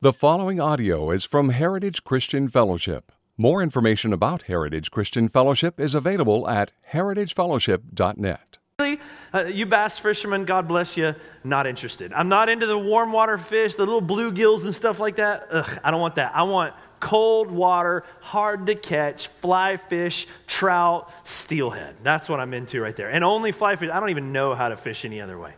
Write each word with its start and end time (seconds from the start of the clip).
The 0.00 0.12
following 0.12 0.60
audio 0.60 1.10
is 1.10 1.24
from 1.24 1.48
Heritage 1.48 2.04
Christian 2.04 2.46
Fellowship. 2.46 3.10
More 3.36 3.60
information 3.60 4.12
about 4.12 4.42
Heritage 4.42 4.92
Christian 4.92 5.28
Fellowship 5.28 5.80
is 5.80 5.92
available 5.92 6.48
at 6.48 6.70
heritagefellowship.net. 6.92 8.58
Uh, 8.78 9.44
you 9.46 9.66
bass 9.66 9.98
fishermen, 9.98 10.44
God 10.44 10.68
bless 10.68 10.96
you, 10.96 11.16
not 11.42 11.66
interested. 11.66 12.12
I'm 12.12 12.28
not 12.28 12.48
into 12.48 12.66
the 12.66 12.78
warm 12.78 13.10
water 13.10 13.38
fish, 13.38 13.74
the 13.74 13.84
little 13.84 14.00
bluegills 14.00 14.64
and 14.66 14.72
stuff 14.72 15.00
like 15.00 15.16
that. 15.16 15.48
Ugh, 15.50 15.80
I 15.82 15.90
don't 15.90 16.00
want 16.00 16.14
that. 16.14 16.30
I 16.32 16.44
want 16.44 16.74
cold 17.00 17.50
water, 17.50 18.04
hard 18.20 18.66
to 18.66 18.76
catch, 18.76 19.26
fly 19.40 19.78
fish, 19.78 20.28
trout, 20.46 21.10
steelhead. 21.24 21.96
That's 22.04 22.28
what 22.28 22.38
I'm 22.38 22.54
into 22.54 22.80
right 22.80 22.94
there. 22.94 23.10
And 23.10 23.24
only 23.24 23.50
fly 23.50 23.74
fish. 23.74 23.90
I 23.92 23.98
don't 23.98 24.10
even 24.10 24.32
know 24.32 24.54
how 24.54 24.68
to 24.68 24.76
fish 24.76 25.04
any 25.04 25.20
other 25.20 25.40
way. 25.40 25.54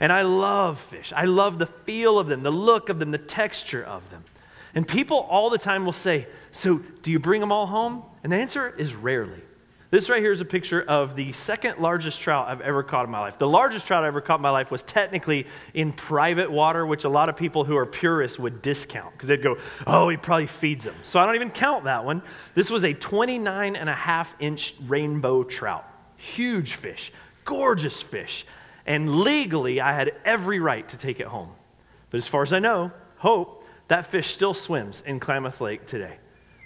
And 0.00 0.12
I 0.12 0.22
love 0.22 0.80
fish. 0.80 1.12
I 1.14 1.24
love 1.24 1.58
the 1.58 1.66
feel 1.66 2.18
of 2.18 2.26
them, 2.26 2.42
the 2.42 2.50
look 2.50 2.88
of 2.88 2.98
them, 2.98 3.10
the 3.10 3.18
texture 3.18 3.84
of 3.84 4.08
them. 4.10 4.24
And 4.74 4.86
people 4.86 5.18
all 5.18 5.50
the 5.50 5.58
time 5.58 5.84
will 5.84 5.92
say, 5.92 6.26
So, 6.50 6.78
do 7.02 7.12
you 7.12 7.18
bring 7.18 7.40
them 7.40 7.52
all 7.52 7.66
home? 7.66 8.02
And 8.22 8.32
the 8.32 8.36
answer 8.36 8.74
is 8.76 8.94
rarely. 8.94 9.40
This 9.94 10.08
right 10.08 10.20
here 10.20 10.32
is 10.32 10.40
a 10.40 10.44
picture 10.44 10.82
of 10.82 11.14
the 11.14 11.30
second 11.30 11.78
largest 11.78 12.20
trout 12.20 12.48
I've 12.48 12.62
ever 12.62 12.82
caught 12.82 13.04
in 13.04 13.12
my 13.12 13.20
life. 13.20 13.38
The 13.38 13.46
largest 13.46 13.86
trout 13.86 14.02
I 14.02 14.08
ever 14.08 14.20
caught 14.20 14.40
in 14.40 14.42
my 14.42 14.50
life 14.50 14.72
was 14.72 14.82
technically 14.82 15.46
in 15.72 15.92
private 15.92 16.50
water, 16.50 16.84
which 16.84 17.04
a 17.04 17.08
lot 17.08 17.28
of 17.28 17.36
people 17.36 17.62
who 17.62 17.76
are 17.76 17.86
purists 17.86 18.36
would 18.36 18.60
discount 18.60 19.12
because 19.12 19.28
they'd 19.28 19.40
go, 19.40 19.56
oh, 19.86 20.08
he 20.08 20.16
probably 20.16 20.48
feeds 20.48 20.84
them. 20.84 20.96
So 21.04 21.20
I 21.20 21.26
don't 21.26 21.36
even 21.36 21.52
count 21.52 21.84
that 21.84 22.04
one. 22.04 22.22
This 22.56 22.70
was 22.70 22.82
a 22.82 22.92
29 22.92 23.76
and 23.76 23.88
a 23.88 23.94
half 23.94 24.34
inch 24.40 24.74
rainbow 24.84 25.44
trout. 25.44 25.88
Huge 26.16 26.74
fish, 26.74 27.12
gorgeous 27.44 28.02
fish. 28.02 28.46
And 28.86 29.20
legally, 29.20 29.80
I 29.80 29.92
had 29.92 30.12
every 30.24 30.60
right 30.60 30.86
to 30.88 30.96
take 30.96 31.20
it 31.20 31.26
home. 31.26 31.50
But 32.10 32.18
as 32.18 32.26
far 32.26 32.42
as 32.42 32.52
I 32.52 32.58
know, 32.58 32.92
hope, 33.16 33.64
that 33.88 34.10
fish 34.10 34.32
still 34.32 34.54
swims 34.54 35.02
in 35.06 35.20
Klamath 35.20 35.60
Lake 35.60 35.86
today. 35.86 36.16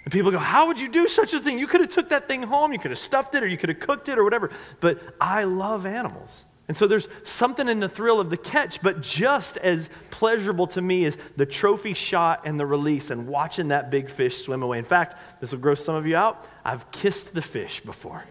And 0.05 0.11
people 0.11 0.31
go, 0.31 0.37
How 0.39 0.67
would 0.67 0.79
you 0.79 0.89
do 0.89 1.07
such 1.07 1.33
a 1.33 1.39
thing? 1.39 1.59
You 1.59 1.67
could 1.67 1.81
have 1.81 1.91
took 1.91 2.09
that 2.09 2.27
thing 2.27 2.43
home, 2.43 2.73
you 2.73 2.79
could 2.79 2.91
have 2.91 2.99
stuffed 2.99 3.35
it, 3.35 3.43
or 3.43 3.47
you 3.47 3.57
could 3.57 3.69
have 3.69 3.79
cooked 3.79 4.09
it, 4.09 4.17
or 4.17 4.23
whatever. 4.23 4.51
But 4.79 4.99
I 5.19 5.43
love 5.43 5.85
animals. 5.85 6.45
And 6.67 6.77
so 6.77 6.85
there's 6.85 7.07
something 7.23 7.67
in 7.67 7.79
the 7.79 7.89
thrill 7.89 8.19
of 8.19 8.29
the 8.29 8.37
catch, 8.37 8.79
but 8.83 9.01
just 9.01 9.57
as 9.57 9.89
pleasurable 10.11 10.67
to 10.67 10.81
me 10.81 11.03
is 11.03 11.17
the 11.35 11.45
trophy 11.45 11.95
shot 11.95 12.41
and 12.45 12.59
the 12.59 12.65
release 12.65 13.09
and 13.09 13.27
watching 13.27 13.69
that 13.69 13.89
big 13.89 14.07
fish 14.07 14.43
swim 14.43 14.61
away. 14.61 14.77
In 14.77 14.85
fact, 14.85 15.15
this 15.41 15.51
will 15.51 15.57
gross 15.57 15.83
some 15.83 15.95
of 15.95 16.05
you 16.05 16.15
out. 16.15 16.45
I've 16.63 16.89
kissed 16.91 17.33
the 17.33 17.41
fish 17.41 17.79
before. 17.79 18.23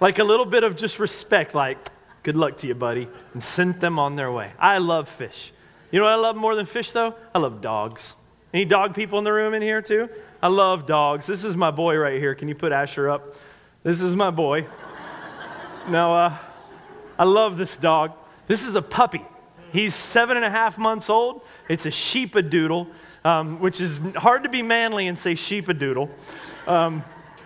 Like 0.00 0.18
a 0.18 0.24
little 0.24 0.46
bit 0.46 0.64
of 0.64 0.76
just 0.76 0.98
respect, 0.98 1.54
like, 1.54 1.78
good 2.22 2.36
luck 2.36 2.56
to 2.58 2.66
you, 2.66 2.74
buddy, 2.74 3.08
and 3.32 3.42
sent 3.42 3.80
them 3.80 3.98
on 3.98 4.16
their 4.16 4.32
way. 4.32 4.52
I 4.58 4.78
love 4.78 5.08
fish. 5.08 5.52
You 5.90 5.98
know 5.98 6.04
what 6.04 6.12
I 6.12 6.16
love 6.16 6.36
more 6.36 6.54
than 6.54 6.66
fish, 6.66 6.92
though? 6.92 7.14
I 7.34 7.38
love 7.38 7.60
dogs. 7.60 8.14
Any 8.52 8.64
dog 8.64 8.94
people 8.94 9.18
in 9.18 9.24
the 9.24 9.32
room 9.32 9.54
in 9.54 9.62
here, 9.62 9.82
too? 9.82 10.08
I 10.42 10.48
love 10.48 10.86
dogs. 10.86 11.26
This 11.26 11.44
is 11.44 11.56
my 11.56 11.70
boy 11.70 11.96
right 11.96 12.18
here. 12.18 12.34
Can 12.34 12.48
you 12.48 12.54
put 12.54 12.72
Asher 12.72 13.10
up? 13.10 13.34
This 13.82 14.00
is 14.00 14.16
my 14.16 14.30
boy. 14.30 14.66
now, 15.88 16.12
uh, 16.12 16.38
I 17.18 17.24
love 17.24 17.58
this 17.58 17.76
dog. 17.76 18.12
This 18.46 18.66
is 18.66 18.74
a 18.74 18.82
puppy. 18.82 19.24
He's 19.72 19.94
seven 19.94 20.36
and 20.36 20.44
a 20.44 20.50
half 20.50 20.78
months 20.78 21.08
old. 21.08 21.42
It's 21.68 21.86
a 21.86 21.90
sheepadoodle, 21.90 22.88
um, 23.24 23.60
which 23.60 23.80
is 23.80 24.00
hard 24.16 24.42
to 24.42 24.48
be 24.48 24.62
manly 24.62 25.06
and 25.06 25.16
say 25.16 25.34
sheepadoodle. 25.34 26.08
Um, 26.66 27.04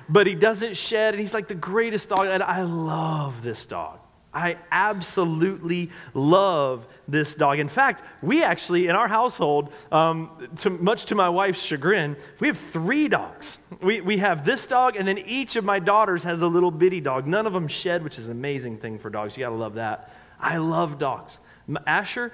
but 0.08 0.26
he 0.26 0.34
doesn't 0.34 0.76
shed, 0.76 1.14
and 1.14 1.20
he's 1.20 1.34
like 1.34 1.48
the 1.48 1.54
greatest 1.54 2.08
dog. 2.08 2.26
And 2.26 2.42
I 2.42 2.62
love 2.62 3.42
this 3.42 3.66
dog. 3.66 4.00
I 4.34 4.58
absolutely 4.72 5.90
love 6.12 6.86
this 7.06 7.34
dog. 7.36 7.60
In 7.60 7.68
fact, 7.68 8.02
we 8.20 8.42
actually, 8.42 8.88
in 8.88 8.96
our 8.96 9.06
household, 9.06 9.72
um, 9.92 10.48
to, 10.58 10.70
much 10.70 11.06
to 11.06 11.14
my 11.14 11.28
wife's 11.28 11.62
chagrin, 11.62 12.16
we 12.40 12.48
have 12.48 12.58
three 12.58 13.06
dogs. 13.06 13.58
We, 13.80 14.00
we 14.00 14.18
have 14.18 14.44
this 14.44 14.66
dog, 14.66 14.96
and 14.96 15.06
then 15.06 15.18
each 15.18 15.54
of 15.54 15.64
my 15.64 15.78
daughters 15.78 16.24
has 16.24 16.42
a 16.42 16.48
little 16.48 16.72
bitty 16.72 17.00
dog. 17.00 17.28
None 17.28 17.46
of 17.46 17.52
them 17.52 17.68
shed, 17.68 18.02
which 18.02 18.18
is 18.18 18.26
an 18.26 18.32
amazing 18.32 18.78
thing 18.78 18.98
for 18.98 19.08
dogs. 19.08 19.36
You 19.36 19.44
gotta 19.44 19.54
love 19.54 19.74
that. 19.74 20.10
I 20.40 20.56
love 20.56 20.98
dogs. 20.98 21.38
Asher 21.86 22.32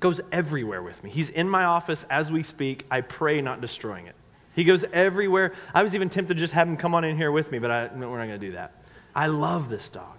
goes 0.00 0.20
everywhere 0.32 0.82
with 0.82 1.02
me. 1.04 1.10
He's 1.10 1.28
in 1.28 1.48
my 1.48 1.64
office 1.64 2.06
as 2.08 2.32
we 2.32 2.42
speak. 2.42 2.86
I 2.90 3.02
pray 3.02 3.42
not 3.42 3.60
destroying 3.60 4.06
it. 4.06 4.14
He 4.54 4.64
goes 4.64 4.84
everywhere. 4.92 5.52
I 5.72 5.82
was 5.82 5.94
even 5.94 6.08
tempted 6.08 6.34
to 6.34 6.40
just 6.40 6.52
have 6.52 6.68
him 6.68 6.76
come 6.76 6.94
on 6.94 7.04
in 7.04 7.16
here 7.16 7.32
with 7.32 7.50
me, 7.50 7.58
but 7.58 7.70
I, 7.70 7.90
no, 7.94 8.10
we're 8.10 8.18
not 8.18 8.26
going 8.28 8.40
to 8.40 8.46
do 8.46 8.52
that. 8.52 8.82
I 9.14 9.26
love 9.26 9.68
this 9.68 9.88
dog. 9.88 10.16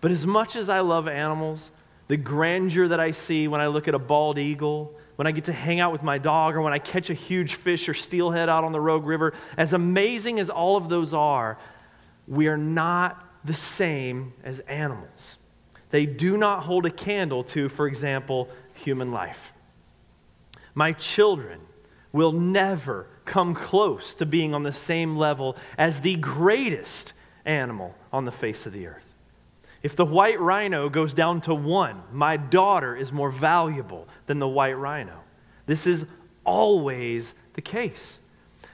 But 0.00 0.10
as 0.10 0.26
much 0.26 0.56
as 0.56 0.68
I 0.68 0.80
love 0.80 1.08
animals, 1.08 1.70
the 2.08 2.16
grandeur 2.16 2.88
that 2.88 3.00
I 3.00 3.10
see 3.10 3.48
when 3.48 3.60
I 3.60 3.66
look 3.66 3.86
at 3.86 3.94
a 3.94 3.98
bald 3.98 4.38
eagle, 4.38 4.94
when 5.16 5.26
I 5.26 5.32
get 5.32 5.44
to 5.44 5.52
hang 5.52 5.78
out 5.78 5.92
with 5.92 6.02
my 6.02 6.16
dog, 6.16 6.56
or 6.56 6.62
when 6.62 6.72
I 6.72 6.78
catch 6.78 7.10
a 7.10 7.14
huge 7.14 7.54
fish 7.54 7.88
or 7.88 7.94
steelhead 7.94 8.48
out 8.48 8.64
on 8.64 8.72
the 8.72 8.80
Rogue 8.80 9.06
River, 9.06 9.34
as 9.56 9.74
amazing 9.74 10.40
as 10.40 10.48
all 10.48 10.76
of 10.76 10.88
those 10.88 11.12
are, 11.12 11.58
we 12.26 12.48
are 12.48 12.56
not 12.56 13.26
the 13.44 13.54
same 13.54 14.32
as 14.42 14.60
animals. 14.60 15.38
They 15.90 16.06
do 16.06 16.36
not 16.36 16.62
hold 16.62 16.86
a 16.86 16.90
candle 16.90 17.44
to, 17.44 17.68
for 17.68 17.86
example, 17.86 18.48
human 18.74 19.12
life. 19.12 19.52
My 20.74 20.92
children 20.92 21.60
will 22.12 22.32
never 22.32 23.06
come 23.30 23.54
close 23.54 24.12
to 24.14 24.26
being 24.26 24.54
on 24.54 24.64
the 24.64 24.72
same 24.72 25.16
level 25.16 25.56
as 25.78 26.00
the 26.00 26.16
greatest 26.16 27.12
animal 27.44 27.94
on 28.12 28.24
the 28.24 28.32
face 28.32 28.66
of 28.66 28.72
the 28.72 28.88
earth. 28.88 29.14
If 29.84 29.94
the 29.94 30.04
white 30.04 30.40
rhino 30.40 30.88
goes 30.88 31.14
down 31.14 31.40
to 31.42 31.54
one, 31.54 32.02
my 32.12 32.36
daughter 32.36 32.96
is 32.96 33.12
more 33.12 33.30
valuable 33.30 34.08
than 34.26 34.40
the 34.40 34.48
white 34.48 34.76
rhino. 34.76 35.20
This 35.66 35.86
is 35.86 36.04
always 36.44 37.34
the 37.54 37.62
case. 37.62 38.18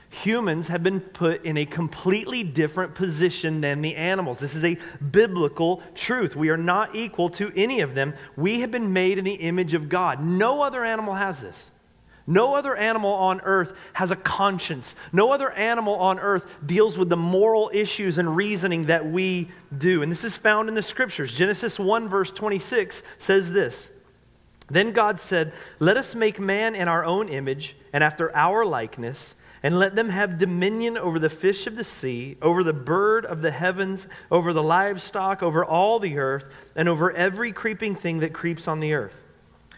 Humans 0.09 0.69
have 0.69 0.83
been 0.83 1.01
put 1.01 1.45
in 1.45 1.59
a 1.59 1.67
completely 1.67 2.43
different 2.43 2.95
position 2.95 3.61
than 3.61 3.83
the 3.83 3.95
animals. 3.95 4.39
This 4.39 4.55
is 4.55 4.65
a 4.65 4.79
biblical 5.11 5.83
truth. 5.95 6.35
We 6.35 6.49
are 6.49 6.57
not 6.57 6.97
equal 6.97 7.29
to 7.31 7.53
any 7.55 7.81
of 7.83 7.95
them. 7.95 8.15
We 8.37 8.61
have 8.61 8.71
been 8.71 8.91
made 8.91 9.19
in 9.19 9.25
the 9.25 9.35
image 9.35 9.75
of 9.75 9.91
God. 9.91 10.25
No 10.25 10.63
other 10.63 10.83
animal 10.83 11.15
has 11.15 11.41
this. 11.41 11.71
No 12.27 12.55
other 12.55 12.75
animal 12.75 13.13
on 13.13 13.41
earth 13.43 13.73
has 13.93 14.11
a 14.11 14.17
conscience. 14.17 14.97
No 15.13 15.31
other 15.31 15.53
animal 15.53 15.95
on 15.95 16.19
earth 16.19 16.45
deals 16.65 16.99
with 16.99 17.09
the 17.09 17.17
moral 17.17 17.71
issues 17.73 18.19
and 18.19 18.35
reasoning 18.35 18.87
that 18.87 19.07
we 19.07 19.49
do. 19.79 20.03
And 20.03 20.11
this 20.11 20.25
is 20.25 20.37
found 20.37 20.69
in 20.69 20.75
the 20.75 20.83
scriptures. 20.83 21.33
Genesis 21.33 21.79
1, 21.79 22.09
verse 22.09 22.33
26 22.33 23.05
says 23.19 23.53
this 23.53 23.93
Then 24.69 24.93
God 24.93 25.21
said, 25.21 25.53
Let 25.79 25.97
us 25.97 26.17
make 26.17 26.41
man 26.41 26.75
in 26.75 26.89
our 26.89 27.05
own 27.05 27.29
image 27.29 27.77
and 27.93 28.03
after 28.03 28.35
our 28.35 28.67
likeness, 28.67 29.37
and 29.63 29.79
let 29.79 29.95
them 29.95 30.09
have 30.09 30.39
dominion 30.39 30.99
over 30.99 31.21
the 31.21 31.31
fish 31.31 31.69
of 31.69 31.77
the 31.77 31.85
sea, 31.85 32.37
over 32.43 32.65
the 32.65 32.73
bird 32.73 33.25
of 33.25 33.41
the 33.41 33.53
heavens, 33.53 34.09
over 34.33 34.53
the 34.53 34.63
livestock, 34.63 35.45
over 35.45 35.65
all 35.65 36.01
the 36.01 36.19
earth, 36.19 36.47
and 36.75 36.89
over 36.89 37.13
every 37.13 37.53
creeping 37.53 37.95
thing 37.95 38.19
that 38.19 38.33
creeps 38.33 38.67
on 38.67 38.81
the 38.81 38.95
earth. 38.95 39.26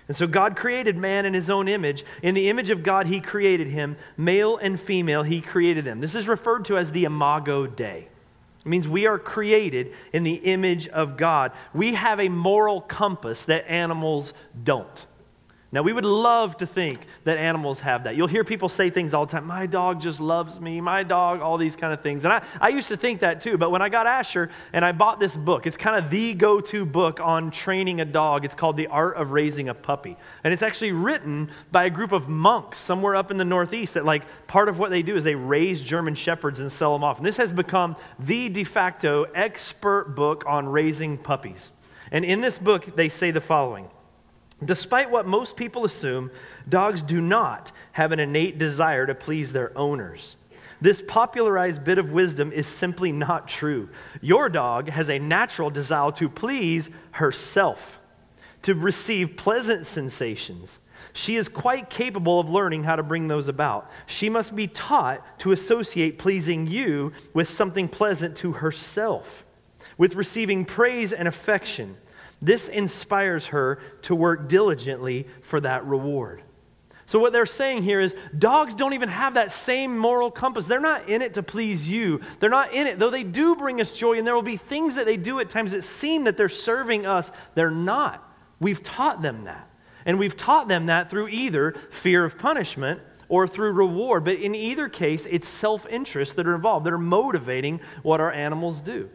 And 0.09 0.17
so 0.17 0.27
God 0.27 0.57
created 0.57 0.97
man 0.97 1.27
in 1.27 1.35
his 1.35 1.51
own 1.51 1.69
image. 1.69 2.05
In 2.23 2.35
the 2.35 2.49
image 2.49 2.71
of 2.71 2.83
God, 2.83 3.07
he 3.07 3.21
created 3.21 3.69
him. 3.69 3.97
Male 4.17 4.57
and 4.57 4.81
female, 4.81 5.23
he 5.23 5.43
created 5.43 5.85
them. 5.85 6.01
This 6.01 6.15
is 6.15 6.27
referred 6.27 6.65
to 6.67 6.79
as 6.79 6.91
the 6.91 7.05
Imago 7.05 7.67
Dei. 7.67 8.09
It 8.61 8.67
means 8.67 8.89
we 8.89 9.07
are 9.07 9.19
created 9.19 9.93
in 10.13 10.25
the 10.25 10.35
image 10.35 10.89
of 10.89 11.17
God. 11.17 11.53
We 11.75 11.95
have 11.95 12.21
a 12.21 12.29
moral 12.29 12.81
compass 12.81 13.45
that 13.45 13.71
animals 13.71 14.33
don't. 14.65 15.05
Now, 15.71 15.83
we 15.83 15.93
would 15.93 16.07
love 16.07 16.57
to 16.59 16.67
think 16.67 17.01
that 17.25 17.37
animals 17.37 17.81
have 17.81 18.05
that. 18.05 18.17
You'll 18.17 18.27
hear 18.27 18.43
people 18.43 18.71
say 18.71 18.89
things 18.89 19.13
all 19.13 19.27
the 19.27 19.33
time 19.33 19.47
my 19.47 19.67
dog 19.67 20.01
just 20.01 20.19
loves 20.19 20.59
me, 20.63 20.81
my 20.81 21.03
dog, 21.03 21.43
all 21.43 21.59
these 21.59 21.77
kind 21.77 21.93
of 21.93 22.01
things. 22.01 22.25
And 22.25 22.33
I, 22.33 22.43
I 22.59 22.71
used 22.71 22.89
to 22.89 22.97
think 22.97 23.21
that 23.21 23.43
too, 23.43 23.59
but 23.59 23.71
when 23.71 23.83
I 23.83 23.91
got 23.91 24.07
Asher 24.07 24.49
and 24.73 24.83
I 24.83 24.93
bought 24.93 25.21
this 25.21 25.37
book, 25.37 25.67
it's 25.67 25.77
kind 25.77 26.03
of 26.03 26.11
the 26.11 26.33
go 26.33 26.63
to 26.63 26.87
book 26.87 27.21
on 27.21 27.51
training 27.51 28.01
a 28.01 28.07
dog. 28.07 28.47
It's 28.47 28.55
called 28.55 28.79
The 28.79 28.87
Art 28.87 29.19
of 29.19 29.33
Raising 29.33 29.69
a 29.69 29.75
Puppy. 29.75 30.17
And 30.43 30.55
it's 30.55 30.63
actually 30.63 30.93
written 30.93 31.51
by 31.71 31.85
a 31.85 31.91
group 31.91 32.13
of 32.13 32.31
monks 32.31 32.79
somewhere 32.79 33.15
up 33.15 33.31
in 33.31 33.37
the 33.37 33.45
Northeast 33.45 33.93
that, 33.93 34.07
like, 34.07 34.23
part 34.47 34.71
of 34.71 34.79
what 34.79 34.89
they 34.89 35.03
do 35.03 35.17
is 35.17 35.25
they 35.25 35.35
raise 35.35 35.83
German 35.83 36.15
Shepherds 36.15 36.61
and 36.61 36.73
sell 36.73 36.95
them 36.95 37.05
off. 37.05 37.19
And 37.19 37.27
this 37.27 37.37
has 37.37 37.53
become 37.53 37.95
the 38.19 38.49
de 38.49 38.65
facto 38.65 39.25
expert 39.35 40.17
book 40.17 40.45
on 40.47 40.67
raising 40.67 41.19
puppies. 41.19 41.73
And 42.11 42.25
in 42.25 42.41
this 42.41 42.57
book, 42.57 42.97
they 42.97 43.11
say 43.11 43.33
the 43.33 43.43
following. 43.43 43.91
Despite 44.65 45.11
what 45.11 45.27
most 45.27 45.57
people 45.57 45.85
assume, 45.85 46.31
dogs 46.69 47.03
do 47.03 47.21
not 47.21 47.71
have 47.93 48.11
an 48.11 48.19
innate 48.19 48.59
desire 48.59 49.07
to 49.07 49.15
please 49.15 49.53
their 49.53 49.77
owners. 49.79 50.37
This 50.81 51.03
popularized 51.07 51.85
bit 51.85 51.99
of 51.99 52.13
wisdom 52.13 52.53
is 52.53 52.67
simply 52.67 53.13
not 53.13 53.49
true. 53.49 53.89
Your 54.21 54.49
dog 54.49 54.89
has 54.89 55.11
a 55.11 55.19
natural 55.19 55.71
desire 55.71 56.13
to 56.13 56.29
please 56.29 56.91
herself, 57.13 58.01
to 58.63 58.75
receive 58.75 59.37
pleasant 59.37 59.87
sensations. 59.87 60.81
She 61.13 61.37
is 61.37 61.49
quite 61.49 61.91
capable 61.91 62.41
of 62.41 62.49
learning 62.49 62.85
how 62.85 62.97
to 62.97 63.03
bring 63.03 63.29
those 63.29 63.49
about. 63.49 63.91
She 64.07 64.29
must 64.29 64.55
be 64.55 64.67
taught 64.67 65.39
to 65.41 65.53
associate 65.53 66.19
pleasing 66.19 66.67
you 66.67 67.13
with 67.33 67.49
something 67.49 67.89
pleasant 67.89 68.37
to 68.39 68.53
herself, 68.53 69.45
with 69.97 70.15
receiving 70.15 70.65
praise 70.65 71.13
and 71.13 71.29
affection 71.29 71.97
this 72.41 72.69
inspires 72.69 73.47
her 73.47 73.81
to 74.03 74.15
work 74.15 74.49
diligently 74.49 75.27
for 75.43 75.61
that 75.61 75.85
reward. 75.87 76.43
So, 77.07 77.19
what 77.19 77.33
they're 77.33 77.47
saying 77.47 77.85
here 77.85 78.01
is 78.01 78.15
dogs 78.37 78.75
don't 78.75 78.93
even 78.93 79.09
have 79.09 79.35
that 79.35 79.51
same 79.51 79.97
moral 79.97 80.31
compass. 80.31 80.67
They're 80.67 80.79
not 80.79 81.09
in 81.09 81.23
it 81.23 81.35
to 81.35 81.43
please 81.43 81.89
you. 81.89 82.21
They're 82.39 82.51
not 82.51 82.75
in 82.75 82.87
it, 82.87 82.99
though 82.99 83.09
they 83.09 83.23
do 83.23 83.57
bring 83.57 83.81
us 83.81 83.91
joy, 83.91 84.19
and 84.19 84.27
there 84.27 84.35
will 84.35 84.43
be 84.43 84.59
things 84.59 84.95
that 84.97 85.07
they 85.07 85.17
do 85.17 85.41
at 85.41 85.49
times 85.49 85.73
that 85.73 85.85
seem 85.85 86.25
that 86.25 86.37
they're 86.37 86.51
serving 86.51 87.07
us. 87.07 87.33
They're 87.55 87.71
not. 87.71 88.31
We've 88.61 88.83
taught 88.83 89.23
them 89.23 89.45
that. 89.45 89.71
And 90.05 90.19
we've 90.19 90.37
taught 90.37 90.69
them 90.69 90.87
that 90.87 91.09
through 91.09 91.29
either 91.29 91.77
fear 91.91 92.27
of 92.27 92.39
punishment 92.39 93.01
or 93.31 93.49
through 93.49 93.73
reward. 93.73 94.25
But 94.25 94.39
in 94.39 94.55
either 94.55 94.89
case, 94.91 95.27
it's 95.31 95.49
self 95.49 95.87
interest 95.87 96.37
that 96.37 96.47
are 96.47 96.55
involved, 96.55 96.85
that 96.85 96.93
are 96.93 96.99
motivating 96.99 97.81
what 98.03 98.21
our 98.21 98.33
animals 98.33 98.83
do. 98.83 99.09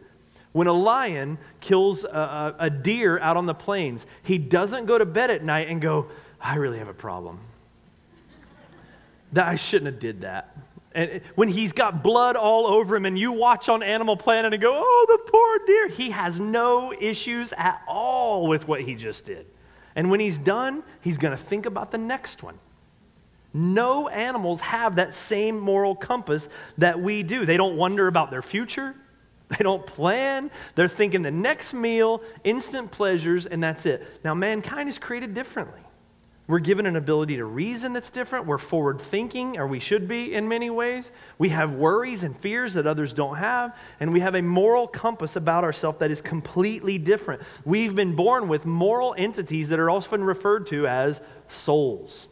When 0.54 0.68
a 0.68 0.72
lion 0.72 1.38
kills 1.58 2.04
a, 2.04 2.54
a, 2.60 2.70
deer 2.70 3.18
out 3.18 3.36
on 3.36 3.44
the 3.44 3.54
plains, 3.54 4.06
he 4.22 4.38
doesn't 4.38 4.86
go 4.86 4.96
to 4.96 5.04
bed 5.04 5.32
at 5.32 5.42
night 5.42 5.68
and 5.68 5.82
go, 5.82 6.06
I 6.40 6.54
really 6.54 6.78
have 6.78 6.86
a 6.86 6.94
problem 6.94 7.40
that 9.32 9.48
I 9.48 9.56
shouldn't 9.56 9.86
have 9.86 9.98
did 9.98 10.20
that. 10.20 10.56
And 10.94 11.22
when 11.34 11.48
he's 11.48 11.72
got 11.72 12.04
blood 12.04 12.36
all 12.36 12.68
over 12.68 12.94
him 12.94 13.04
and 13.04 13.18
you 13.18 13.32
watch 13.32 13.68
on 13.68 13.82
Animal 13.82 14.16
Planet 14.16 14.52
and 14.52 14.62
go, 14.62 14.72
oh, 14.76 15.06
the 15.08 15.28
poor 15.28 15.58
deer, 15.66 15.88
he 15.88 16.10
has 16.10 16.38
no 16.38 16.94
issues 17.00 17.52
at 17.56 17.82
all 17.88 18.46
with 18.46 18.68
what 18.68 18.80
he 18.80 18.94
just 18.94 19.24
did. 19.24 19.46
And 19.96 20.08
when 20.08 20.20
he's 20.20 20.38
done, 20.38 20.84
he's 21.00 21.18
going 21.18 21.36
to 21.36 21.42
think 21.42 21.66
about 21.66 21.90
the 21.90 21.98
next 21.98 22.44
one. 22.44 22.60
No 23.52 24.08
animals 24.08 24.60
have 24.60 24.94
that 24.96 25.14
same 25.14 25.58
moral 25.58 25.96
compass 25.96 26.48
that 26.78 27.00
we 27.00 27.24
do. 27.24 27.44
They 27.44 27.56
don't 27.56 27.76
wonder 27.76 28.06
about 28.06 28.30
their 28.30 28.42
future. 28.42 28.94
They 29.48 29.62
don't 29.62 29.86
plan. 29.86 30.50
They're 30.74 30.88
thinking 30.88 31.22
the 31.22 31.30
next 31.30 31.74
meal, 31.74 32.22
instant 32.44 32.90
pleasures, 32.90 33.46
and 33.46 33.62
that's 33.62 33.86
it. 33.86 34.06
Now, 34.24 34.34
mankind 34.34 34.88
is 34.88 34.98
created 34.98 35.34
differently. 35.34 35.80
We're 36.46 36.58
given 36.58 36.84
an 36.84 36.96
ability 36.96 37.36
to 37.36 37.46
reason 37.46 37.94
that's 37.94 38.10
different. 38.10 38.44
We're 38.46 38.58
forward 38.58 39.00
thinking, 39.00 39.56
or 39.56 39.66
we 39.66 39.80
should 39.80 40.06
be 40.06 40.34
in 40.34 40.46
many 40.46 40.68
ways. 40.68 41.10
We 41.38 41.48
have 41.50 41.72
worries 41.72 42.22
and 42.22 42.38
fears 42.38 42.74
that 42.74 42.86
others 42.86 43.14
don't 43.14 43.36
have. 43.36 43.74
And 43.98 44.12
we 44.12 44.20
have 44.20 44.34
a 44.34 44.42
moral 44.42 44.86
compass 44.86 45.36
about 45.36 45.64
ourselves 45.64 45.98
that 46.00 46.10
is 46.10 46.20
completely 46.20 46.98
different. 46.98 47.42
We've 47.64 47.94
been 47.94 48.14
born 48.14 48.46
with 48.46 48.66
moral 48.66 49.14
entities 49.16 49.70
that 49.70 49.78
are 49.78 49.88
often 49.88 50.22
referred 50.22 50.66
to 50.66 50.86
as 50.86 51.22
souls. 51.48 52.28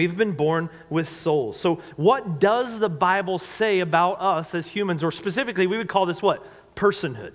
We've 0.00 0.16
been 0.16 0.32
born 0.32 0.70
with 0.88 1.10
souls. 1.10 1.60
So, 1.60 1.82
what 1.96 2.40
does 2.40 2.78
the 2.78 2.88
Bible 2.88 3.38
say 3.38 3.80
about 3.80 4.14
us 4.14 4.54
as 4.54 4.66
humans? 4.66 5.04
Or 5.04 5.12
specifically, 5.12 5.66
we 5.66 5.76
would 5.76 5.90
call 5.90 6.06
this 6.06 6.22
what? 6.22 6.46
Personhood. 6.74 7.32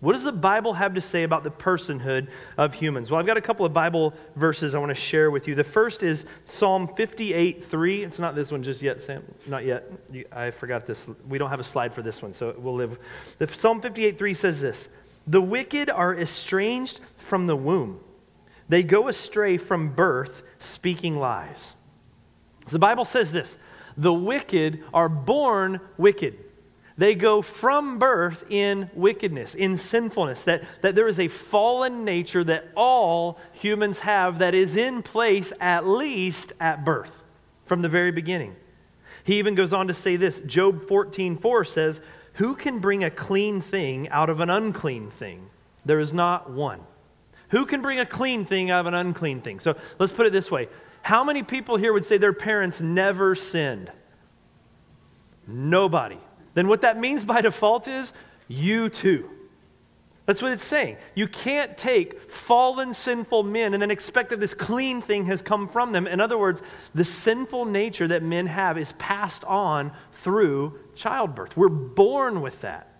What 0.00 0.14
does 0.14 0.22
the 0.22 0.32
Bible 0.32 0.72
have 0.72 0.94
to 0.94 1.02
say 1.02 1.24
about 1.24 1.44
the 1.44 1.50
personhood 1.50 2.28
of 2.56 2.72
humans? 2.72 3.10
Well, 3.10 3.20
I've 3.20 3.26
got 3.26 3.36
a 3.36 3.42
couple 3.42 3.66
of 3.66 3.74
Bible 3.74 4.14
verses 4.36 4.74
I 4.74 4.78
want 4.78 4.88
to 4.88 4.94
share 4.94 5.30
with 5.30 5.46
you. 5.46 5.54
The 5.54 5.62
first 5.62 6.02
is 6.02 6.24
Psalm 6.46 6.88
58 6.96 7.66
3. 7.66 8.04
It's 8.04 8.18
not 8.18 8.34
this 8.34 8.50
one 8.50 8.62
just 8.62 8.80
yet, 8.80 9.02
Sam. 9.02 9.22
Not 9.46 9.66
yet. 9.66 9.84
I 10.32 10.52
forgot 10.52 10.86
this. 10.86 11.06
We 11.28 11.36
don't 11.36 11.50
have 11.50 11.60
a 11.60 11.64
slide 11.64 11.92
for 11.92 12.00
this 12.00 12.22
one, 12.22 12.32
so 12.32 12.54
we'll 12.56 12.76
live. 12.76 12.98
The 13.36 13.46
Psalm 13.46 13.82
58 13.82 14.16
3 14.16 14.32
says 14.32 14.58
this 14.58 14.88
The 15.26 15.42
wicked 15.42 15.90
are 15.90 16.16
estranged 16.16 17.00
from 17.18 17.46
the 17.46 17.56
womb, 17.56 18.00
they 18.70 18.82
go 18.82 19.08
astray 19.08 19.58
from 19.58 19.92
birth, 19.92 20.44
speaking 20.60 21.16
lies. 21.18 21.74
The 22.68 22.78
Bible 22.78 23.04
says 23.04 23.32
this 23.32 23.56
The 23.96 24.12
wicked 24.12 24.84
are 24.92 25.08
born 25.08 25.80
wicked. 25.96 26.38
They 27.00 27.14
go 27.14 27.40
from 27.40 27.98
birth 27.98 28.44
in 28.50 28.90
wickedness, 28.92 29.54
in 29.54 29.78
sinfulness, 29.78 30.42
that, 30.42 30.64
that 30.82 30.94
there 30.94 31.08
is 31.08 31.18
a 31.18 31.28
fallen 31.28 32.04
nature 32.04 32.44
that 32.44 32.68
all 32.76 33.38
humans 33.52 34.00
have 34.00 34.40
that 34.40 34.54
is 34.54 34.76
in 34.76 35.02
place 35.02 35.50
at 35.60 35.86
least 35.86 36.52
at 36.60 36.84
birth, 36.84 37.22
from 37.64 37.80
the 37.80 37.88
very 37.88 38.12
beginning. 38.12 38.54
He 39.24 39.38
even 39.38 39.54
goes 39.54 39.72
on 39.72 39.86
to 39.86 39.94
say 39.94 40.16
this 40.16 40.40
Job 40.40 40.86
14 40.88 41.38
4 41.38 41.64
says, 41.64 42.00
Who 42.34 42.54
can 42.54 42.80
bring 42.80 43.04
a 43.04 43.10
clean 43.10 43.62
thing 43.62 44.08
out 44.10 44.28
of 44.28 44.40
an 44.40 44.50
unclean 44.50 45.10
thing? 45.10 45.48
There 45.86 46.00
is 46.00 46.12
not 46.12 46.50
one. 46.50 46.80
Who 47.48 47.64
can 47.64 47.80
bring 47.80 47.98
a 47.98 48.06
clean 48.06 48.44
thing 48.44 48.70
out 48.70 48.80
of 48.80 48.86
an 48.86 48.94
unclean 48.94 49.40
thing? 49.40 49.60
So 49.60 49.74
let's 49.98 50.12
put 50.12 50.26
it 50.26 50.32
this 50.34 50.50
way 50.50 50.68
How 51.02 51.24
many 51.24 51.42
people 51.42 51.76
here 51.76 51.92
would 51.92 52.04
say 52.04 52.18
their 52.18 52.32
parents 52.32 52.80
never 52.80 53.34
sinned? 53.34 53.90
Nobody 55.46 56.18
then 56.54 56.68
what 56.68 56.80
that 56.82 56.98
means 56.98 57.24
by 57.24 57.40
default 57.40 57.88
is 57.88 58.12
you 58.48 58.88
too. 58.88 59.30
That's 60.26 60.42
what 60.42 60.52
it's 60.52 60.62
saying. 60.62 60.96
You 61.14 61.26
can't 61.26 61.76
take 61.76 62.30
fallen, 62.30 62.94
sinful 62.94 63.42
men 63.42 63.72
and 63.72 63.82
then 63.82 63.90
expect 63.90 64.30
that 64.30 64.38
this 64.38 64.54
clean 64.54 65.00
thing 65.00 65.26
has 65.26 65.42
come 65.42 65.66
from 65.66 65.92
them. 65.92 66.06
In 66.06 66.20
other 66.20 66.38
words, 66.38 66.62
the 66.94 67.04
sinful 67.04 67.64
nature 67.64 68.06
that 68.08 68.22
men 68.22 68.46
have 68.46 68.78
is 68.78 68.92
passed 68.92 69.44
on 69.44 69.92
through 70.22 70.78
childbirth. 70.94 71.56
We're 71.56 71.68
born 71.68 72.42
with 72.42 72.60
that. 72.60 72.92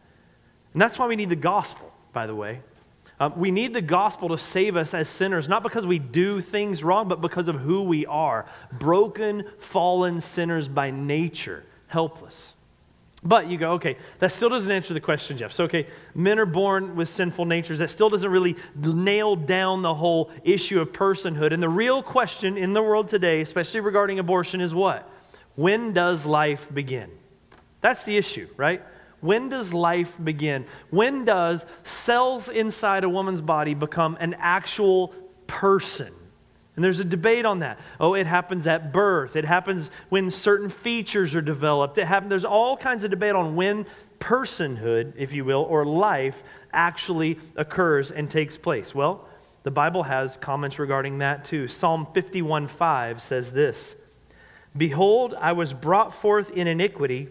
And 0.73 0.83
that's 0.83 0.99
why 0.99 1.07
we 1.07 1.17
need 1.17 1.29
the 1.29 1.37
gospel, 1.37 1.93
by 2.13 2.27
the 2.27 2.35
way. 2.35 2.61
Um, 3.21 3.39
we 3.39 3.51
need 3.51 3.75
the 3.75 3.83
gospel 3.83 4.31
to 4.31 4.39
save 4.39 4.77
us 4.77 4.95
as 4.95 5.07
sinners, 5.07 5.47
not 5.47 5.63
because 5.63 5.85
we 5.85 5.99
do 5.99 6.41
things 6.41 6.83
wrong, 6.83 7.07
but 7.07 7.21
because 7.21 7.49
of 7.49 7.57
who 7.57 7.83
we 7.83 8.07
are 8.07 8.47
broken, 8.73 9.45
fallen 9.59 10.23
sinners 10.23 10.69
by 10.69 10.91
nature, 10.91 11.63
helpless. 11.87 12.55
But 13.23 13.49
you 13.49 13.59
go, 13.59 13.73
okay, 13.73 13.99
that 14.21 14.33
still 14.33 14.49
doesn't 14.49 14.73
answer 14.73 14.95
the 14.95 15.01
question, 15.01 15.37
Jeff. 15.37 15.53
So, 15.53 15.65
okay, 15.65 15.87
men 16.15 16.39
are 16.39 16.47
born 16.47 16.97
with 16.97 17.11
sinful 17.11 17.45
natures. 17.45 17.79
That 17.79 17.91
still 17.91 18.09
doesn't 18.09 18.31
really 18.31 18.57
nail 18.75 19.37
down 19.37 19.83
the 19.83 19.93
whole 19.93 20.31
issue 20.43 20.81
of 20.81 20.91
personhood. 20.91 21.53
And 21.53 21.63
the 21.63 21.69
real 21.69 22.03
question 22.03 22.57
in 22.57 22.73
the 22.73 22.83
world 22.83 23.09
today, 23.09 23.43
especially 23.43 23.81
regarding 23.81 24.19
abortion, 24.19 24.63
is 24.63 24.73
what? 24.73 25.07
When 25.57 25.93
does 25.93 26.25
life 26.25 26.67
begin? 26.73 27.11
That's 27.83 28.05
the 28.05 28.17
issue, 28.17 28.49
right? 28.57 28.83
When 29.21 29.49
does 29.49 29.73
life 29.75 30.17
begin? 30.23 30.67
When 30.91 31.25
does 31.25 31.67
cells 31.85 32.49
inside 32.49 33.05
a 33.05 33.09
woman's 33.09 33.41
body 33.41 33.75
become 33.75 34.17
an 34.21 34.35
actual 34.39 35.09
person? 35.47 36.13
And 36.77 36.85
there's 36.85 37.01
a 37.01 37.05
debate 37.05 37.45
on 37.45 37.59
that. 37.59 37.79
Oh, 37.99 38.15
it 38.15 38.27
happens 38.27 38.67
at 38.67 38.93
birth. 38.93 39.37
It 39.37 39.45
happens 39.45 39.91
when 40.09 40.31
certain 40.31 40.71
features 40.71 41.35
are 41.35 41.43
developed. 41.43 41.99
It 41.99 42.07
happens, 42.07 42.31
there's 42.31 42.45
all 42.45 42.77
kinds 42.77 43.05
of 43.05 43.11
debate 43.11 43.35
on 43.35 43.55
when 43.55 43.85
personhood, 44.19 45.13
if 45.17 45.33
you 45.33 45.45
will, 45.45 45.63
or 45.63 45.85
life 45.85 46.43
actually 46.73 47.39
occurs 47.57 48.11
and 48.13 48.31
takes 48.31 48.57
place. 48.57 48.95
Well, 48.95 49.29
the 49.63 49.71
Bible 49.71 50.03
has 50.03 50.37
comments 50.37 50.79
regarding 50.79 51.19
that 51.19 51.45
too. 51.45 51.69
Psalm 51.69 52.07
51 52.15 52.69
5 52.69 53.21
says 53.21 53.53
this: 53.53 53.97
Behold, 54.77 55.35
I 55.39 55.53
was 55.53 55.75
brought 55.75 56.15
forth 56.15 56.51
in 56.53 56.67
iniquity, 56.67 57.29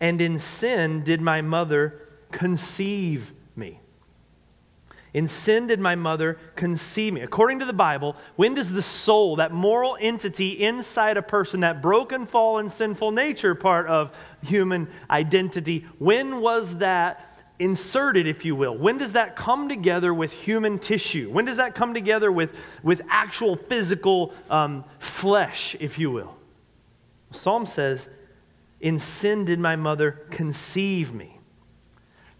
and 0.00 0.20
in 0.20 0.38
sin 0.38 1.02
did 1.02 1.20
my 1.20 1.40
mother 1.40 2.08
conceive 2.30 3.32
me. 3.56 3.80
In 5.14 5.26
sin 5.26 5.66
did 5.66 5.80
my 5.80 5.94
mother 5.94 6.38
conceive 6.54 7.14
me. 7.14 7.22
According 7.22 7.60
to 7.60 7.64
the 7.64 7.72
Bible, 7.72 8.14
when 8.36 8.54
does 8.54 8.70
the 8.70 8.82
soul, 8.82 9.36
that 9.36 9.52
moral 9.52 9.96
entity 10.00 10.50
inside 10.62 11.16
a 11.16 11.22
person, 11.22 11.60
that 11.60 11.80
broken, 11.80 12.26
fallen, 12.26 12.68
sinful 12.68 13.12
nature 13.12 13.54
part 13.54 13.86
of 13.86 14.12
human 14.42 14.86
identity, 15.10 15.86
when 15.98 16.40
was 16.40 16.76
that 16.76 17.32
inserted, 17.58 18.26
if 18.26 18.44
you 18.44 18.54
will? 18.54 18.76
When 18.76 18.98
does 18.98 19.14
that 19.14 19.34
come 19.34 19.68
together 19.68 20.12
with 20.12 20.30
human 20.30 20.78
tissue? 20.78 21.30
When 21.30 21.46
does 21.46 21.56
that 21.56 21.74
come 21.74 21.94
together 21.94 22.30
with, 22.30 22.54
with 22.82 23.00
actual 23.08 23.56
physical 23.56 24.34
um, 24.50 24.84
flesh, 24.98 25.74
if 25.80 25.98
you 25.98 26.10
will? 26.10 26.36
Psalm 27.30 27.66
says, 27.66 28.08
In 28.80 28.98
sin 28.98 29.44
did 29.44 29.58
my 29.58 29.76
mother 29.76 30.12
conceive 30.30 31.12
me. 31.12 31.38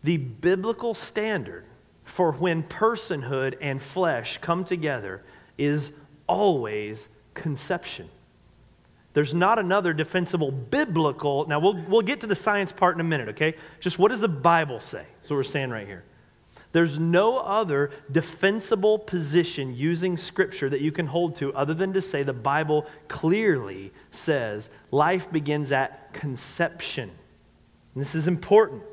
The 0.04 0.16
biblical 0.16 0.94
standard 0.94 1.64
for 2.04 2.32
when 2.32 2.62
personhood 2.62 3.56
and 3.60 3.82
flesh 3.82 4.38
come 4.38 4.64
together 4.64 5.22
is 5.58 5.92
always 6.26 7.08
conception. 7.34 8.08
There's 9.14 9.34
not 9.34 9.58
another 9.58 9.92
defensible 9.92 10.52
biblical. 10.52 11.46
Now, 11.48 11.58
we'll, 11.58 11.82
we'll 11.88 12.02
get 12.02 12.20
to 12.20 12.26
the 12.26 12.36
science 12.36 12.70
part 12.70 12.94
in 12.94 13.00
a 13.00 13.04
minute, 13.04 13.28
okay? 13.30 13.54
Just 13.80 13.98
what 13.98 14.10
does 14.10 14.20
the 14.20 14.28
Bible 14.28 14.78
say? 14.78 15.04
That's 15.16 15.30
what 15.30 15.36
we're 15.36 15.42
saying 15.42 15.70
right 15.70 15.86
here. 15.86 16.04
There's 16.78 16.96
no 16.96 17.38
other 17.38 17.90
defensible 18.12 19.00
position 19.00 19.74
using 19.74 20.16
Scripture 20.16 20.70
that 20.70 20.80
you 20.80 20.92
can 20.92 21.08
hold 21.08 21.34
to 21.38 21.52
other 21.54 21.74
than 21.74 21.92
to 21.94 22.00
say 22.00 22.22
the 22.22 22.32
Bible 22.32 22.86
clearly 23.08 23.92
says 24.12 24.70
life 24.92 25.28
begins 25.32 25.72
at 25.72 26.14
conception. 26.14 27.10
And 27.94 28.00
this 28.00 28.14
is 28.14 28.28
important. 28.28 28.84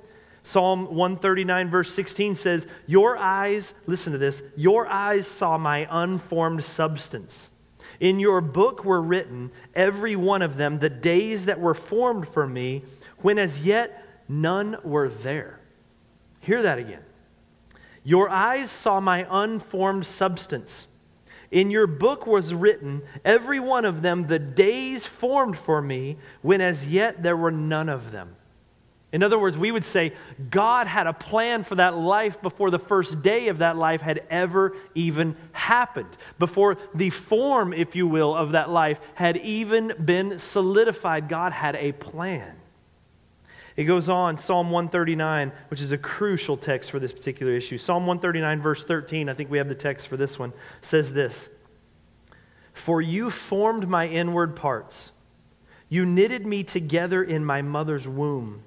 Psalm 0.41 0.95
139, 0.95 1.69
verse 1.69 1.93
16 1.93 2.33
says, 2.33 2.65
Your 2.87 3.17
eyes, 3.17 3.75
listen 3.85 4.13
to 4.13 4.17
this, 4.17 4.41
your 4.55 4.87
eyes 4.87 5.27
saw 5.27 5.55
my 5.55 5.87
unformed 5.91 6.63
substance. 6.63 7.51
In 7.99 8.19
your 8.19 8.41
book 8.41 8.83
were 8.83 9.03
written, 9.03 9.51
every 9.75 10.15
one 10.15 10.41
of 10.41 10.57
them, 10.57 10.79
the 10.79 10.89
days 10.89 11.45
that 11.45 11.59
were 11.59 11.75
formed 11.75 12.27
for 12.27 12.47
me, 12.47 12.83
when 13.19 13.37
as 13.37 13.63
yet 13.63 14.23
none 14.27 14.75
were 14.83 15.09
there. 15.09 15.59
Hear 16.39 16.63
that 16.63 16.79
again. 16.79 17.03
Your 18.05 18.29
eyes 18.29 18.69
saw 18.69 19.01
my 19.01 19.27
unformed 19.29 20.05
substance. 20.05 20.87
In 21.51 21.71
your 21.71 21.87
book 21.87 22.27
was 22.27 22.53
written, 22.53 23.01
every 23.25 23.59
one 23.59 23.83
of 23.83 24.01
them, 24.01 24.27
the 24.27 24.39
days 24.39 25.05
formed 25.05 25.57
for 25.57 25.81
me, 25.81 26.17
when 26.41 26.61
as 26.61 26.87
yet 26.87 27.23
there 27.23 27.35
were 27.35 27.51
none 27.51 27.89
of 27.89 28.11
them. 28.11 28.35
In 29.11 29.23
other 29.23 29.39
words, 29.39 29.57
we 29.57 29.71
would 29.71 29.85
say 29.85 30.13
God 30.49 30.87
had 30.87 31.07
a 31.07 31.13
plan 31.13 31.63
for 31.63 31.75
that 31.75 31.95
life 31.95 32.41
before 32.41 32.69
the 32.69 32.79
first 32.79 33.21
day 33.21 33.47
of 33.47 33.59
that 33.59 33.77
life 33.77 34.01
had 34.01 34.23
ever 34.29 34.75
even 34.93 35.35
happened, 35.53 36.09
before 36.37 36.77
the 36.93 37.09
form, 37.09 37.73
if 37.73 37.95
you 37.95 38.07
will, 38.07 38.35
of 38.35 38.51
that 38.51 38.69
life 38.69 38.99
had 39.13 39.37
even 39.37 39.93
been 40.03 40.37
solidified. 40.37 41.29
God 41.29 41.53
had 41.53 41.75
a 41.77 41.93
plan. 41.93 42.55
It 43.75 43.83
goes 43.83 44.07
on, 44.07 44.37
Psalm 44.37 44.71
139, 44.71 45.51
which 45.69 45.81
is 45.81 45.91
a 45.91 45.97
crucial 45.97 46.55
text 46.55 46.91
for 46.91 46.99
this 46.99 47.11
particular 47.11 47.51
issue. 47.53 47.77
Psalm 47.77 48.07
139, 48.07 48.61
verse 48.61 48.85
13, 48.85 49.27
I 49.27 49.33
think 49.33 49.49
we 49.49 49.57
have 49.57 49.67
the 49.67 49.75
text 49.75 50.07
for 50.07 50.15
this 50.15 50.39
one, 50.39 50.53
says 50.81 51.11
this 51.11 51.49
For 52.73 53.01
you 53.01 53.29
formed 53.29 53.87
my 53.87 54.07
inward 54.07 54.55
parts, 54.55 55.11
you 55.89 56.05
knitted 56.05 56.45
me 56.45 56.63
together 56.63 57.21
in 57.21 57.43
my 57.43 57.61
mother's 57.61 58.07
womb. 58.07 58.63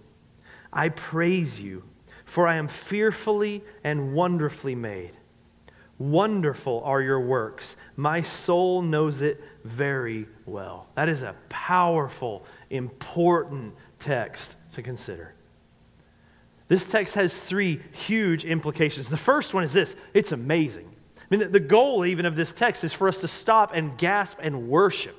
I 0.70 0.90
praise 0.90 1.58
you, 1.58 1.84
for 2.26 2.46
I 2.46 2.56
am 2.56 2.68
fearfully 2.68 3.64
and 3.82 4.12
wonderfully 4.12 4.74
made. 4.74 5.12
Wonderful 5.96 6.82
are 6.84 7.00
your 7.00 7.20
works. 7.20 7.76
My 7.96 8.22
soul 8.22 8.82
knows 8.82 9.22
it 9.22 9.42
very 9.64 10.28
well. 10.44 10.86
That 10.94 11.08
is 11.08 11.22
a 11.22 11.34
powerful, 11.48 12.44
important 12.70 13.74
text 13.98 14.56
to 14.78 14.82
consider. 14.82 15.34
This 16.68 16.84
text 16.84 17.14
has 17.14 17.34
three 17.34 17.80
huge 17.92 18.44
implications. 18.44 19.08
The 19.08 19.16
first 19.16 19.52
one 19.54 19.64
is 19.64 19.72
this 19.72 19.96
it's 20.14 20.32
amazing. 20.32 20.88
I 21.18 21.36
mean, 21.36 21.52
the 21.52 21.60
goal 21.60 22.06
even 22.06 22.24
of 22.24 22.36
this 22.36 22.52
text 22.52 22.84
is 22.84 22.92
for 22.92 23.08
us 23.08 23.18
to 23.18 23.28
stop 23.28 23.74
and 23.74 23.98
gasp 23.98 24.38
and 24.40 24.68
worship. 24.68 25.16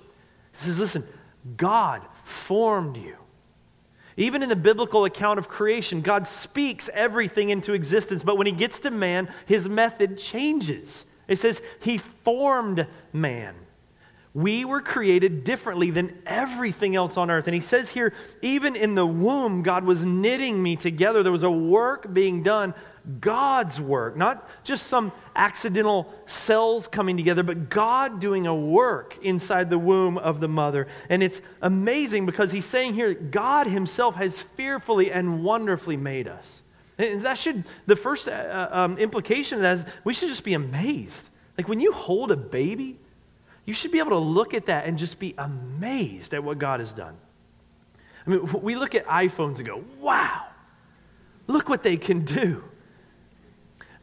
He 0.53 0.57
says, 0.59 0.79
listen, 0.79 1.05
God 1.57 2.01
formed 2.23 2.97
you. 2.97 3.15
Even 4.17 4.41
in 4.43 4.49
the 4.49 4.55
biblical 4.55 5.05
account 5.05 5.39
of 5.39 5.47
creation, 5.47 6.01
God 6.01 6.25
speaks 6.25 6.89
everything 6.93 7.51
into 7.51 7.73
existence, 7.73 8.23
but 8.23 8.37
when 8.37 8.47
he 8.47 8.53
gets 8.53 8.79
to 8.79 8.91
man, 8.91 9.31
his 9.45 9.69
method 9.69 10.17
changes. 10.17 11.05
It 11.27 11.37
says 11.37 11.61
he 11.81 11.99
formed 11.99 12.87
man. 13.13 13.55
We 14.39 14.63
were 14.63 14.79
created 14.79 15.43
differently 15.43 15.91
than 15.91 16.17
everything 16.25 16.95
else 16.95 17.17
on 17.17 17.29
earth. 17.29 17.47
And 17.47 17.53
he 17.53 17.59
says 17.59 17.89
here, 17.89 18.13
even 18.41 18.77
in 18.77 18.95
the 18.95 19.05
womb, 19.05 19.63
God 19.63 19.83
was 19.83 20.05
knitting 20.05 20.63
me 20.63 20.77
together. 20.77 21.23
There 21.23 21.31
was 21.31 21.43
a 21.43 21.51
work 21.51 22.13
being 22.13 22.41
done, 22.41 22.73
God's 23.19 23.81
work, 23.81 24.15
not 24.15 24.47
just 24.63 24.87
some 24.87 25.11
accidental 25.35 26.13
cells 26.25 26.87
coming 26.87 27.17
together, 27.17 27.43
but 27.43 27.69
God 27.69 28.21
doing 28.21 28.47
a 28.47 28.55
work 28.55 29.17
inside 29.21 29.69
the 29.69 29.77
womb 29.77 30.17
of 30.17 30.39
the 30.39 30.47
mother. 30.47 30.87
And 31.09 31.21
it's 31.21 31.41
amazing 31.61 32.25
because 32.25 32.49
he's 32.49 32.65
saying 32.65 32.93
here, 32.93 33.09
that 33.09 33.31
God 33.31 33.67
himself 33.67 34.15
has 34.15 34.39
fearfully 34.39 35.11
and 35.11 35.43
wonderfully 35.43 35.97
made 35.97 36.29
us. 36.29 36.61
And 36.97 37.19
that 37.21 37.37
should, 37.37 37.65
the 37.87 37.95
first 37.97 38.29
uh, 38.29 38.69
um, 38.71 38.97
implication 38.99 39.57
of 39.57 39.61
that 39.63 39.73
is 39.73 39.93
we 40.05 40.13
should 40.13 40.29
just 40.29 40.45
be 40.45 40.53
amazed. 40.53 41.27
Like 41.57 41.67
when 41.67 41.81
you 41.81 41.91
hold 41.91 42.31
a 42.31 42.37
baby, 42.37 42.99
you 43.69 43.73
should 43.73 43.91
be 43.91 43.99
able 43.99 44.09
to 44.09 44.17
look 44.17 44.55
at 44.55 44.65
that 44.65 44.87
and 44.87 44.97
just 44.97 45.19
be 45.19 45.35
amazed 45.37 46.33
at 46.33 46.43
what 46.43 46.57
God 46.57 46.79
has 46.79 46.91
done. 46.91 47.15
I 48.25 48.29
mean, 48.31 48.51
we 48.63 48.75
look 48.75 48.95
at 48.95 49.05
iPhones 49.05 49.57
and 49.57 49.67
go, 49.67 49.83
wow, 49.99 50.47
look 51.45 51.69
what 51.69 51.83
they 51.83 51.95
can 51.95 52.25
do. 52.25 52.63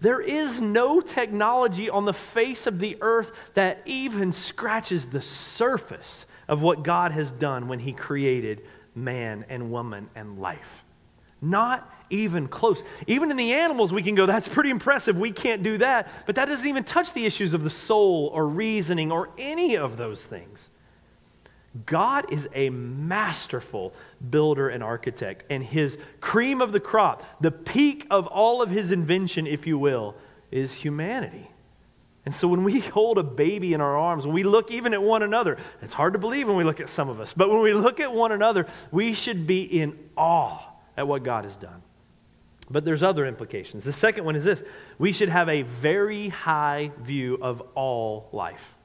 There 0.00 0.20
is 0.20 0.61
no 0.61 1.00
technology 1.00 1.90
on 1.90 2.04
the 2.04 2.12
face 2.12 2.68
of 2.68 2.78
the 2.78 2.96
earth 3.00 3.32
that 3.54 3.82
even 3.87 4.30
scratches 4.30 5.06
the 5.06 5.20
surface 5.20 6.26
of 6.46 6.62
what 6.62 6.85
God 6.85 7.11
has 7.11 7.32
done 7.32 7.66
when 7.66 7.80
He 7.80 7.92
created 7.92 8.62
man 8.94 9.44
and 9.49 9.73
woman 9.73 10.08
and 10.14 10.38
life. 10.38 10.85
Not 11.42 11.92
even 12.11 12.49
close. 12.49 12.83
Even 13.07 13.31
in 13.31 13.37
the 13.37 13.53
animals, 13.53 13.93
we 13.93 14.03
can 14.03 14.15
go, 14.15 14.27
that's 14.27 14.49
pretty 14.49 14.71
impressive. 14.71 15.17
We 15.17 15.33
can't 15.33 15.63
do 15.63 15.79
that. 15.79 16.09
But 16.27 16.37
that 16.37 16.47
doesn't 16.47 16.69
even 16.69 16.85
touch 16.85 17.13
the 17.13 17.25
issues 17.27 17.55
of 17.55 17.65
the 17.65 17.71
soul 17.71 18.31
or 18.33 18.49
reasoning 18.49 19.11
or 19.11 19.31
any 19.39 19.77
of 19.77 19.97
those 19.97 20.23
things. 20.23 20.71
God 21.85 22.33
is 22.33 22.49
a 22.55 22.71
masterful 22.71 23.93
builder 24.31 24.71
and 24.71 24.83
architect, 24.83 25.45
and 25.51 25.63
his 25.63 25.99
cream 26.21 26.63
of 26.63 26.73
the 26.73 26.81
crop, 26.81 27.23
the 27.41 27.51
peak 27.51 28.07
of 28.11 28.27
all 28.29 28.63
of 28.63 28.71
his 28.71 28.93
invention, 28.93 29.47
if 29.47 29.67
you 29.67 29.77
will, 29.77 30.15
is 30.51 30.73
humanity. 30.73 31.51
And 32.25 32.35
so 32.35 32.49
when 32.49 32.65
we 32.65 32.81
hold 32.97 33.19
a 33.19 33.23
baby 33.23 33.75
in 33.75 33.81
our 33.81 33.97
arms, 33.97 34.27
when 34.27 34.35
we 34.35 34.43
look 34.43 34.71
even 34.71 34.95
at 34.95 35.03
one 35.03 35.23
another, 35.23 35.59
it's 35.83 35.93
hard 35.93 36.15
to 36.15 36.19
believe 36.19 36.49
when 36.49 36.57
we 36.57 36.65
look 36.65 36.81
at 36.81 36.89
some 36.89 37.09
of 37.09 37.21
us, 37.21 37.35
but 37.35 37.51
when 37.51 37.61
we 37.61 37.75
look 37.75 38.01
at 38.01 38.13
one 38.13 38.33
another, 38.33 38.67
we 38.91 39.13
should 39.13 39.47
be 39.47 39.63
in 39.63 39.99
awe 40.17 40.61
at 40.97 41.07
what 41.07 41.25
God 41.25 41.45
has 41.45 41.57
done. 41.57 41.83
But 42.70 42.85
there's 42.85 43.02
other 43.02 43.26
implications. 43.26 43.85
The 43.85 43.92
second 43.92 44.25
one 44.25 44.37
is 44.37 44.44
this 44.44 44.62
we 44.99 45.12
should 45.12 45.28
have 45.28 45.49
a 45.49 45.62
very 45.62 46.28
high 46.28 46.90
view 47.00 47.38
of 47.40 47.62
all 47.75 48.28
life. 48.32 48.76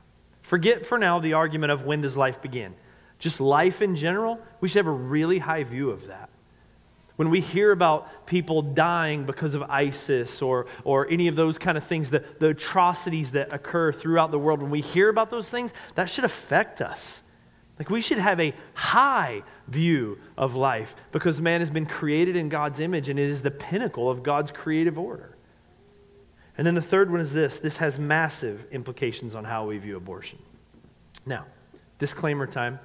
Forget 0.43 0.85
for 0.85 0.97
now 0.97 1.19
the 1.19 1.33
argument 1.33 1.71
of 1.71 1.85
when 1.85 2.01
does 2.01 2.17
life 2.17 2.41
begin. 2.41 2.75
Just 3.19 3.39
life 3.39 3.81
in 3.81 3.95
general, 3.95 4.39
we 4.59 4.67
should 4.67 4.79
have 4.79 4.87
a 4.87 4.97
really 4.97 5.39
high 5.39 5.63
view 5.63 5.91
of 5.91 6.07
that. 6.07 6.29
When 7.15 7.29
we 7.29 7.39
hear 7.39 7.71
about 7.71 8.25
people 8.25 8.63
dying 8.63 9.25
because 9.25 9.53
of 9.53 9.61
ISIS 9.63 10.41
or, 10.41 10.65
or 10.83 11.07
any 11.07 11.27
of 11.27 11.35
those 11.35 11.59
kind 11.59 11.77
of 11.77 11.83
things, 11.83 12.09
the, 12.09 12.23
the 12.39 12.47
atrocities 12.47 13.31
that 13.31 13.53
occur 13.53 13.91
throughout 13.91 14.31
the 14.31 14.39
world, 14.39 14.61
when 14.61 14.71
we 14.71 14.81
hear 14.81 15.09
about 15.09 15.29
those 15.29 15.47
things, 15.47 15.71
that 15.93 16.09
should 16.09 16.23
affect 16.23 16.81
us. 16.81 17.21
Like 17.81 17.89
we 17.89 18.01
should 18.01 18.19
have 18.19 18.39
a 18.39 18.53
high 18.75 19.41
view 19.67 20.19
of 20.37 20.53
life 20.53 20.93
because 21.11 21.41
man 21.41 21.61
has 21.61 21.71
been 21.71 21.87
created 21.87 22.35
in 22.35 22.47
God's 22.47 22.79
image 22.79 23.09
and 23.09 23.17
it 23.17 23.27
is 23.27 23.41
the 23.41 23.49
pinnacle 23.49 24.07
of 24.07 24.21
God's 24.21 24.51
creative 24.51 24.99
order. 24.99 25.35
And 26.59 26.67
then 26.67 26.75
the 26.75 26.81
third 26.83 27.09
one 27.09 27.19
is 27.19 27.33
this 27.33 27.57
this 27.57 27.77
has 27.77 27.97
massive 27.97 28.67
implications 28.71 29.33
on 29.33 29.43
how 29.43 29.65
we 29.65 29.79
view 29.79 29.97
abortion. 29.97 30.37
Now, 31.25 31.47
disclaimer 31.97 32.45
time. 32.45 32.79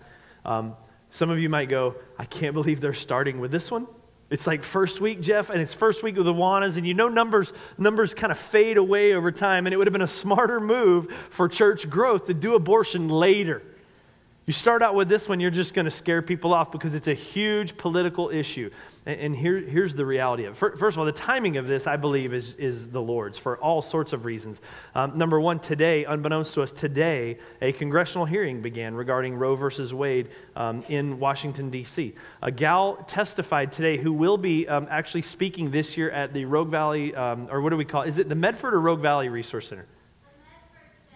Um, 0.47 0.75
some 1.11 1.29
of 1.29 1.39
you 1.39 1.51
might 1.51 1.69
go, 1.69 1.97
I 2.19 2.25
can't 2.25 2.55
believe 2.55 2.81
they're 2.81 2.95
starting 2.95 3.39
with 3.39 3.51
this 3.51 3.71
one. 3.71 3.87
It's 4.31 4.47
like 4.47 4.63
first 4.63 5.03
week, 5.03 5.21
Jeff, 5.21 5.51
and 5.51 5.61
it's 5.61 5.75
first 5.75 6.03
week 6.03 6.17
with 6.17 6.25
the 6.25 6.33
Awanas, 6.33 6.79
and 6.79 6.87
you 6.87 6.95
know 6.95 7.11
numbers 7.11 7.53
numbers 7.77 8.15
kind 8.15 8.33
of 8.33 8.39
fade 8.39 8.79
away 8.79 9.13
over 9.13 9.31
time, 9.31 9.67
and 9.67 9.75
it 9.75 9.77
would 9.77 9.89
have 9.89 9.93
been 9.93 10.01
a 10.01 10.09
smarter 10.09 10.59
move 10.59 11.15
for 11.29 11.51
church 11.51 11.91
growth 11.91 12.25
to 12.29 12.33
do 12.33 12.55
abortion 12.55 13.11
later. 13.11 13.63
You 14.47 14.53
start 14.53 14.81
out 14.81 14.95
with 14.95 15.09
this 15.09 15.29
one, 15.29 15.41
you're 15.41 15.51
just 15.51 15.75
going 15.75 15.87
to 15.87 15.91
scare 15.91 16.23
people 16.23 16.55
off 16.55 16.71
because 16.71 16.95
it's 16.95 17.09
a 17.09 17.15
huge 17.15 17.77
political 17.77 18.31
issue. 18.31 18.71
And, 19.05 19.35
here, 19.35 19.59
here's 19.59 19.93
the 19.93 20.07
reality 20.07 20.45
of 20.45 20.55
it. 20.55 20.57
First 20.57 20.95
of 20.95 20.99
all, 21.01 21.05
the 21.05 21.11
timing 21.11 21.57
of 21.57 21.67
this, 21.67 21.89
I 21.89 21.97
believe, 21.97 22.33
is, 22.33 22.55
is 22.55 22.87
the 22.87 23.03
Lord's 23.03 23.37
for 23.37 23.59
all 23.59 23.83
sorts 23.83 24.13
of 24.13 24.25
reasons. 24.25 24.61
Um, 24.95 25.19
number 25.19 25.41
one, 25.41 25.59
today, 25.59 26.05
unbeknownst 26.05 26.55
to 26.55 26.63
us, 26.63 26.71
today, 26.71 27.39
a 27.61 27.73
congressional 27.73 28.25
hearing 28.25 28.63
began 28.63 28.95
regarding 28.95 29.35
Roe 29.35 29.57
versus 29.57 29.93
Wade 29.93 30.29
um, 30.55 30.85
in 30.89 31.19
Washington, 31.19 31.69
D.C. 31.69 32.15
A 32.41 32.53
gal 32.53 33.03
testified 33.09 33.73
today 33.73 33.97
who 33.97 34.13
will 34.13 34.39
be 34.39 34.69
um, 34.69 34.87
actually 34.89 35.23
speaking 35.23 35.73
this 35.73 35.97
year 35.97 36.13
at 36.13 36.33
the 36.33 36.45
Rogue 36.45 36.71
Valley, 36.71 37.13
um, 37.17 37.49
or 37.51 37.61
what 37.61 37.71
do 37.71 37.77
we 37.77 37.85
call 37.85 38.03
it? 38.03 38.11
Is 38.11 38.19
it 38.19 38.29
the 38.29 38.37
Medford 38.37 38.75
or 38.75 38.81
Rogue 38.81 39.01
Valley 39.01 39.29
Resource 39.29 39.69
Center? 39.69 39.87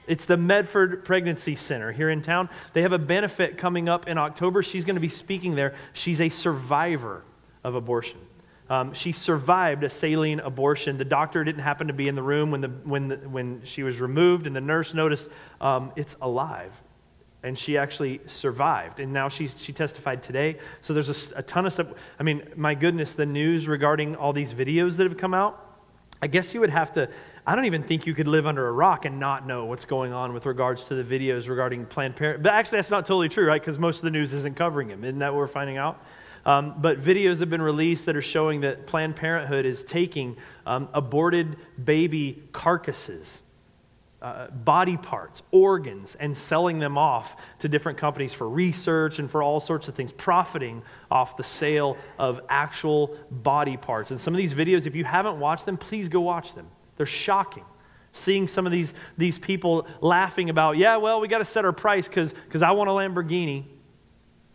It's 0.06 0.24
the 0.24 0.36
Medford 0.36 1.04
Pregnancy 1.04 1.54
Center 1.54 1.92
here 1.92 2.10
in 2.10 2.22
town. 2.22 2.48
They 2.72 2.82
have 2.82 2.92
a 2.92 2.98
benefit 2.98 3.58
coming 3.58 3.88
up 3.88 4.08
in 4.08 4.18
October. 4.18 4.62
She's 4.62 4.84
going 4.84 4.96
to 4.96 5.00
be 5.00 5.08
speaking 5.08 5.54
there. 5.54 5.74
She's 5.92 6.20
a 6.20 6.28
survivor 6.28 7.22
of 7.62 7.74
abortion. 7.74 8.18
Um, 8.68 8.94
she 8.94 9.10
survived 9.10 9.82
a 9.82 9.88
saline 9.88 10.38
abortion. 10.40 10.96
The 10.96 11.04
doctor 11.04 11.42
didn't 11.42 11.62
happen 11.62 11.88
to 11.88 11.92
be 11.92 12.06
in 12.06 12.14
the 12.14 12.22
room 12.22 12.52
when, 12.52 12.60
the, 12.60 12.68
when, 12.68 13.08
the, 13.08 13.16
when 13.16 13.62
she 13.64 13.82
was 13.82 14.00
removed, 14.00 14.46
and 14.46 14.54
the 14.54 14.60
nurse 14.60 14.94
noticed 14.94 15.28
um, 15.60 15.92
it's 15.96 16.16
alive. 16.22 16.72
And 17.42 17.58
she 17.58 17.76
actually 17.76 18.20
survived. 18.26 19.00
And 19.00 19.12
now 19.12 19.28
she's, 19.28 19.60
she 19.60 19.72
testified 19.72 20.22
today. 20.22 20.58
So 20.82 20.92
there's 20.92 21.32
a, 21.32 21.38
a 21.38 21.42
ton 21.42 21.66
of 21.66 21.72
stuff. 21.72 21.88
I 22.18 22.22
mean, 22.22 22.48
my 22.54 22.74
goodness, 22.74 23.14
the 23.14 23.26
news 23.26 23.66
regarding 23.66 24.14
all 24.14 24.32
these 24.32 24.54
videos 24.54 24.96
that 24.96 25.04
have 25.08 25.18
come 25.18 25.34
out, 25.34 25.66
I 26.22 26.26
guess 26.26 26.54
you 26.54 26.60
would 26.60 26.70
have 26.70 26.92
to 26.92 27.08
I 27.46 27.54
don't 27.54 27.64
even 27.64 27.82
think 27.82 28.06
you 28.06 28.14
could 28.14 28.28
live 28.28 28.46
under 28.46 28.68
a 28.68 28.72
rock 28.72 29.06
and 29.06 29.18
not 29.18 29.46
know 29.46 29.64
what's 29.64 29.84
going 29.84 30.12
on 30.12 30.32
with 30.34 30.46
regards 30.46 30.84
to 30.84 30.94
the 30.94 31.04
videos 31.04 31.48
regarding 31.48 31.86
Planned 31.86 32.16
Parenthood. 32.16 32.42
But 32.42 32.52
actually, 32.52 32.78
that's 32.78 32.90
not 32.90 33.06
totally 33.06 33.28
true, 33.28 33.46
right? 33.46 33.60
Because 33.60 33.78
most 33.78 33.96
of 33.96 34.02
the 34.02 34.10
news 34.10 34.32
isn't 34.32 34.56
covering 34.56 34.88
them. 34.88 35.04
Isn't 35.04 35.18
that 35.20 35.32
what 35.32 35.38
we're 35.38 35.48
finding 35.48 35.78
out? 35.78 36.04
Um, 36.44 36.74
but 36.78 37.02
videos 37.02 37.40
have 37.40 37.50
been 37.50 37.62
released 37.62 38.06
that 38.06 38.16
are 38.16 38.22
showing 38.22 38.60
that 38.62 38.86
Planned 38.86 39.16
Parenthood 39.16 39.66
is 39.66 39.84
taking 39.84 40.36
um, 40.66 40.88
aborted 40.94 41.56
baby 41.84 42.42
carcasses, 42.52 43.42
uh, 44.22 44.48
body 44.48 44.96
parts, 44.96 45.42
organs, 45.50 46.16
and 46.20 46.36
selling 46.36 46.78
them 46.78 46.96
off 46.96 47.36
to 47.58 47.68
different 47.68 47.98
companies 47.98 48.32
for 48.32 48.48
research 48.48 49.18
and 49.18 49.30
for 49.30 49.42
all 49.42 49.60
sorts 49.60 49.88
of 49.88 49.94
things, 49.94 50.12
profiting 50.12 50.82
off 51.10 51.36
the 51.36 51.44
sale 51.44 51.96
of 52.18 52.40
actual 52.48 53.16
body 53.30 53.76
parts. 53.76 54.10
And 54.10 54.20
some 54.20 54.34
of 54.34 54.38
these 54.38 54.54
videos, 54.54 54.86
if 54.86 54.94
you 54.94 55.04
haven't 55.04 55.38
watched 55.38 55.66
them, 55.66 55.76
please 55.76 56.08
go 56.08 56.20
watch 56.20 56.54
them. 56.54 56.66
They're 57.00 57.06
shocking. 57.06 57.64
Seeing 58.12 58.46
some 58.46 58.66
of 58.66 58.72
these, 58.72 58.92
these 59.16 59.38
people 59.38 59.86
laughing 60.02 60.50
about, 60.50 60.76
yeah, 60.76 60.98
well, 60.98 61.18
we 61.18 61.28
got 61.28 61.38
to 61.38 61.46
set 61.46 61.64
our 61.64 61.72
price 61.72 62.06
because 62.06 62.34
I 62.60 62.72
want 62.72 62.90
a 62.90 62.92
Lamborghini. 62.92 63.64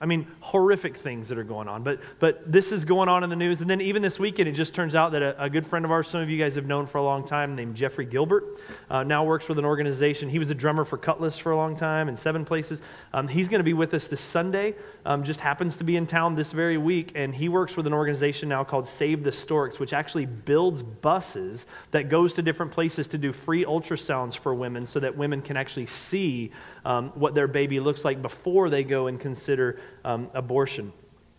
I 0.06 0.08
mean, 0.08 0.28
horrific 0.40 0.98
things 0.98 1.28
that 1.30 1.40
are 1.40 1.44
going 1.44 1.68
on. 1.68 1.82
But, 1.82 2.00
but 2.20 2.52
this 2.52 2.72
is 2.72 2.86
going 2.86 3.10
on 3.10 3.24
in 3.24 3.30
the 3.32 3.36
news. 3.36 3.62
And 3.62 3.68
then 3.68 3.82
even 3.82 4.04
this 4.04 4.20
weekend, 4.20 4.48
it 4.48 4.52
just 4.52 4.76
turns 4.76 4.94
out 4.94 5.14
that 5.14 5.24
a, 5.24 5.46
a 5.46 5.50
good 5.50 5.66
friend 5.66 5.84
of 5.84 5.90
ours, 5.90 6.08
some 6.08 6.22
of 6.22 6.30
you 6.30 6.38
guys 6.38 6.54
have 6.54 6.68
known 6.68 6.86
for 6.86 7.00
a 7.00 7.04
long 7.04 7.28
time, 7.28 7.56
named 7.56 7.76
Jeffrey 7.76 8.06
Gilbert, 8.06 8.60
uh, 8.92 9.02
now 9.02 9.24
works 9.24 9.50
with 9.50 9.58
an 9.58 9.66
organization. 9.66 10.30
He 10.30 10.38
was 10.38 10.52
a 10.52 10.54
drummer 10.54 10.86
for 10.86 11.00
Kutless 11.00 11.40
for 11.40 11.54
a 11.54 11.56
long 11.56 11.76
time 11.76 12.08
in 12.08 12.16
seven 12.16 12.46
places. 12.46 12.84
Um, 13.14 13.28
he's 13.28 13.50
going 13.50 13.62
to 13.62 13.64
be 13.64 13.74
with 13.74 13.96
us 13.96 14.06
this 14.06 14.22
Sunday, 14.22 14.76
um, 15.08 15.24
just 15.24 15.40
happens 15.40 15.76
to 15.78 15.84
be 15.84 15.96
in 15.96 16.06
town 16.06 16.36
this 16.36 16.52
very 16.52 16.78
week. 16.78 17.14
And 17.16 17.34
he 17.34 17.50
works 17.50 17.76
with 17.76 17.88
an 17.88 17.94
organization 17.94 18.48
now 18.48 18.64
called 18.64 18.86
Save 18.86 19.24
the 19.24 19.32
Storks, 19.32 19.80
which 19.80 19.92
actually 19.92 20.28
builds 20.28 20.84
buses 20.84 21.66
that 21.90 22.10
goes 22.10 22.34
to 22.34 22.44
different 22.44 22.72
places 22.72 23.08
to 23.08 23.18
do 23.18 23.34
free 23.34 23.66
ultrasounds 23.66 24.38
for 24.38 24.54
women 24.54 24.86
so 24.86 25.00
that 25.00 25.18
women 25.18 25.42
can 25.42 25.58
actually 25.58 25.88
see 25.88 26.52
um, 26.86 27.12
what 27.16 27.34
their 27.34 27.48
baby 27.48 27.80
looks 27.80 28.06
like 28.06 28.22
before 28.22 28.70
they 28.70 28.84
go 28.84 29.08
and 29.08 29.20
consider 29.20 29.80
um, 30.06 30.30
abortion. 30.34 30.94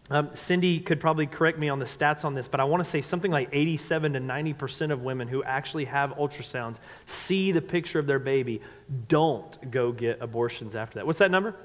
Um, 0.09 0.31
Cindy 0.35 0.79
could 0.79 1.01
probably 1.01 1.27
correct 1.27 1.59
me 1.59 1.69
on 1.69 1.79
the 1.79 1.85
stats 1.85 2.25
on 2.25 2.35
this, 2.35 2.47
but 2.47 2.61
I 2.61 2.65
want 2.65 2.85
to 2.85 2.89
say 2.89 3.01
something 3.01 3.31
like 3.31 3.49
87 3.53 4.13
to 4.13 4.21
90% 4.21 4.93
of 4.93 5.03
women 5.03 5.27
who 5.27 5.43
actually 5.43 5.85
have 5.87 6.11
ultrasounds 6.11 6.79
see 7.07 7.51
the 7.51 7.61
picture 7.61 7.99
of 7.99 8.07
their 8.07 8.21
baby, 8.21 8.61
don't 9.09 9.71
go 9.71 9.91
get 9.91 10.19
abortions 10.21 10.77
after 10.77 10.99
that. 10.99 11.07
What's 11.07 11.19
that 11.19 11.31
number? 11.31 11.57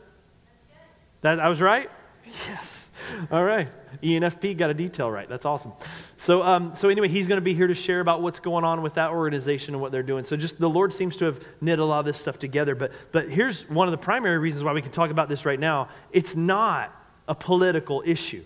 That, 1.21 1.39
I 1.39 1.49
was 1.49 1.61
right? 1.61 1.91
Yes. 2.47 2.80
All 3.31 3.43
right. 3.43 3.69
ENFP 4.01 4.57
got 4.57 4.69
a 4.69 4.73
detail 4.73 5.11
right. 5.11 5.27
That's 5.27 5.45
awesome. 5.45 5.73
So, 6.17 6.41
um, 6.43 6.73
so 6.75 6.89
anyway, 6.89 7.07
he's 7.07 7.27
going 7.27 7.37
to 7.37 7.43
be 7.43 7.53
here 7.53 7.67
to 7.67 7.75
share 7.75 7.99
about 7.99 8.21
what's 8.21 8.39
going 8.39 8.63
on 8.63 8.81
with 8.81 8.93
that 8.95 9.11
organization 9.11 9.73
and 9.73 9.81
what 9.81 9.91
they're 9.91 10.03
doing. 10.03 10.23
So, 10.23 10.35
just 10.35 10.59
the 10.59 10.69
Lord 10.69 10.93
seems 10.93 11.15
to 11.17 11.25
have 11.25 11.43
knit 11.59 11.79
a 11.79 11.85
lot 11.85 11.99
of 11.99 12.05
this 12.05 12.17
stuff 12.17 12.39
together. 12.39 12.75
But, 12.75 12.91
but 13.11 13.29
here's 13.29 13.69
one 13.69 13.87
of 13.87 13.91
the 13.91 13.97
primary 13.97 14.37
reasons 14.37 14.63
why 14.63 14.73
we 14.73 14.81
can 14.81 14.91
talk 14.91 15.11
about 15.11 15.29
this 15.29 15.45
right 15.45 15.59
now. 15.59 15.89
It's 16.11 16.35
not 16.35 16.95
a 17.27 17.35
political 17.35 18.03
issue. 18.05 18.43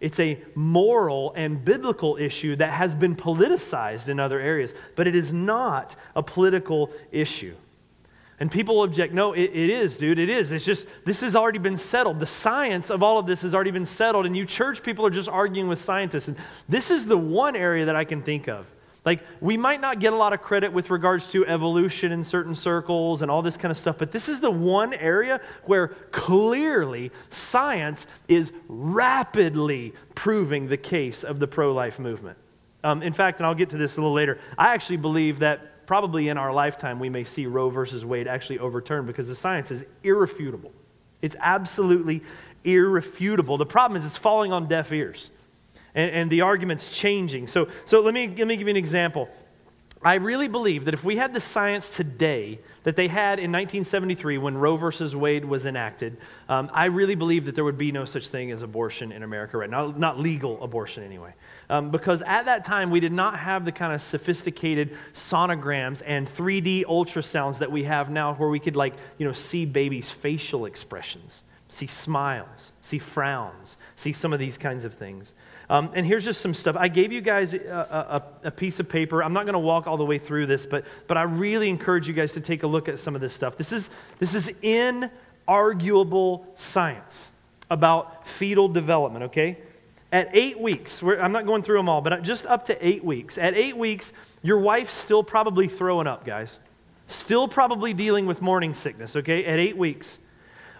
It's 0.00 0.18
a 0.18 0.42
moral 0.56 1.32
and 1.36 1.64
biblical 1.64 2.16
issue 2.16 2.56
that 2.56 2.72
has 2.72 2.96
been 2.96 3.14
politicized 3.14 4.08
in 4.08 4.18
other 4.18 4.40
areas, 4.40 4.74
but 4.96 5.06
it 5.06 5.14
is 5.14 5.32
not 5.32 5.94
a 6.16 6.22
political 6.22 6.90
issue. 7.12 7.54
And 8.40 8.50
people 8.50 8.82
object, 8.82 9.14
no, 9.14 9.34
it, 9.34 9.50
it 9.52 9.70
is, 9.70 9.96
dude, 9.96 10.18
it 10.18 10.28
is. 10.28 10.52
It's 10.52 10.64
just, 10.64 10.86
this 11.04 11.20
has 11.20 11.36
already 11.36 11.58
been 11.58 11.76
settled. 11.76 12.18
The 12.18 12.26
science 12.26 12.90
of 12.90 13.02
all 13.02 13.18
of 13.18 13.26
this 13.26 13.42
has 13.42 13.54
already 13.54 13.70
been 13.70 13.86
settled, 13.86 14.26
and 14.26 14.36
you 14.36 14.44
church 14.44 14.82
people 14.82 15.06
are 15.06 15.10
just 15.10 15.28
arguing 15.28 15.68
with 15.68 15.80
scientists. 15.80 16.28
And 16.28 16.36
this 16.68 16.90
is 16.90 17.06
the 17.06 17.16
one 17.16 17.54
area 17.54 17.84
that 17.84 17.94
I 17.94 18.04
can 18.04 18.22
think 18.22 18.48
of. 18.48 18.66
Like, 19.04 19.20
we 19.40 19.56
might 19.56 19.80
not 19.80 19.98
get 19.98 20.12
a 20.12 20.16
lot 20.16 20.32
of 20.32 20.42
credit 20.42 20.72
with 20.72 20.90
regards 20.90 21.30
to 21.32 21.44
evolution 21.46 22.12
in 22.12 22.22
certain 22.22 22.54
circles 22.54 23.22
and 23.22 23.30
all 23.30 23.42
this 23.42 23.56
kind 23.56 23.70
of 23.72 23.78
stuff, 23.78 23.96
but 23.98 24.12
this 24.12 24.28
is 24.28 24.38
the 24.38 24.50
one 24.50 24.94
area 24.94 25.40
where 25.64 25.88
clearly 26.12 27.10
science 27.30 28.06
is 28.28 28.52
rapidly 28.68 29.92
proving 30.14 30.68
the 30.68 30.76
case 30.76 31.24
of 31.24 31.40
the 31.40 31.48
pro 31.48 31.72
life 31.72 31.98
movement. 31.98 32.38
Um, 32.84 33.02
in 33.02 33.12
fact, 33.12 33.40
and 33.40 33.46
I'll 33.46 33.56
get 33.56 33.70
to 33.70 33.76
this 33.76 33.96
a 33.96 34.00
little 34.00 34.14
later, 34.14 34.38
I 34.56 34.72
actually 34.72 34.98
believe 34.98 35.40
that 35.40 35.71
probably 35.86 36.28
in 36.28 36.38
our 36.38 36.52
lifetime 36.52 36.98
we 36.98 37.08
may 37.08 37.24
see 37.24 37.46
Roe 37.46 37.70
versus 37.70 38.04
Wade 38.04 38.28
actually 38.28 38.58
overturned 38.58 39.06
because 39.06 39.28
the 39.28 39.34
science 39.34 39.70
is 39.70 39.84
irrefutable. 40.02 40.72
It's 41.20 41.36
absolutely 41.40 42.22
irrefutable. 42.64 43.58
The 43.58 43.66
problem 43.66 43.98
is 43.98 44.06
it's 44.06 44.16
falling 44.16 44.52
on 44.52 44.68
deaf 44.68 44.92
ears. 44.92 45.30
And, 45.94 46.10
and 46.10 46.30
the 46.30 46.40
argument's 46.42 46.88
changing. 46.88 47.48
So, 47.48 47.68
so 47.84 48.00
let, 48.00 48.14
me, 48.14 48.28
let 48.28 48.46
me 48.46 48.56
give 48.56 48.66
you 48.66 48.70
an 48.70 48.76
example. 48.76 49.28
I 50.02 50.14
really 50.14 50.48
believe 50.48 50.86
that 50.86 50.94
if 50.94 51.04
we 51.04 51.16
had 51.16 51.32
the 51.32 51.40
science 51.40 51.88
today 51.88 52.60
that 52.84 52.96
they 52.96 53.08
had 53.08 53.38
in 53.38 53.52
1973 53.52 54.38
when 54.38 54.56
Roe 54.56 54.76
versus 54.76 55.14
Wade 55.14 55.44
was 55.44 55.66
enacted, 55.66 56.16
um, 56.48 56.70
I 56.72 56.86
really 56.86 57.14
believe 57.14 57.44
that 57.44 57.54
there 57.54 57.64
would 57.64 57.78
be 57.78 57.92
no 57.92 58.04
such 58.04 58.28
thing 58.28 58.50
as 58.50 58.62
abortion 58.62 59.12
in 59.12 59.22
America 59.22 59.56
right 59.56 59.70
now, 59.70 59.94
not 59.96 60.18
legal 60.18 60.62
abortion 60.62 61.04
anyway. 61.04 61.32
Um, 61.70 61.90
because 61.90 62.22
at 62.22 62.46
that 62.46 62.64
time, 62.64 62.90
we 62.90 63.00
did 63.00 63.12
not 63.12 63.38
have 63.38 63.64
the 63.64 63.72
kind 63.72 63.92
of 63.92 64.02
sophisticated 64.02 64.96
sonograms 65.14 66.02
and 66.04 66.28
3D 66.28 66.84
ultrasounds 66.84 67.58
that 67.58 67.70
we 67.70 67.84
have 67.84 68.10
now, 68.10 68.34
where 68.34 68.48
we 68.48 68.58
could, 68.58 68.76
like, 68.76 68.94
you 69.18 69.26
know, 69.26 69.32
see 69.32 69.64
babies' 69.64 70.10
facial 70.10 70.66
expressions, 70.66 71.44
see 71.68 71.86
smiles, 71.86 72.72
see 72.82 72.98
frowns, 72.98 73.76
see 73.96 74.12
some 74.12 74.32
of 74.32 74.40
these 74.40 74.58
kinds 74.58 74.84
of 74.84 74.94
things. 74.94 75.34
Um, 75.72 75.90
and 75.94 76.04
here's 76.04 76.22
just 76.22 76.42
some 76.42 76.52
stuff. 76.52 76.76
I 76.78 76.88
gave 76.88 77.12
you 77.12 77.22
guys 77.22 77.54
a, 77.54 78.22
a, 78.42 78.48
a 78.48 78.50
piece 78.50 78.78
of 78.78 78.90
paper. 78.90 79.24
I'm 79.24 79.32
not 79.32 79.46
going 79.46 79.54
to 79.54 79.58
walk 79.58 79.86
all 79.86 79.96
the 79.96 80.04
way 80.04 80.18
through 80.18 80.44
this, 80.44 80.66
but, 80.66 80.84
but 81.06 81.16
I 81.16 81.22
really 81.22 81.70
encourage 81.70 82.06
you 82.06 82.12
guys 82.12 82.32
to 82.32 82.42
take 82.42 82.62
a 82.62 82.66
look 82.66 82.90
at 82.90 82.98
some 82.98 83.14
of 83.14 83.22
this 83.22 83.32
stuff. 83.32 83.56
This 83.56 83.72
is, 83.72 83.88
this 84.18 84.34
is 84.34 84.50
inarguable 84.62 86.44
science 86.56 87.32
about 87.70 88.28
fetal 88.28 88.68
development, 88.68 89.24
okay? 89.24 89.60
At 90.12 90.28
eight 90.34 90.60
weeks, 90.60 91.02
I'm 91.02 91.32
not 91.32 91.46
going 91.46 91.62
through 91.62 91.78
them 91.78 91.88
all, 91.88 92.02
but 92.02 92.22
just 92.22 92.44
up 92.44 92.66
to 92.66 92.86
eight 92.86 93.02
weeks. 93.02 93.38
At 93.38 93.54
eight 93.54 93.74
weeks, 93.74 94.12
your 94.42 94.58
wife's 94.58 94.92
still 94.92 95.24
probably 95.24 95.68
throwing 95.68 96.06
up, 96.06 96.26
guys. 96.26 96.60
Still 97.08 97.48
probably 97.48 97.94
dealing 97.94 98.26
with 98.26 98.42
morning 98.42 98.74
sickness, 98.74 99.16
okay? 99.16 99.46
At 99.46 99.58
eight 99.58 99.78
weeks. 99.78 100.18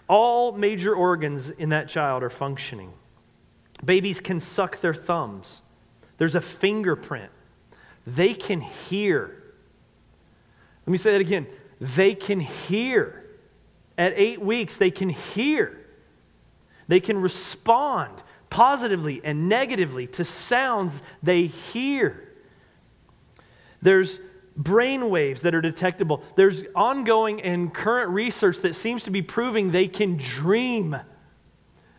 All 0.07 0.51
major 0.51 0.93
organs 0.93 1.49
in 1.49 1.69
that 1.69 1.87
child 1.87 2.21
are 2.21 2.29
functioning. 2.29 2.93
Babies 3.83 4.19
can 4.19 4.39
suck 4.39 4.81
their 4.81 4.93
thumbs. 4.93 5.61
There's 6.17 6.35
a 6.35 6.41
fingerprint. 6.41 7.31
They 8.05 8.33
can 8.33 8.61
hear. 8.61 9.43
Let 10.85 10.91
me 10.91 10.97
say 10.97 11.11
that 11.11 11.21
again. 11.21 11.47
They 11.79 12.15
can 12.15 12.39
hear. 12.39 13.25
At 13.97 14.13
eight 14.15 14.41
weeks, 14.41 14.77
they 14.77 14.91
can 14.91 15.09
hear. 15.09 15.85
They 16.87 16.99
can 16.99 17.19
respond 17.19 18.21
positively 18.49 19.21
and 19.23 19.49
negatively 19.49 20.07
to 20.07 20.25
sounds 20.25 21.01
they 21.21 21.47
hear. 21.47 22.29
There's 23.81 24.19
brain 24.55 25.09
waves 25.09 25.41
that 25.41 25.55
are 25.55 25.61
detectable. 25.61 26.23
There's 26.35 26.63
ongoing 26.75 27.41
and 27.41 27.73
current 27.73 28.11
research 28.11 28.59
that 28.59 28.75
seems 28.75 29.03
to 29.03 29.11
be 29.11 29.21
proving 29.21 29.71
they 29.71 29.87
can 29.87 30.17
dream. 30.17 30.95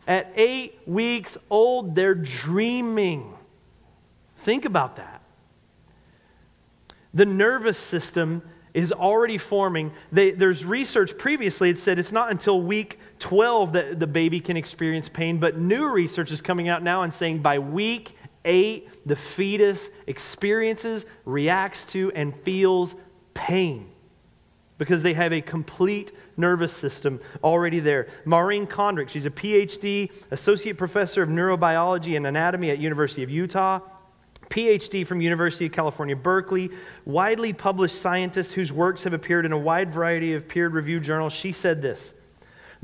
At 0.07 0.33
eight 0.37 0.79
weeks 0.87 1.39
old, 1.51 1.95
they're 1.95 2.15
dreaming. 2.15 3.35
Think 4.39 4.65
about 4.65 4.97
that. 4.97 5.23
The 7.15 7.25
nervous 7.25 7.79
system 7.79 8.43
is 8.75 8.91
already 8.91 9.39
forming. 9.39 9.93
They, 10.11 10.33
there's 10.33 10.65
research 10.65 11.17
previously 11.17 11.73
that 11.73 11.81
said 11.81 11.99
it's 11.99 12.13
not 12.13 12.31
until 12.31 12.61
week 12.61 12.99
12 13.21 13.73
that 13.75 14.01
the 14.01 14.07
baby 14.07 14.41
can 14.41 14.57
experience 14.57 15.09
pain, 15.09 15.39
but 15.39 15.59
new 15.59 15.87
research 15.87 16.33
is 16.33 16.43
coming 16.43 16.69
out 16.69 16.83
now 16.83 17.03
and 17.03 17.13
saying 17.13 17.39
by 17.39 17.61
week 17.61 18.17
8, 18.45 19.07
the 19.07 19.17
fetus 19.17 19.91
experiences, 20.07 21.07
reacts 21.25 21.85
to, 21.87 22.13
and 22.13 22.35
feels 22.43 22.95
pain 23.33 23.89
because 24.77 25.03
they 25.03 25.15
have 25.15 25.33
a 25.33 25.41
complete 25.41 26.13
nervous 26.37 26.73
system 26.73 27.21
already 27.43 27.81
there. 27.81 28.09
Maureen 28.25 28.67
Condic, 28.67 29.09
she's 29.09 29.27
a 29.27 29.31
PhD, 29.31 30.11
associate 30.31 30.77
professor 30.77 31.23
of 31.23 31.29
neurobiology 31.29 32.17
and 32.17 32.27
anatomy 32.27 32.71
at 32.71 32.79
University 32.79 33.23
of 33.23 33.31
Utah. 33.31 33.81
PhD 34.51 35.07
from 35.07 35.21
University 35.21 35.67
of 35.67 35.73
California, 35.73 36.15
Berkeley, 36.15 36.71
widely 37.07 37.53
published 37.53 38.01
scientist 38.01 38.53
whose 38.53 38.73
works 38.73 39.03
have 39.05 39.15
appeared 39.15 39.47
in 39.47 39.53
a 39.53 39.59
wide 39.59 39.93
variety 39.93 40.35
of 40.35 40.47
peer-reviewed 40.47 41.03
journals. 41.03 41.33
She 41.33 41.51
said 41.51 41.81
this, 41.81 42.15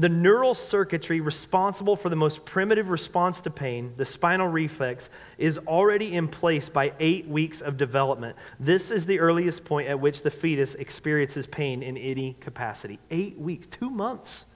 the 0.01 0.09
neural 0.09 0.55
circuitry 0.55 1.21
responsible 1.21 1.95
for 1.95 2.09
the 2.09 2.17
most 2.17 2.45
primitive 2.47 2.89
response 2.89 3.43
to 3.43 3.51
pain, 3.51 3.93
the 3.99 4.05
spinal 4.05 4.49
reflex, 4.49 5.11
is 5.37 5.59
already 5.59 6.15
in 6.15 6.27
place 6.27 6.71
by 6.71 6.93
eight 7.01 7.29
weeks 7.29 7.61
of 7.61 7.77
development. 7.77 8.35
This 8.59 8.91
is 8.91 9.05
the 9.05 9.21
earliest 9.21 9.63
point 9.65 9.89
at 9.89 10.01
which 10.01 10.23
the 10.23 10.31
fetus 10.31 10.75
experiences 10.75 11.47
pain 11.47 11.83
in 11.83 11.99
any 11.99 12.35
capacity. 12.41 12.99
Eight 13.11 13.39
weeks, 13.39 13.67
two 13.67 13.91
months. 13.91 14.47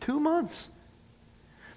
Two 0.00 0.20
months. 0.20 0.68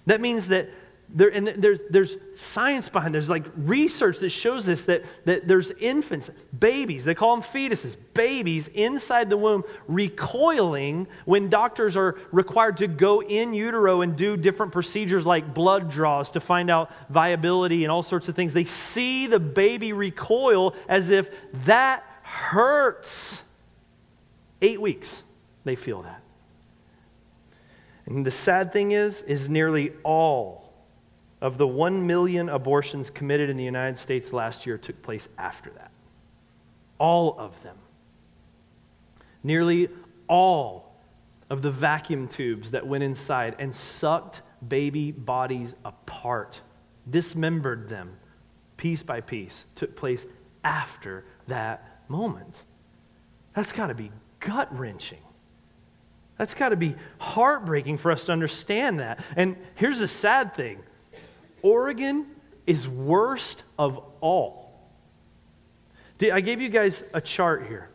That 0.06 0.22
means 0.22 0.48
that 0.50 0.70
there, 1.13 1.30
and 1.30 1.47
there's, 1.47 1.82
there's 1.89 2.17
science 2.36 2.88
behind 2.89 3.13
there's 3.13 3.30
like 3.30 3.45
research 3.58 4.19
that 4.19 4.30
shows 4.30 4.65
this 4.65 4.84
that, 4.84 5.04
that 5.26 5.47
there's 5.47 5.71
infants 5.71 6.30
babies 6.58 7.04
they 7.04 7.13
call 7.13 7.36
them 7.36 7.43
fetuses 7.43 7.95
babies 8.13 8.67
inside 8.69 9.30
the 9.30 9.38
womb 9.38 9.63
recoiling 9.88 11.08
when 11.26 11.50
doctors 11.50 11.97
are 11.97 12.19
required 12.32 12.78
to 12.78 12.88
go 12.88 13.21
in 13.21 13.54
utero 13.54 14.02
and 14.02 14.15
do 14.15 14.38
different 14.38 14.71
procedures 14.71 15.26
like 15.26 15.54
blood 15.54 15.89
draws 15.89 16.32
to 16.32 16.39
find 16.39 16.69
out 16.69 16.91
viability 17.10 17.84
and 17.84 17.91
all 17.91 18.04
sorts 18.04 18.28
of 18.28 18.36
things. 18.36 18.54
They 18.54 18.65
see 18.65 19.28
the 19.28 19.39
baby 19.39 19.93
recoil 19.93 20.76
as 20.88 21.12
if 21.12 21.30
that 21.65 22.04
hurts. 22.24 23.41
Eight 24.62 24.80
weeks 24.80 25.24
they 25.63 25.76
feel 25.76 26.04
that. 26.04 26.21
And 28.06 28.26
the 28.26 28.32
sad 28.32 28.71
thing 28.74 28.91
is 28.91 29.21
is 29.24 29.50
nearly 29.50 29.93
all 30.04 30.71
of 31.42 31.58
the 31.58 31.68
1 31.68 32.06
million 32.06 32.50
abortions 32.50 33.10
committed 33.10 33.50
in 33.50 33.58
the 33.58 33.64
United 33.64 33.98
States 33.98 34.32
last 34.32 34.66
year 34.66 34.78
took 34.78 35.02
place 35.02 35.28
after 35.38 35.72
that. 35.72 35.92
All 37.00 37.36
of 37.40 37.62
them. 37.64 37.78
nearly 39.44 39.90
all 40.28 40.96
of 41.50 41.62
the 41.62 41.72
vacuum 41.72 42.28
tubes 42.28 42.72
that 42.72 42.86
went 42.86 43.04
inside 43.04 43.56
and 43.60 43.74
sucked 43.74 44.42
baby 44.68 45.12
bodies 45.12 45.76
apart, 45.84 46.62
dismembered 47.10 47.90
them 47.90 48.16
piece 48.78 49.04
by 49.04 49.20
piece, 49.22 49.66
took 49.76 49.96
place 49.96 50.26
after 50.64 51.26
that 51.48 52.02
moment. 52.08 52.56
That's 53.56 53.72
got 53.72 53.88
to 53.88 53.96
be 53.96 54.12
gut 54.40 54.76
wrenching. 54.78 55.20
That's 56.38 56.54
got 56.54 56.70
to 56.70 56.76
be 56.76 56.96
heartbreaking 57.20 57.98
for 57.98 58.12
us 58.12 58.26
to 58.26 58.32
understand 58.32 59.00
that. 59.00 59.24
And 59.36 59.58
here's 59.76 60.00
the 60.00 60.08
sad 60.08 60.56
thing 60.56 60.80
Oregon 61.62 62.28
is 62.65 62.88
worst 62.88 63.63
of 63.78 64.04
all. 64.21 64.71
I 66.21 66.41
gave 66.41 66.62
you 66.62 66.69
guys 66.69 67.04
a 67.13 67.21
chart 67.21 67.67
here. 67.67 67.91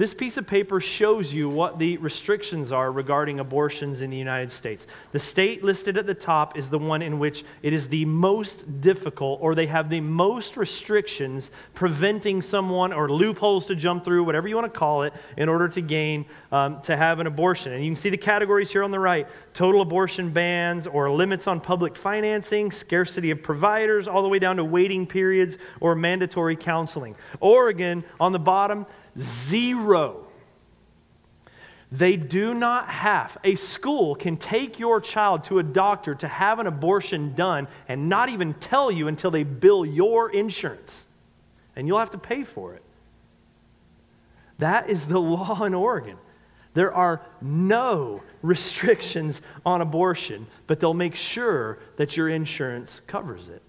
This 0.00 0.14
piece 0.14 0.38
of 0.38 0.46
paper 0.46 0.80
shows 0.80 1.34
you 1.34 1.50
what 1.50 1.78
the 1.78 1.98
restrictions 1.98 2.72
are 2.72 2.90
regarding 2.90 3.38
abortions 3.38 4.00
in 4.00 4.08
the 4.08 4.16
United 4.16 4.50
States. 4.50 4.86
The 5.12 5.18
state 5.18 5.62
listed 5.62 5.98
at 5.98 6.06
the 6.06 6.14
top 6.14 6.56
is 6.56 6.70
the 6.70 6.78
one 6.78 7.02
in 7.02 7.18
which 7.18 7.44
it 7.60 7.74
is 7.74 7.86
the 7.86 8.06
most 8.06 8.80
difficult, 8.80 9.42
or 9.42 9.54
they 9.54 9.66
have 9.66 9.90
the 9.90 10.00
most 10.00 10.56
restrictions 10.56 11.50
preventing 11.74 12.40
someone 12.40 12.94
or 12.94 13.10
loopholes 13.10 13.66
to 13.66 13.74
jump 13.76 14.02
through, 14.02 14.24
whatever 14.24 14.48
you 14.48 14.54
want 14.54 14.72
to 14.72 14.78
call 14.78 15.02
it, 15.02 15.12
in 15.36 15.50
order 15.50 15.68
to 15.68 15.82
gain, 15.82 16.24
um, 16.50 16.80
to 16.80 16.96
have 16.96 17.20
an 17.20 17.26
abortion. 17.26 17.74
And 17.74 17.84
you 17.84 17.90
can 17.90 17.96
see 17.96 18.08
the 18.08 18.16
categories 18.16 18.70
here 18.70 18.82
on 18.82 18.90
the 18.90 18.98
right 18.98 19.28
total 19.52 19.82
abortion 19.82 20.30
bans 20.30 20.86
or 20.86 21.10
limits 21.10 21.46
on 21.46 21.60
public 21.60 21.94
financing, 21.94 22.70
scarcity 22.70 23.32
of 23.32 23.42
providers, 23.42 24.08
all 24.08 24.22
the 24.22 24.30
way 24.30 24.38
down 24.38 24.56
to 24.56 24.64
waiting 24.64 25.06
periods 25.06 25.58
or 25.78 25.94
mandatory 25.94 26.56
counseling. 26.56 27.14
Oregon 27.40 28.02
on 28.18 28.32
the 28.32 28.38
bottom 28.38 28.86
Zero. 29.18 30.26
They 31.92 32.16
do 32.16 32.54
not 32.54 32.88
have, 32.88 33.36
a 33.42 33.56
school 33.56 34.14
can 34.14 34.36
take 34.36 34.78
your 34.78 35.00
child 35.00 35.44
to 35.44 35.58
a 35.58 35.62
doctor 35.62 36.14
to 36.14 36.28
have 36.28 36.60
an 36.60 36.68
abortion 36.68 37.34
done 37.34 37.66
and 37.88 38.08
not 38.08 38.28
even 38.28 38.54
tell 38.54 38.92
you 38.92 39.08
until 39.08 39.32
they 39.32 39.42
bill 39.42 39.84
your 39.84 40.30
insurance. 40.30 41.04
And 41.74 41.88
you'll 41.88 41.98
have 41.98 42.12
to 42.12 42.18
pay 42.18 42.44
for 42.44 42.74
it. 42.74 42.82
That 44.58 44.88
is 44.88 45.06
the 45.06 45.20
law 45.20 45.64
in 45.64 45.74
Oregon. 45.74 46.16
There 46.74 46.94
are 46.94 47.22
no 47.40 48.22
restrictions 48.42 49.42
on 49.66 49.80
abortion, 49.80 50.46
but 50.68 50.78
they'll 50.78 50.94
make 50.94 51.16
sure 51.16 51.78
that 51.96 52.16
your 52.16 52.28
insurance 52.28 53.00
covers 53.08 53.48
it. 53.48 53.62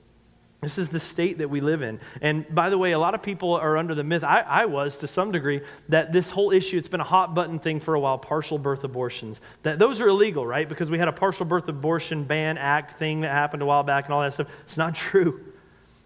This 0.62 0.78
is 0.78 0.90
the 0.90 1.00
state 1.00 1.40
that 1.40 1.50
we 1.50 1.60
live 1.60 1.82
in. 1.82 2.00
And 2.22 2.46
by 2.54 2.70
the 2.70 2.78
way, 2.78 2.92
a 2.92 3.00
lot 3.00 3.16
of 3.16 3.24
people 3.24 3.56
are 3.56 3.78
under 3.78 3.96
the 3.96 4.04
myth, 4.04 4.24
I, 4.24 4.42
I, 4.42 4.66
was 4.66 4.96
to 4.98 5.08
some 5.08 5.32
degree, 5.32 5.62
that 5.90 6.14
this 6.14 6.30
whole 6.30 6.52
issue, 6.52 6.78
it's 6.78 6.88
been 6.88 7.02
a 7.02 7.04
hot 7.04 7.34
button 7.34 7.58
thing 7.58 7.80
for 7.80 7.96
a 7.96 8.00
while 8.00 8.20
partial 8.20 8.60
birth 8.60 8.84
abortions. 8.84 9.42
That 9.64 9.80
those 9.80 10.00
are 10.02 10.08
illegal, 10.08 10.46
right? 10.46 10.70
Because 10.70 10.92
we 10.92 11.00
had 11.00 11.08
a 11.08 11.12
partial 11.12 11.48
birth 11.48 11.68
abortion 11.68 12.24
ban 12.26 12.60
act 12.60 13.00
thing 13.00 13.22
that 13.22 13.32
happened 13.32 13.64
a 13.64 13.66
while 13.66 13.82
back 13.82 14.06
and 14.06 14.14
all 14.14 14.22
that 14.22 14.34
stuff. 14.34 14.50
It's 14.64 14.78
not 14.78 14.94
true. 15.12 15.44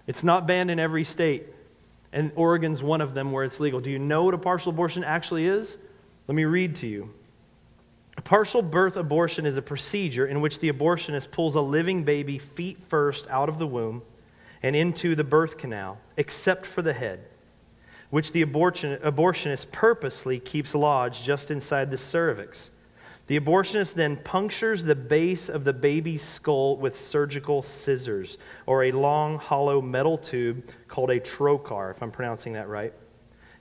It's 0.07 0.23
not 0.23 0.47
banned 0.47 0.71
in 0.71 0.79
every 0.79 1.03
state. 1.03 1.47
And 2.13 2.31
Oregon's 2.35 2.81
one 2.81 3.01
of 3.01 3.13
them 3.13 3.33
where 3.33 3.43
it's 3.43 3.59
legal. 3.59 3.81
Do 3.81 3.91
you 3.91 3.99
know 3.99 4.23
what 4.23 4.33
a 4.33 4.37
partial 4.37 4.69
abortion 4.69 5.03
actually 5.03 5.47
is? 5.47 5.75
Let 6.29 6.35
me 6.35 6.45
read 6.45 6.75
to 6.77 6.87
you. 6.87 7.13
A 8.15 8.21
partial 8.21 8.61
birth 8.61 8.95
abortion 8.95 9.45
is 9.45 9.57
a 9.57 9.61
procedure 9.61 10.27
in 10.27 10.39
which 10.39 10.59
the 10.59 10.71
abortionist 10.71 11.29
pulls 11.31 11.55
a 11.55 11.61
living 11.61 12.05
baby 12.05 12.37
feet 12.37 12.81
first 12.87 13.27
out 13.27 13.49
of 13.49 13.59
the 13.59 13.67
womb 13.67 14.01
and 14.65 14.75
into 14.75 15.13
the 15.13 15.23
birth 15.23 15.59
canal, 15.59 15.99
except 16.17 16.65
for 16.65 16.81
the 16.81 16.91
head, 16.91 17.19
which 18.09 18.31
the 18.31 18.41
abortion, 18.41 18.97
abortionist 19.03 19.71
purposely 19.71 20.39
keeps 20.39 20.73
lodged 20.73 21.23
just 21.23 21.51
inside 21.51 21.91
the 21.91 21.97
cervix. 21.99 22.71
The 23.27 23.39
abortionist 23.39 23.93
then 23.93 24.17
punctures 24.17 24.83
the 24.83 24.95
base 24.95 25.49
of 25.49 25.65
the 25.65 25.73
baby's 25.73 26.23
skull 26.23 26.77
with 26.77 26.99
surgical 26.99 27.61
scissors, 27.61 28.39
or 28.65 28.85
a 28.85 28.91
long, 28.91 29.37
hollow 29.37 29.83
metal 29.83 30.17
tube 30.17 30.63
called 30.87 31.11
a 31.11 31.19
trocar, 31.19 31.91
if 31.91 32.01
I'm 32.01 32.09
pronouncing 32.09 32.53
that 32.53 32.67
right. 32.67 32.93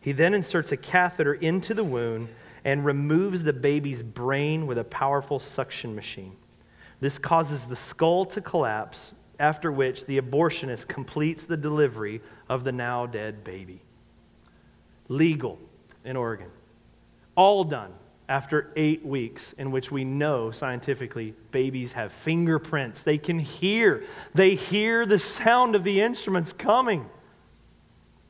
He 0.01 0.13
then 0.13 0.33
inserts 0.33 0.73
a 0.73 0.77
catheter 0.79 1.35
into 1.35 1.75
the 1.75 1.85
wound 1.85 2.29
and 2.65 2.83
removes 2.83 3.43
the 3.43 3.53
baby's 3.53 4.03
brain 4.03 4.67
with 4.67 4.79
a 4.79 4.85
powerful 4.85 5.39
suction 5.39 5.95
machine. 5.95 6.35
This 7.01 7.19
causes 7.19 7.65
the 7.65 7.77
skull 7.77 8.25
to 8.25 8.41
collapse, 8.41 9.13
after 9.39 9.73
which 9.73 10.07
the 10.07 10.21
abortionist 10.21 10.89
completes 10.89 11.45
the 11.45 11.57
delivery 11.57 12.21
of 12.49 12.65
the 12.65 12.73
now 12.73 13.07
dead 13.07 13.45
baby. 13.45 13.81
Legal 15.09 15.59
in 16.05 16.17
Oregon. 16.17 16.49
All 17.37 17.65
done 17.65 17.93
after 18.29 18.73
eight 18.77 19.05
weeks, 19.05 19.53
in 19.59 19.71
which 19.71 19.91
we 19.91 20.03
know 20.05 20.51
scientifically 20.51 21.35
babies 21.51 21.93
have 21.93 22.13
fingerprints. 22.13 23.03
They 23.03 23.19
can 23.19 23.39
hear, 23.39 24.05
they 24.33 24.55
hear 24.55 25.05
the 25.05 25.19
sound 25.19 25.75
of 25.75 25.85
the 25.85 26.01
instruments 26.01 26.53
coming. 26.53 27.09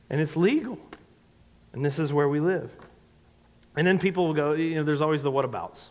And 0.09 0.19
it's 0.19 0.35
legal. 0.35 0.77
And 1.73 1.83
this 1.83 1.97
is 1.97 2.11
where 2.11 2.27
we 2.27 2.39
live. 2.39 2.71
And 3.77 3.85
then 3.85 3.99
people 3.99 4.27
will 4.27 4.33
go, 4.33 4.53
you 4.53 4.75
know, 4.75 4.83
there's 4.83 5.01
always 5.01 5.21
the 5.21 5.31
whatabouts. 5.31 5.87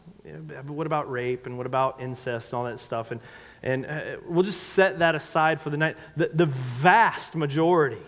What 0.66 0.86
about 0.86 1.10
rape 1.10 1.46
and 1.46 1.56
what 1.58 1.66
about 1.66 2.00
incest 2.00 2.52
and 2.52 2.58
all 2.58 2.64
that 2.64 2.80
stuff? 2.80 3.10
And 3.10 3.20
and 3.64 3.86
uh, 3.86 4.00
we'll 4.28 4.42
just 4.42 4.60
set 4.60 4.98
that 4.98 5.14
aside 5.14 5.58
for 5.60 5.70
the 5.70 5.78
night. 5.78 5.96
The, 6.18 6.30
the 6.32 6.46
vast 6.46 7.34
majority, 7.34 8.02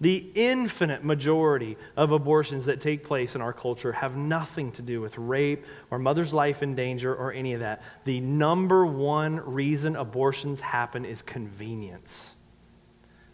the 0.00 0.26
infinite 0.34 1.04
majority 1.04 1.78
of 1.96 2.10
abortions 2.10 2.64
that 2.64 2.80
take 2.80 3.04
place 3.04 3.36
in 3.36 3.40
our 3.40 3.52
culture 3.52 3.92
have 3.92 4.16
nothing 4.16 4.72
to 4.72 4.82
do 4.82 5.00
with 5.00 5.16
rape 5.16 5.64
or 5.92 6.00
mother's 6.00 6.34
life 6.34 6.64
in 6.64 6.74
danger 6.74 7.14
or 7.14 7.32
any 7.32 7.54
of 7.54 7.60
that. 7.60 7.82
The 8.04 8.20
number 8.20 8.84
one 8.84 9.36
reason 9.36 9.94
abortions 9.94 10.58
happen 10.58 11.04
is 11.04 11.22
convenience. 11.22 12.34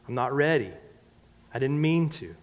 I'm 0.06 0.14
not 0.14 0.34
ready. 0.34 0.70
I 1.54 1.58
didn't 1.58 1.80
mean 1.80 2.10
to. 2.10 2.36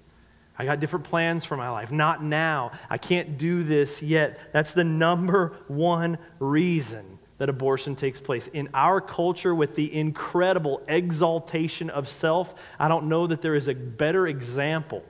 I 0.57 0.65
got 0.65 0.79
different 0.79 1.05
plans 1.05 1.45
for 1.45 1.55
my 1.55 1.69
life. 1.69 1.91
Not 1.91 2.23
now. 2.23 2.71
I 2.89 2.97
can't 2.97 3.37
do 3.37 3.63
this 3.63 4.01
yet. 4.01 4.39
That's 4.51 4.73
the 4.73 4.83
number 4.83 5.53
one 5.67 6.17
reason 6.39 7.19
that 7.41 7.49
abortion 7.49 7.95
takes 7.95 8.19
place. 8.19 8.45
In 8.53 8.69
our 8.75 9.01
culture, 9.01 9.55
with 9.55 9.75
the 9.75 9.91
incredible 9.91 10.79
exaltation 10.87 11.89
of 11.89 12.07
self, 12.07 12.53
I 12.77 12.87
don't 12.87 13.09
know 13.09 13.25
that 13.25 13.41
there 13.41 13.55
is 13.55 13.67
a 13.67 13.73
better 13.73 14.27
example 14.27 15.03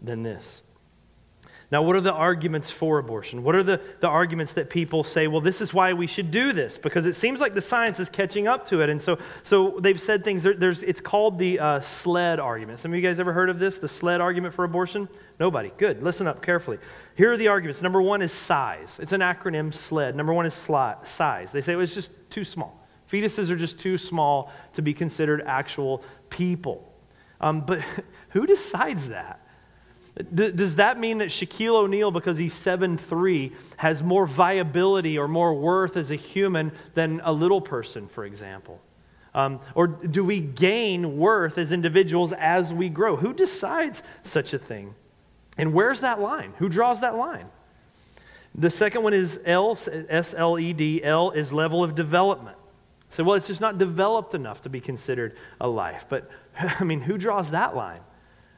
than 0.00 0.22
this. 0.22 0.62
Now, 1.72 1.82
what 1.82 1.94
are 1.94 2.00
the 2.00 2.12
arguments 2.12 2.68
for 2.68 2.98
abortion? 2.98 3.44
What 3.44 3.54
are 3.54 3.62
the, 3.62 3.80
the 4.00 4.08
arguments 4.08 4.54
that 4.54 4.70
people 4.70 5.04
say, 5.04 5.28
well, 5.28 5.40
this 5.40 5.60
is 5.60 5.72
why 5.72 5.92
we 5.92 6.08
should 6.08 6.32
do 6.32 6.52
this? 6.52 6.76
Because 6.76 7.06
it 7.06 7.12
seems 7.12 7.40
like 7.40 7.54
the 7.54 7.60
science 7.60 8.00
is 8.00 8.08
catching 8.08 8.48
up 8.48 8.66
to 8.66 8.80
it. 8.80 8.90
And 8.90 9.00
so, 9.00 9.18
so 9.44 9.78
they've 9.78 10.00
said 10.00 10.24
things, 10.24 10.42
there, 10.42 10.54
there's, 10.54 10.82
it's 10.82 11.00
called 11.00 11.38
the 11.38 11.60
uh, 11.60 11.80
SLED 11.80 12.40
argument. 12.40 12.80
Some 12.80 12.90
of 12.90 12.96
you 12.96 13.02
guys 13.02 13.20
ever 13.20 13.32
heard 13.32 13.48
of 13.48 13.60
this, 13.60 13.78
the 13.78 13.86
SLED 13.86 14.20
argument 14.20 14.52
for 14.52 14.64
abortion? 14.64 15.08
Nobody. 15.38 15.70
Good. 15.78 16.02
Listen 16.02 16.26
up 16.26 16.42
carefully. 16.42 16.78
Here 17.14 17.30
are 17.30 17.36
the 17.36 17.46
arguments. 17.46 17.82
Number 17.82 18.02
one 18.02 18.20
is 18.20 18.32
size. 18.32 18.98
It's 19.00 19.12
an 19.12 19.20
acronym, 19.20 19.72
SLED. 19.72 20.16
Number 20.16 20.34
one 20.34 20.46
is 20.46 20.54
size. 20.54 21.52
They 21.52 21.60
say 21.60 21.72
it 21.72 21.76
was 21.76 21.94
just 21.94 22.10
too 22.30 22.42
small. 22.42 22.84
Fetuses 23.08 23.48
are 23.48 23.56
just 23.56 23.78
too 23.78 23.96
small 23.96 24.50
to 24.72 24.82
be 24.82 24.92
considered 24.92 25.42
actual 25.46 26.02
people. 26.30 26.92
Um, 27.40 27.60
but 27.60 27.80
who 28.30 28.44
decides 28.44 29.06
that? 29.08 29.46
D- 30.22 30.50
does 30.50 30.76
that 30.76 30.98
mean 30.98 31.18
that 31.18 31.28
Shaquille 31.28 31.74
O'Neal, 31.74 32.10
because 32.10 32.36
he's 32.36 32.54
7'3, 32.54 33.52
has 33.76 34.02
more 34.02 34.26
viability 34.26 35.18
or 35.18 35.28
more 35.28 35.54
worth 35.54 35.96
as 35.96 36.10
a 36.10 36.16
human 36.16 36.72
than 36.94 37.20
a 37.24 37.32
little 37.32 37.60
person, 37.60 38.08
for 38.08 38.24
example? 38.24 38.80
Um, 39.34 39.60
or 39.74 39.86
do 39.86 40.24
we 40.24 40.40
gain 40.40 41.16
worth 41.18 41.58
as 41.58 41.72
individuals 41.72 42.32
as 42.32 42.72
we 42.72 42.88
grow? 42.88 43.16
Who 43.16 43.32
decides 43.32 44.02
such 44.22 44.52
a 44.54 44.58
thing? 44.58 44.94
And 45.56 45.72
where's 45.72 46.00
that 46.00 46.20
line? 46.20 46.52
Who 46.58 46.68
draws 46.68 47.00
that 47.00 47.16
line? 47.16 47.46
The 48.54 48.70
second 48.70 49.02
one 49.02 49.14
is 49.14 49.38
L, 49.44 49.78
S 50.08 50.34
L 50.36 50.58
E 50.58 50.72
D. 50.72 51.04
L 51.04 51.30
is 51.30 51.52
level 51.52 51.84
of 51.84 51.94
development. 51.94 52.56
So, 53.10 53.24
well, 53.24 53.34
it's 53.34 53.46
just 53.46 53.60
not 53.60 53.78
developed 53.78 54.34
enough 54.34 54.62
to 54.62 54.68
be 54.68 54.80
considered 54.80 55.36
a 55.60 55.68
life. 55.68 56.06
But, 56.08 56.30
I 56.58 56.82
mean, 56.84 57.00
who 57.00 57.18
draws 57.18 57.50
that 57.50 57.76
line? 57.76 58.00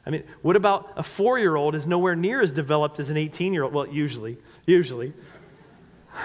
I 0.04 0.10
mean, 0.10 0.24
what 0.42 0.56
about 0.56 0.92
a 0.96 1.02
four 1.02 1.38
year 1.38 1.54
old 1.56 1.74
is 1.74 1.86
nowhere 1.86 2.16
near 2.16 2.40
as 2.40 2.52
developed 2.52 2.98
as 2.98 3.10
an 3.10 3.16
18 3.16 3.52
year 3.52 3.64
old? 3.64 3.72
Well, 3.72 3.86
usually, 3.86 4.36
usually. 4.66 5.12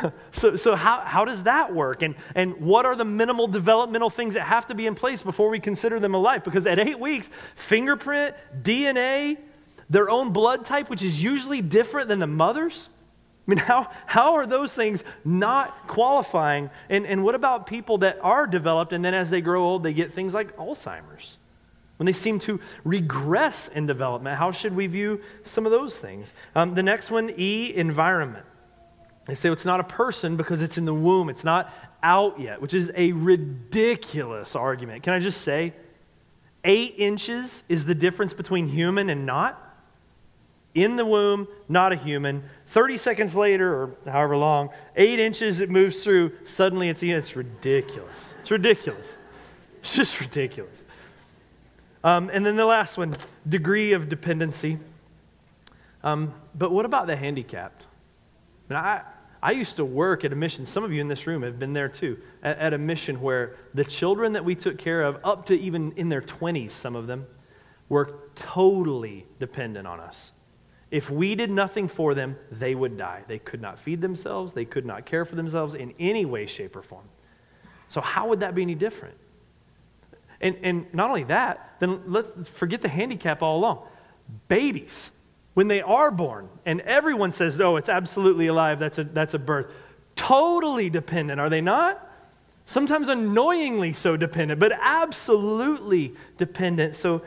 so, 0.31 0.55
so 0.55 0.75
how, 0.75 1.01
how 1.01 1.25
does 1.25 1.43
that 1.43 1.73
work? 1.73 2.01
And, 2.01 2.15
and 2.35 2.55
what 2.57 2.85
are 2.85 2.95
the 2.95 3.05
minimal 3.05 3.47
developmental 3.47 4.09
things 4.09 4.33
that 4.33 4.43
have 4.43 4.67
to 4.67 4.75
be 4.75 4.87
in 4.87 4.95
place 4.95 5.21
before 5.21 5.49
we 5.49 5.59
consider 5.59 5.99
them 5.99 6.13
alive? 6.13 6.43
Because 6.43 6.67
at 6.67 6.79
eight 6.79 6.99
weeks, 6.99 7.29
fingerprint, 7.55 8.35
DNA, 8.61 9.37
their 9.89 10.09
own 10.09 10.33
blood 10.33 10.65
type, 10.65 10.89
which 10.89 11.03
is 11.03 11.21
usually 11.21 11.61
different 11.61 12.09
than 12.09 12.19
the 12.19 12.27
mother's? 12.27 12.89
I 13.47 13.51
mean, 13.51 13.59
how, 13.59 13.89
how 14.05 14.35
are 14.35 14.45
those 14.45 14.73
things 14.73 15.03
not 15.23 15.87
qualifying? 15.87 16.69
And, 16.89 17.05
and 17.05 17.23
what 17.23 17.33
about 17.33 17.65
people 17.65 17.99
that 17.99 18.19
are 18.21 18.45
developed 18.45 18.91
and 18.91 19.05
then 19.05 19.13
as 19.13 19.29
they 19.29 19.39
grow 19.39 19.63
old, 19.63 19.83
they 19.83 19.93
get 19.93 20.13
things 20.13 20.33
like 20.33 20.57
Alzheimer's? 20.57 21.37
When 21.97 22.05
they 22.05 22.13
seem 22.13 22.39
to 22.39 22.59
regress 22.83 23.67
in 23.69 23.85
development, 23.87 24.37
how 24.37 24.51
should 24.51 24.75
we 24.75 24.87
view 24.87 25.21
some 25.43 25.65
of 25.65 25.71
those 25.71 25.97
things? 25.97 26.31
Um, 26.55 26.73
the 26.73 26.83
next 26.83 27.11
one, 27.11 27.33
E, 27.37 27.73
environment. 27.75 28.45
They 29.25 29.35
say 29.35 29.49
well, 29.49 29.53
it's 29.53 29.65
not 29.65 29.79
a 29.79 29.83
person 29.83 30.37
because 30.37 30.61
it's 30.61 30.77
in 30.77 30.85
the 30.85 30.93
womb, 30.93 31.29
it's 31.29 31.43
not 31.43 31.73
out 32.01 32.39
yet, 32.39 32.61
which 32.61 32.73
is 32.73 32.91
a 32.95 33.11
ridiculous 33.11 34.55
argument. 34.55 35.03
Can 35.03 35.13
I 35.13 35.19
just 35.19 35.41
say, 35.41 35.73
eight 36.63 36.95
inches 36.97 37.63
is 37.67 37.83
the 37.83 37.95
difference 37.95 38.33
between 38.33 38.69
human 38.69 39.09
and 39.09 39.25
not? 39.25 39.63
In 40.75 40.95
the 40.95 41.05
womb, 41.05 41.47
not 41.67 41.91
a 41.91 41.95
human. 41.95 42.43
30 42.67 42.97
seconds 42.97 43.35
later, 43.35 43.73
or 43.73 43.95
however 44.05 44.37
long, 44.37 44.69
eight 44.95 45.19
inches 45.19 45.59
it 45.59 45.71
moves 45.71 46.03
through, 46.03 46.31
suddenly 46.45 46.87
it's, 46.89 47.01
it's 47.01 47.35
ridiculous. 47.35 48.35
It's 48.39 48.51
ridiculous. 48.51 49.17
It's 49.81 49.93
just 49.93 50.19
ridiculous. 50.21 50.85
Um, 52.07 52.29
and 52.31 52.45
then 52.45 52.55
the 52.55 52.65
last 52.65 52.97
one 52.97 53.17
degree 53.49 53.91
of 53.91 54.07
dependency. 54.07 54.79
Um, 56.05 56.33
but 56.55 56.71
what 56.71 56.85
about 56.85 57.05
the 57.05 57.17
handicapped? 57.17 57.85
I, 58.69 58.73
mean, 58.73 58.81
I, 58.81 59.01
I 59.43 59.51
used 59.51 59.75
to 59.75 59.83
work 59.83 60.23
at 60.23 60.31
a 60.31 60.35
mission, 60.37 60.65
some 60.65 60.85
of 60.85 60.93
you 60.93 61.01
in 61.01 61.09
this 61.09 61.27
room 61.27 61.43
have 61.43 61.59
been 61.59 61.73
there 61.73 61.89
too, 61.89 62.17
at, 62.43 62.59
at 62.59 62.73
a 62.73 62.77
mission 62.77 63.19
where 63.19 63.57
the 63.73 63.83
children 63.83 64.31
that 64.31 64.45
we 64.45 64.55
took 64.55 64.77
care 64.77 65.03
of, 65.03 65.19
up 65.25 65.47
to 65.47 65.59
even 65.59 65.91
in 65.97 66.07
their 66.07 66.21
20s, 66.21 66.71
some 66.71 66.95
of 66.95 67.07
them, 67.07 67.27
were 67.89 68.19
totally 68.35 69.25
dependent 69.41 69.85
on 69.85 69.99
us. 69.99 70.31
If 70.91 71.09
we 71.09 71.35
did 71.35 71.51
nothing 71.51 71.89
for 71.89 72.13
them, 72.13 72.37
they 72.53 72.73
would 72.73 72.97
die. 72.97 73.23
They 73.27 73.39
could 73.39 73.61
not 73.61 73.77
feed 73.77 73.99
themselves, 73.99 74.53
they 74.53 74.63
could 74.63 74.85
not 74.85 75.05
care 75.05 75.25
for 75.25 75.35
themselves 75.35 75.73
in 75.73 75.93
any 75.99 76.23
way, 76.23 76.45
shape, 76.45 76.77
or 76.77 76.83
form. 76.83 77.09
So, 77.89 77.99
how 77.99 78.29
would 78.29 78.39
that 78.39 78.55
be 78.55 78.61
any 78.61 78.75
different? 78.75 79.17
And, 80.41 80.55
and 80.61 80.93
not 80.93 81.09
only 81.09 81.23
that, 81.25 81.75
then 81.79 82.01
let's 82.07 82.49
forget 82.49 82.81
the 82.81 82.89
handicap 82.89 83.41
all 83.41 83.57
along. 83.57 83.87
Babies, 84.47 85.11
when 85.53 85.67
they 85.67 85.81
are 85.81 86.11
born, 86.11 86.49
and 86.65 86.81
everyone 86.81 87.31
says, 87.31 87.59
oh, 87.59 87.77
it's 87.77 87.89
absolutely 87.89 88.47
alive, 88.47 88.79
that's 88.79 88.99
a, 88.99 89.03
that's 89.03 89.33
a 89.33 89.39
birth, 89.39 89.67
totally 90.15 90.89
dependent, 90.89 91.39
are 91.39 91.49
they 91.49 91.61
not? 91.61 92.03
Sometimes 92.67 93.07
annoyingly 93.07 93.93
so 93.93 94.17
dependent, 94.17 94.59
but 94.59 94.73
absolutely 94.79 96.13
dependent. 96.37 96.95
So, 96.95 97.23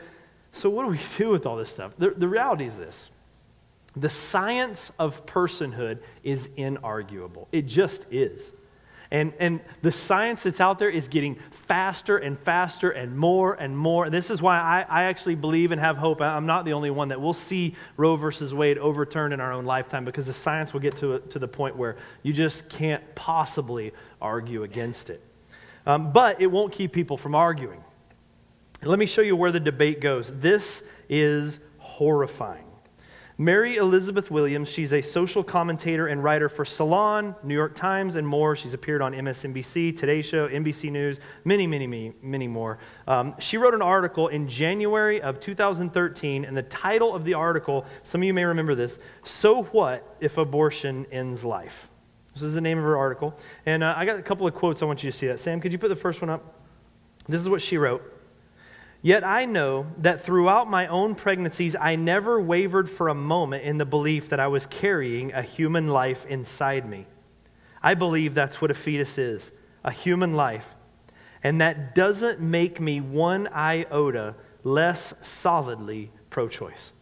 so 0.53 0.69
what 0.69 0.83
do 0.83 0.89
we 0.89 0.99
do 1.17 1.29
with 1.29 1.45
all 1.45 1.57
this 1.57 1.71
stuff? 1.71 1.93
The, 1.97 2.11
the 2.11 2.27
reality 2.27 2.65
is 2.65 2.77
this 2.77 3.09
the 3.97 4.09
science 4.09 4.91
of 4.99 5.25
personhood 5.25 5.99
is 6.23 6.47
inarguable, 6.57 7.47
it 7.51 7.65
just 7.65 8.05
is. 8.11 8.53
And, 9.11 9.33
and 9.39 9.59
the 9.81 9.91
science 9.91 10.43
that's 10.43 10.61
out 10.61 10.79
there 10.79 10.89
is 10.89 11.09
getting 11.09 11.37
faster 11.71 12.17
and 12.17 12.37
faster 12.37 12.89
and 12.91 13.17
more 13.17 13.53
and 13.53 13.77
more. 13.77 14.09
This 14.09 14.29
is 14.29 14.41
why 14.41 14.59
I, 14.59 14.85
I 14.89 15.03
actually 15.05 15.35
believe 15.35 15.71
and 15.71 15.79
have 15.79 15.95
hope. 15.95 16.19
I'm 16.19 16.45
not 16.45 16.65
the 16.65 16.73
only 16.73 16.89
one 16.89 17.07
that 17.07 17.21
will 17.21 17.33
see 17.33 17.77
Roe 17.95 18.17
versus 18.17 18.53
Wade 18.53 18.77
overturned 18.77 19.33
in 19.33 19.39
our 19.39 19.53
own 19.53 19.63
lifetime 19.63 20.03
because 20.03 20.27
the 20.27 20.33
science 20.33 20.73
will 20.73 20.81
get 20.81 20.97
to, 20.97 21.19
to 21.19 21.39
the 21.39 21.47
point 21.47 21.77
where 21.77 21.95
you 22.23 22.33
just 22.33 22.67
can't 22.67 23.01
possibly 23.15 23.93
argue 24.21 24.63
against 24.63 25.09
it. 25.09 25.23
Um, 25.85 26.11
but 26.11 26.41
it 26.41 26.47
won't 26.47 26.73
keep 26.73 26.91
people 26.91 27.15
from 27.15 27.35
arguing. 27.35 27.81
Let 28.83 28.99
me 28.99 29.05
show 29.05 29.21
you 29.21 29.37
where 29.37 29.53
the 29.53 29.59
debate 29.61 30.01
goes. 30.01 30.29
This 30.41 30.83
is 31.07 31.59
horrifying. 31.77 32.65
Mary 33.41 33.77
Elizabeth 33.77 34.29
Williams, 34.29 34.69
she's 34.69 34.93
a 34.93 35.01
social 35.01 35.43
commentator 35.43 36.05
and 36.05 36.23
writer 36.23 36.47
for 36.47 36.63
Salon, 36.63 37.33
New 37.41 37.55
York 37.55 37.73
Times, 37.73 38.15
and 38.15 38.27
more. 38.27 38.55
She's 38.55 38.75
appeared 38.75 39.01
on 39.01 39.13
MSNBC, 39.13 39.97
Today 39.97 40.21
Show, 40.21 40.47
NBC 40.47 40.91
News, 40.91 41.19
many, 41.43 41.65
many, 41.65 41.87
many, 41.87 42.13
many 42.21 42.47
more. 42.47 42.77
Um, 43.07 43.33
she 43.39 43.57
wrote 43.57 43.73
an 43.73 43.81
article 43.81 44.27
in 44.27 44.47
January 44.47 45.23
of 45.23 45.39
2013, 45.39 46.45
and 46.45 46.55
the 46.55 46.61
title 46.61 47.15
of 47.15 47.25
the 47.25 47.33
article, 47.33 47.83
some 48.03 48.21
of 48.21 48.27
you 48.27 48.33
may 48.35 48.45
remember 48.45 48.75
this 48.75 48.99
So 49.23 49.63
What 49.63 50.17
If 50.19 50.37
Abortion 50.37 51.07
Ends 51.11 51.43
Life? 51.43 51.89
This 52.35 52.43
is 52.43 52.53
the 52.53 52.61
name 52.61 52.77
of 52.77 52.83
her 52.83 52.95
article. 52.95 53.35
And 53.65 53.83
uh, 53.83 53.95
I 53.97 54.05
got 54.05 54.19
a 54.19 54.21
couple 54.21 54.45
of 54.45 54.53
quotes 54.53 54.83
I 54.83 54.85
want 54.85 55.03
you 55.03 55.11
to 55.11 55.17
see 55.17 55.25
that. 55.25 55.39
Sam, 55.39 55.59
could 55.59 55.73
you 55.73 55.79
put 55.79 55.87
the 55.87 55.95
first 55.95 56.21
one 56.21 56.29
up? 56.29 56.59
This 57.27 57.41
is 57.41 57.49
what 57.49 57.63
she 57.63 57.79
wrote. 57.79 58.20
Yet 59.01 59.23
I 59.23 59.45
know 59.45 59.87
that 59.99 60.21
throughout 60.21 60.69
my 60.69 60.87
own 60.87 61.15
pregnancies, 61.15 61.75
I 61.75 61.95
never 61.95 62.39
wavered 62.39 62.89
for 62.89 63.07
a 63.07 63.15
moment 63.15 63.63
in 63.63 63.77
the 63.77 63.85
belief 63.85 64.29
that 64.29 64.39
I 64.39 64.47
was 64.47 64.67
carrying 64.67 65.33
a 65.33 65.41
human 65.41 65.87
life 65.87 66.25
inside 66.27 66.87
me. 66.87 67.07
I 67.81 67.95
believe 67.95 68.35
that's 68.35 68.61
what 68.61 68.69
a 68.69 68.75
fetus 68.75 69.17
is 69.17 69.51
a 69.83 69.91
human 69.91 70.35
life. 70.35 70.69
And 71.43 71.61
that 71.61 71.95
doesn't 71.95 72.39
make 72.39 72.79
me 72.79 73.01
one 73.01 73.47
iota 73.47 74.35
less 74.63 75.13
solidly 75.21 76.11
pro 76.29 76.47
choice. 76.47 76.93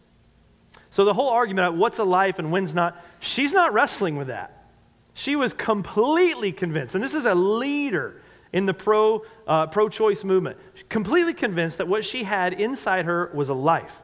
So 0.88 1.04
the 1.04 1.12
whole 1.12 1.28
argument 1.28 1.68
about 1.68 1.78
what's 1.78 1.98
a 1.98 2.04
life 2.04 2.38
and 2.38 2.50
when's 2.50 2.74
not, 2.74 3.04
she's 3.20 3.52
not 3.52 3.74
wrestling 3.74 4.16
with 4.16 4.28
that. 4.28 4.68
She 5.12 5.36
was 5.36 5.52
completely 5.52 6.52
convinced, 6.52 6.94
and 6.94 7.04
this 7.04 7.14
is 7.14 7.26
a 7.26 7.34
leader 7.34 8.22
in 8.52 8.66
the 8.66 8.74
pro, 8.74 9.22
uh, 9.46 9.66
pro-choice 9.66 10.24
movement, 10.24 10.58
completely 10.88 11.34
convinced 11.34 11.78
that 11.78 11.88
what 11.88 12.04
she 12.04 12.24
had 12.24 12.54
inside 12.54 13.04
her 13.04 13.30
was 13.34 13.48
a 13.48 13.54
life. 13.54 14.02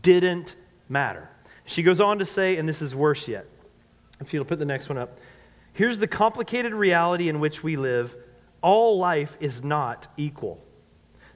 Didn't 0.00 0.56
matter. 0.88 1.28
She 1.66 1.82
goes 1.82 2.00
on 2.00 2.18
to 2.18 2.24
say, 2.24 2.56
and 2.56 2.68
this 2.68 2.82
is 2.82 2.94
worse 2.94 3.28
yet. 3.28 3.46
If 4.20 4.32
you'll 4.32 4.44
put 4.44 4.58
the 4.58 4.64
next 4.64 4.88
one 4.88 4.98
up. 4.98 5.18
Here's 5.74 5.98
the 5.98 6.06
complicated 6.06 6.72
reality 6.74 7.28
in 7.28 7.40
which 7.40 7.62
we 7.62 7.76
live 7.76 8.16
all 8.62 8.98
life 8.98 9.36
is 9.40 9.64
not 9.64 10.06
equal. 10.16 10.62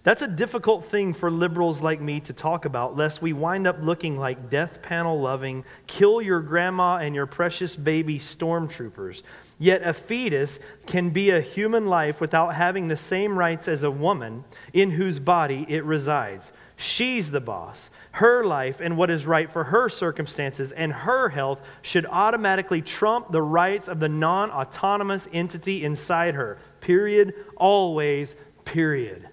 That's 0.07 0.23
a 0.23 0.29
difficult 0.29 0.85
thing 0.85 1.12
for 1.12 1.33
liberals 1.33 1.83
like 1.83 2.01
me 2.01 2.21
to 2.21 2.33
talk 2.33 2.64
about, 2.64 2.97
lest 2.97 3.21
we 3.21 3.33
wind 3.33 3.66
up 3.66 3.79
looking 3.83 4.16
like 4.16 4.51
death 4.51 4.81
panel 4.81 5.21
loving, 5.21 5.64
kill 5.88 6.23
your 6.23 6.38
grandma 6.38 6.99
and 6.99 7.12
your 7.12 7.27
precious 7.27 7.75
baby 7.75 8.21
stormtroopers 8.21 9.25
Yet 9.59 9.83
a 9.83 9.92
fetus 9.92 10.61
can 10.87 11.11
be 11.11 11.31
a 11.31 11.40
human 11.40 11.87
life 11.87 12.21
without 12.21 12.55
having 12.55 12.87
the 12.87 12.97
same 12.97 13.37
rights 13.37 13.66
as 13.66 13.83
a 13.83 13.90
woman 13.90 14.45
in 14.73 14.92
whose 14.92 15.19
body 15.19 15.66
it 15.69 15.83
resides. 15.85 16.53
She's 16.77 17.29
the 17.29 17.40
boss. 17.40 17.90
Her 18.12 18.45
life 18.45 18.81
and 18.81 18.97
what 18.97 19.11
is 19.11 19.27
right 19.27 19.51
for 19.51 19.64
her 19.64 19.88
circumstances 19.88 20.71
and 20.71 20.92
her 20.92 21.31
health 21.31 21.62
should 21.83 22.07
automatically 22.07 22.81
trump 22.81 23.33
the 23.33 23.42
rights 23.42 23.88
of 23.88 23.99
the 23.99 24.09
non 24.09 24.53
autonomous 24.53 25.27
entity 25.33 25.85
inside 25.85 26.37
her. 26.37 26.59
Period. 26.81 27.35
Always. 27.57 28.37
Period. 28.64 29.31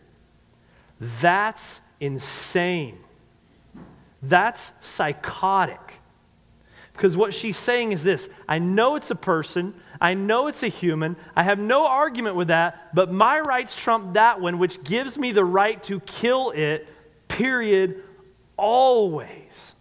That's 0.99 1.79
insane. 1.99 2.97
That's 4.21 4.71
psychotic. 4.81 5.99
Because 6.93 7.17
what 7.17 7.33
she's 7.33 7.57
saying 7.57 7.91
is 7.91 8.03
this 8.03 8.29
I 8.47 8.59
know 8.59 8.95
it's 8.95 9.11
a 9.11 9.15
person, 9.15 9.73
I 9.99 10.13
know 10.13 10.47
it's 10.47 10.63
a 10.63 10.67
human, 10.67 11.15
I 11.35 11.43
have 11.43 11.59
no 11.59 11.85
argument 11.87 12.35
with 12.35 12.49
that, 12.49 12.93
but 12.93 13.11
my 13.11 13.39
rights 13.39 13.75
trump 13.75 14.13
that 14.13 14.39
one, 14.39 14.59
which 14.59 14.83
gives 14.83 15.17
me 15.17 15.31
the 15.31 15.43
right 15.43 15.81
to 15.83 15.99
kill 16.01 16.51
it, 16.51 16.87
period, 17.27 18.03
always. 18.57 19.73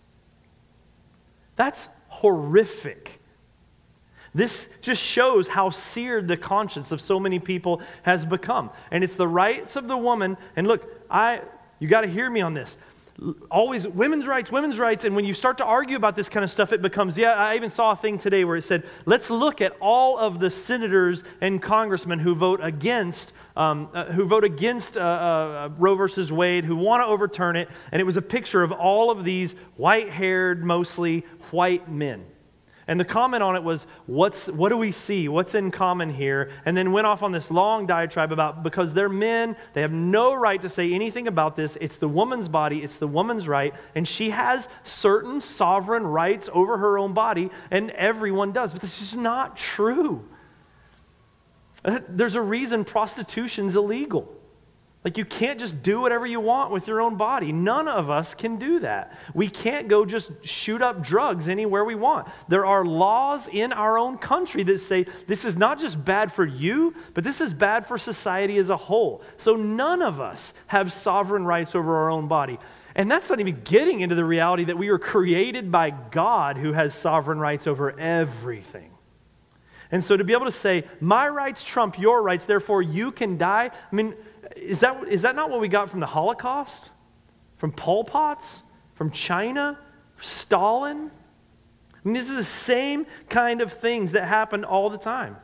That's 1.56 1.88
horrific. 2.08 3.20
This 4.34 4.66
just 4.80 5.02
shows 5.02 5.46
how 5.46 5.68
seared 5.68 6.26
the 6.26 6.38
conscience 6.38 6.90
of 6.90 7.02
so 7.02 7.20
many 7.20 7.38
people 7.38 7.82
has 8.02 8.24
become. 8.24 8.70
And 8.90 9.04
it's 9.04 9.14
the 9.14 9.28
rights 9.28 9.76
of 9.76 9.88
the 9.88 9.96
woman. 9.96 10.38
And 10.56 10.66
look, 10.66 11.01
I 11.12 11.42
you 11.78 11.86
got 11.86 12.00
to 12.00 12.08
hear 12.08 12.28
me 12.28 12.40
on 12.40 12.54
this 12.54 12.76
always 13.50 13.86
women's 13.86 14.26
rights, 14.26 14.50
women's 14.50 14.78
rights. 14.78 15.04
And 15.04 15.14
when 15.14 15.24
you 15.24 15.34
start 15.34 15.58
to 15.58 15.64
argue 15.64 15.96
about 15.96 16.16
this 16.16 16.28
kind 16.28 16.44
of 16.44 16.50
stuff, 16.50 16.72
it 16.72 16.82
becomes, 16.82 17.16
yeah, 17.16 17.32
I 17.34 17.56
even 17.56 17.70
saw 17.70 17.92
a 17.92 17.96
thing 17.96 18.18
today 18.18 18.44
where 18.44 18.56
it 18.56 18.62
said, 18.62 18.84
let's 19.04 19.30
look 19.30 19.60
at 19.60 19.76
all 19.80 20.18
of 20.18 20.40
the 20.40 20.50
senators 20.50 21.24
and 21.40 21.60
congressmen 21.60 22.18
who 22.18 22.34
vote 22.34 22.60
against. 22.62 23.32
Um, 23.54 23.90
uh, 23.92 24.06
who 24.06 24.24
vote 24.24 24.44
against 24.44 24.96
uh, 24.96 25.00
uh, 25.00 25.70
Roe 25.76 25.94
versus 25.94 26.32
Wade, 26.32 26.64
who 26.64 26.74
want 26.74 27.02
to 27.02 27.06
overturn 27.06 27.54
it, 27.54 27.68
and 27.90 28.00
it 28.00 28.04
was 28.04 28.16
a 28.16 28.22
picture 28.22 28.62
of 28.62 28.72
all 28.72 29.10
of 29.10 29.24
these 29.24 29.54
white 29.76 30.08
haired, 30.08 30.64
mostly 30.64 31.26
white 31.50 31.86
men. 31.86 32.24
And 32.92 33.00
the 33.00 33.06
comment 33.06 33.42
on 33.42 33.56
it 33.56 33.62
was, 33.62 33.86
What's, 34.04 34.48
What 34.48 34.68
do 34.68 34.76
we 34.76 34.92
see? 34.92 35.26
What's 35.26 35.54
in 35.54 35.70
common 35.70 36.12
here? 36.12 36.50
And 36.66 36.76
then 36.76 36.92
went 36.92 37.06
off 37.06 37.22
on 37.22 37.32
this 37.32 37.50
long 37.50 37.86
diatribe 37.86 38.32
about 38.32 38.62
because 38.62 38.92
they're 38.92 39.08
men, 39.08 39.56
they 39.72 39.80
have 39.80 39.92
no 39.92 40.34
right 40.34 40.60
to 40.60 40.68
say 40.68 40.92
anything 40.92 41.26
about 41.26 41.56
this. 41.56 41.78
It's 41.80 41.96
the 41.96 42.06
woman's 42.06 42.48
body, 42.48 42.82
it's 42.82 42.98
the 42.98 43.06
woman's 43.08 43.48
right, 43.48 43.72
and 43.94 44.06
she 44.06 44.28
has 44.28 44.68
certain 44.82 45.40
sovereign 45.40 46.06
rights 46.06 46.50
over 46.52 46.76
her 46.76 46.98
own 46.98 47.14
body, 47.14 47.48
and 47.70 47.92
everyone 47.92 48.52
does. 48.52 48.72
But 48.72 48.82
this 48.82 49.00
is 49.00 49.16
not 49.16 49.56
true. 49.56 50.28
Uh, 51.82 52.00
there's 52.10 52.34
a 52.34 52.42
reason 52.42 52.84
prostitution's 52.84 53.74
illegal. 53.74 54.36
Like, 55.04 55.18
you 55.18 55.24
can't 55.24 55.58
just 55.58 55.82
do 55.82 56.00
whatever 56.00 56.26
you 56.26 56.38
want 56.38 56.70
with 56.70 56.86
your 56.86 57.00
own 57.00 57.16
body. 57.16 57.50
None 57.50 57.88
of 57.88 58.08
us 58.08 58.36
can 58.36 58.56
do 58.56 58.78
that. 58.80 59.18
We 59.34 59.48
can't 59.48 59.88
go 59.88 60.04
just 60.04 60.30
shoot 60.46 60.80
up 60.80 61.02
drugs 61.02 61.48
anywhere 61.48 61.84
we 61.84 61.96
want. 61.96 62.28
There 62.46 62.64
are 62.64 62.84
laws 62.84 63.48
in 63.48 63.72
our 63.72 63.98
own 63.98 64.16
country 64.16 64.62
that 64.62 64.78
say 64.78 65.06
this 65.26 65.44
is 65.44 65.56
not 65.56 65.80
just 65.80 66.04
bad 66.04 66.32
for 66.32 66.46
you, 66.46 66.94
but 67.14 67.24
this 67.24 67.40
is 67.40 67.52
bad 67.52 67.88
for 67.88 67.98
society 67.98 68.58
as 68.58 68.70
a 68.70 68.76
whole. 68.76 69.22
So, 69.38 69.56
none 69.56 70.02
of 70.02 70.20
us 70.20 70.52
have 70.68 70.92
sovereign 70.92 71.44
rights 71.44 71.74
over 71.74 71.96
our 71.96 72.10
own 72.10 72.28
body. 72.28 72.60
And 72.94 73.10
that's 73.10 73.28
not 73.28 73.40
even 73.40 73.60
getting 73.64 74.00
into 74.00 74.14
the 74.14 74.24
reality 74.24 74.66
that 74.66 74.78
we 74.78 74.88
were 74.88 75.00
created 75.00 75.72
by 75.72 75.90
God 75.90 76.56
who 76.56 76.72
has 76.72 76.94
sovereign 76.94 77.38
rights 77.38 77.66
over 77.66 77.98
everything. 77.98 78.90
And 79.90 80.02
so, 80.02 80.16
to 80.16 80.22
be 80.22 80.32
able 80.32 80.46
to 80.46 80.52
say, 80.52 80.84
my 81.00 81.28
rights 81.28 81.64
trump 81.64 81.98
your 81.98 82.22
rights, 82.22 82.44
therefore 82.44 82.82
you 82.82 83.10
can 83.10 83.36
die, 83.36 83.70
I 83.70 83.94
mean, 83.94 84.14
is 84.56 84.80
that, 84.80 85.08
is 85.08 85.22
that 85.22 85.36
not 85.36 85.50
what 85.50 85.60
we 85.60 85.68
got 85.68 85.90
from 85.90 86.00
the 86.00 86.06
Holocaust? 86.06 86.90
From 87.56 87.72
Pol 87.72 88.04
Pot's? 88.04 88.62
From 88.94 89.10
China? 89.10 89.78
Stalin? 90.20 91.10
I 91.92 91.98
mean, 92.04 92.14
these 92.14 92.30
are 92.30 92.34
the 92.34 92.44
same 92.44 93.06
kind 93.28 93.60
of 93.60 93.72
things 93.72 94.12
that 94.12 94.26
happen 94.26 94.64
all 94.64 94.90
the 94.90 94.98
time. 94.98 95.36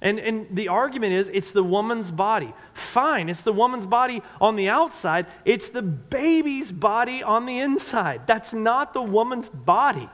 And, 0.00 0.18
and 0.18 0.46
the 0.50 0.68
argument 0.68 1.14
is 1.14 1.30
it's 1.32 1.52
the 1.52 1.64
woman's 1.64 2.10
body. 2.10 2.52
Fine, 2.74 3.28
it's 3.28 3.40
the 3.40 3.52
woman's 3.52 3.86
body 3.86 4.22
on 4.40 4.56
the 4.56 4.68
outside, 4.68 5.26
it's 5.44 5.68
the 5.68 5.82
baby's 5.82 6.70
body 6.70 7.22
on 7.22 7.46
the 7.46 7.60
inside. 7.60 8.22
That's 8.26 8.52
not 8.52 8.92
the 8.92 9.02
woman's 9.02 9.48
body. 9.48 10.08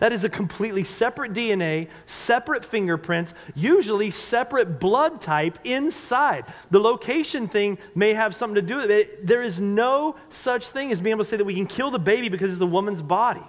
That 0.00 0.12
is 0.12 0.24
a 0.24 0.30
completely 0.30 0.82
separate 0.82 1.34
DNA, 1.34 1.88
separate 2.06 2.64
fingerprints, 2.64 3.34
usually 3.54 4.10
separate 4.10 4.80
blood 4.80 5.20
type 5.20 5.58
inside. 5.62 6.46
The 6.70 6.80
location 6.80 7.46
thing 7.46 7.78
may 7.94 8.14
have 8.14 8.34
something 8.34 8.54
to 8.54 8.62
do 8.62 8.78
with 8.78 8.90
it. 8.90 9.26
There 9.26 9.42
is 9.42 9.60
no 9.60 10.16
such 10.30 10.68
thing 10.68 10.90
as 10.90 11.00
being 11.00 11.12
able 11.12 11.24
to 11.24 11.28
say 11.28 11.36
that 11.36 11.44
we 11.44 11.54
can 11.54 11.66
kill 11.66 11.90
the 11.90 11.98
baby 11.98 12.30
because 12.30 12.50
it's 12.50 12.58
the 12.58 12.66
woman's 12.66 13.02
body. 13.02 13.44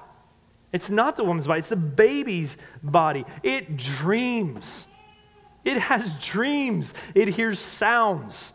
It's 0.73 0.89
not 0.89 1.15
the 1.15 1.23
woman's 1.23 1.47
body, 1.47 1.59
it's 1.59 1.69
the 1.69 1.75
baby's 1.77 2.57
body. 2.83 3.25
It 3.43 3.77
dreams. 3.77 4.85
It 5.63 5.77
has 5.77 6.11
dreams. 6.21 6.93
It 7.15 7.29
hears 7.29 7.59
sounds. 7.59 8.51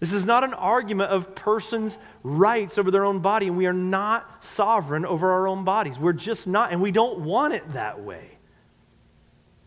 This 0.00 0.12
is 0.12 0.26
not 0.26 0.44
an 0.44 0.52
argument 0.52 1.10
of 1.10 1.34
persons' 1.34 1.96
rights 2.24 2.78
over 2.78 2.90
their 2.90 3.04
own 3.04 3.20
body, 3.20 3.46
and 3.46 3.56
we 3.56 3.66
are 3.66 3.72
not 3.72 4.42
sovereign 4.42 5.04
over 5.06 5.30
our 5.30 5.46
own 5.46 5.62
bodies. 5.62 5.98
We're 5.98 6.14
just 6.14 6.48
not, 6.48 6.72
and 6.72 6.82
we 6.82 6.90
don't 6.90 7.20
want 7.20 7.54
it 7.54 7.72
that 7.74 8.02
way. 8.02 8.30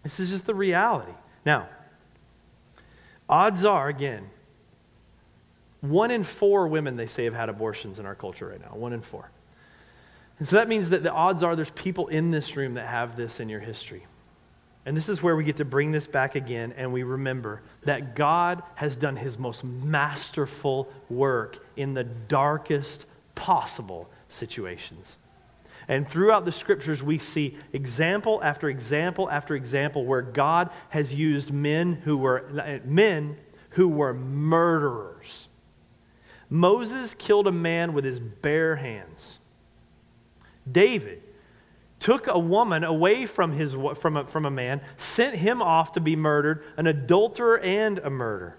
This 0.04 0.20
is 0.20 0.32
just 0.32 0.46
the 0.46 0.56
reality. 0.56 1.14
Now, 1.46 1.70
odds 3.30 3.64
are, 3.64 3.88
again, 3.88 4.30
one 5.82 6.10
in 6.10 6.24
four 6.24 6.68
women, 6.68 6.98
they 6.98 7.08
say, 7.08 7.26
have 7.26 7.36
had 7.36 7.48
abortions 7.48 8.00
in 8.00 8.06
our 8.06 8.16
culture 8.16 8.48
right 8.48 8.60
now. 8.60 8.76
One 8.76 8.92
in 8.92 9.02
four. 9.02 9.30
And 10.40 10.48
so 10.48 10.56
that 10.56 10.68
means 10.68 10.90
that 10.90 11.04
the 11.04 11.12
odds 11.12 11.44
are 11.44 11.56
there's 11.56 11.70
people 11.72 12.08
in 12.08 12.32
this 12.32 12.56
room 12.56 12.74
that 12.74 12.88
have 12.88 13.16
this 13.16 13.40
in 13.40 13.50
your 13.50 13.60
history. 13.60 14.06
And 14.86 14.96
this 14.96 15.10
is 15.10 15.22
where 15.22 15.36
we 15.36 15.44
get 15.44 15.58
to 15.58 15.66
bring 15.66 15.92
this 15.92 16.08
back 16.08 16.36
again 16.36 16.74
and 16.78 16.92
we 16.94 17.04
remember 17.04 17.62
that 17.88 18.16
God 18.16 18.64
has 18.76 18.98
done 18.98 19.16
his 19.16 19.38
most 19.38 19.64
masterful 19.64 20.92
work 21.10 21.66
in 21.78 21.94
the 21.94 22.04
darkest 22.04 23.06
possible 23.34 24.10
situations. 24.28 25.18
And 25.88 26.06
throughout 26.06 26.44
the 26.44 26.52
scriptures, 26.52 27.02
we 27.02 27.18
see 27.18 27.58
example 27.72 28.42
after 28.44 28.68
example 28.68 29.30
after 29.30 29.56
example 29.56 30.06
where 30.06 30.22
God 30.22 30.70
has 30.90 31.14
used 31.14 31.54
men 31.54 31.94
who 31.94 32.18
were, 32.18 32.82
men 32.84 33.38
who 33.70 33.88
were 33.88 34.14
murderers. 34.14 35.48
Moses 36.50 37.14
killed 37.14 37.48
a 37.48 37.54
man 37.54 37.94
with 37.94 38.04
his 38.04 38.20
bare 38.20 38.76
hands. 38.76 39.40
David 40.70 41.24
took 42.00 42.28
a 42.28 42.38
woman 42.38 42.84
away 42.84 43.26
from, 43.26 43.52
his, 43.52 43.76
from, 43.96 44.18
a, 44.18 44.26
from 44.26 44.46
a 44.46 44.52
man, 44.52 44.82
sent 44.98 45.36
him 45.36 45.62
off 45.62 45.94
to 45.94 46.00
be 46.00 46.16
murdered, 46.16 46.64
an 46.78 46.88
adulterer 46.88 47.60
and 47.60 48.00
a 48.00 48.10
murderer. 48.10 48.58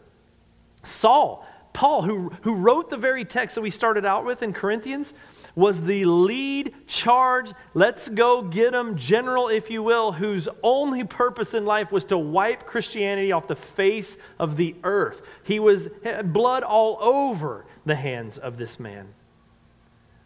Saul, 0.82 1.46
Paul, 1.72 2.02
who, 2.02 2.30
who 2.42 2.54
wrote 2.54 2.90
the 2.90 2.96
very 2.96 3.24
text 3.24 3.54
that 3.54 3.60
we 3.60 3.70
started 3.70 4.04
out 4.04 4.24
with 4.24 4.42
in 4.42 4.52
Corinthians, 4.52 5.12
was 5.54 5.82
the 5.82 6.04
lead 6.04 6.74
charge, 6.86 7.52
let's 7.74 8.08
go 8.08 8.42
get 8.42 8.74
him 8.74 8.96
general, 8.96 9.48
if 9.48 9.70
you 9.70 9.82
will, 9.82 10.12
whose 10.12 10.48
only 10.62 11.04
purpose 11.04 11.54
in 11.54 11.64
life 11.64 11.92
was 11.92 12.04
to 12.04 12.18
wipe 12.18 12.66
Christianity 12.66 13.32
off 13.32 13.48
the 13.48 13.56
face 13.56 14.16
of 14.38 14.56
the 14.56 14.74
earth. 14.84 15.22
He 15.44 15.58
was 15.60 15.88
blood 16.24 16.62
all 16.62 16.98
over 17.00 17.66
the 17.86 17.96
hands 17.96 18.38
of 18.38 18.56
this 18.56 18.78
man. 18.78 19.08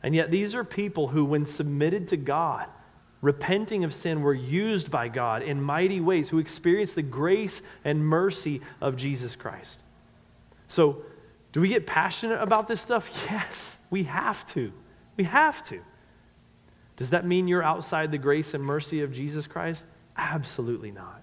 And 0.02 0.14
yet, 0.14 0.30
these 0.30 0.54
are 0.54 0.64
people 0.64 1.08
who, 1.08 1.24
when 1.24 1.46
submitted 1.46 2.08
to 2.08 2.16
God, 2.16 2.66
repenting 3.22 3.84
of 3.84 3.94
sin, 3.94 4.20
were 4.20 4.34
used 4.34 4.90
by 4.90 5.08
God 5.08 5.42
in 5.42 5.62
mighty 5.62 6.00
ways, 6.00 6.28
who 6.28 6.38
experienced 6.38 6.96
the 6.96 7.02
grace 7.02 7.62
and 7.84 8.04
mercy 8.04 8.60
of 8.80 8.96
Jesus 8.96 9.34
Christ. 9.34 9.80
So, 10.68 11.02
do 11.52 11.60
we 11.60 11.68
get 11.68 11.86
passionate 11.86 12.42
about 12.42 12.68
this 12.68 12.80
stuff? 12.80 13.08
Yes, 13.30 13.78
we 13.90 14.02
have 14.04 14.44
to. 14.48 14.72
We 15.16 15.24
have 15.24 15.64
to. 15.68 15.80
Does 16.96 17.10
that 17.10 17.26
mean 17.26 17.48
you're 17.48 17.62
outside 17.62 18.10
the 18.10 18.18
grace 18.18 18.54
and 18.54 18.62
mercy 18.62 19.02
of 19.02 19.12
Jesus 19.12 19.46
Christ? 19.46 19.84
Absolutely 20.16 20.90
not. 20.90 21.21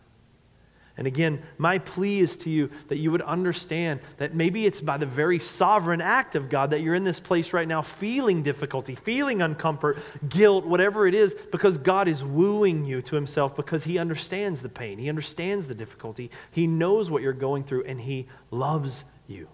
And 1.00 1.08
again, 1.08 1.42
my 1.58 1.78
plea 1.78 2.20
is 2.20 2.36
to 2.36 2.50
you 2.50 2.70
that 2.90 2.98
you 2.98 3.10
would 3.10 3.22
understand 3.22 4.02
that 4.18 4.36
maybe 4.36 4.66
it's 4.66 4.82
by 4.82 4.98
the 4.98 5.06
very 5.06 5.40
sovereign 5.40 6.02
act 6.02 6.36
of 6.36 6.50
God 6.50 6.72
that 6.72 6.82
you're 6.82 6.94
in 6.94 7.06
this 7.06 7.22
place 7.22 7.54
right 7.54 7.70
now 7.70 7.82
feeling 7.82 8.44
difficulty, 8.44 8.96
feeling 8.96 9.38
uncomfort, 9.38 10.02
guilt, 10.28 10.66
whatever 10.66 11.08
it 11.08 11.14
is, 11.14 11.34
because 11.54 11.78
God 11.78 12.10
is 12.10 12.22
wooing 12.22 12.84
you 12.84 13.02
to 13.04 13.16
Himself 13.16 13.56
because 13.56 13.82
He 13.82 13.98
understands 13.98 14.62
the 14.62 14.68
pain, 14.68 14.98
He 14.98 15.08
understands 15.08 15.68
the 15.68 15.74
difficulty, 15.74 16.30
He 16.52 16.68
knows 16.68 17.10
what 17.10 17.22
you're 17.22 17.32
going 17.32 17.64
through, 17.64 17.86
and 17.86 18.02
He 18.02 18.28
loves 18.52 19.06
you. 19.26 19.48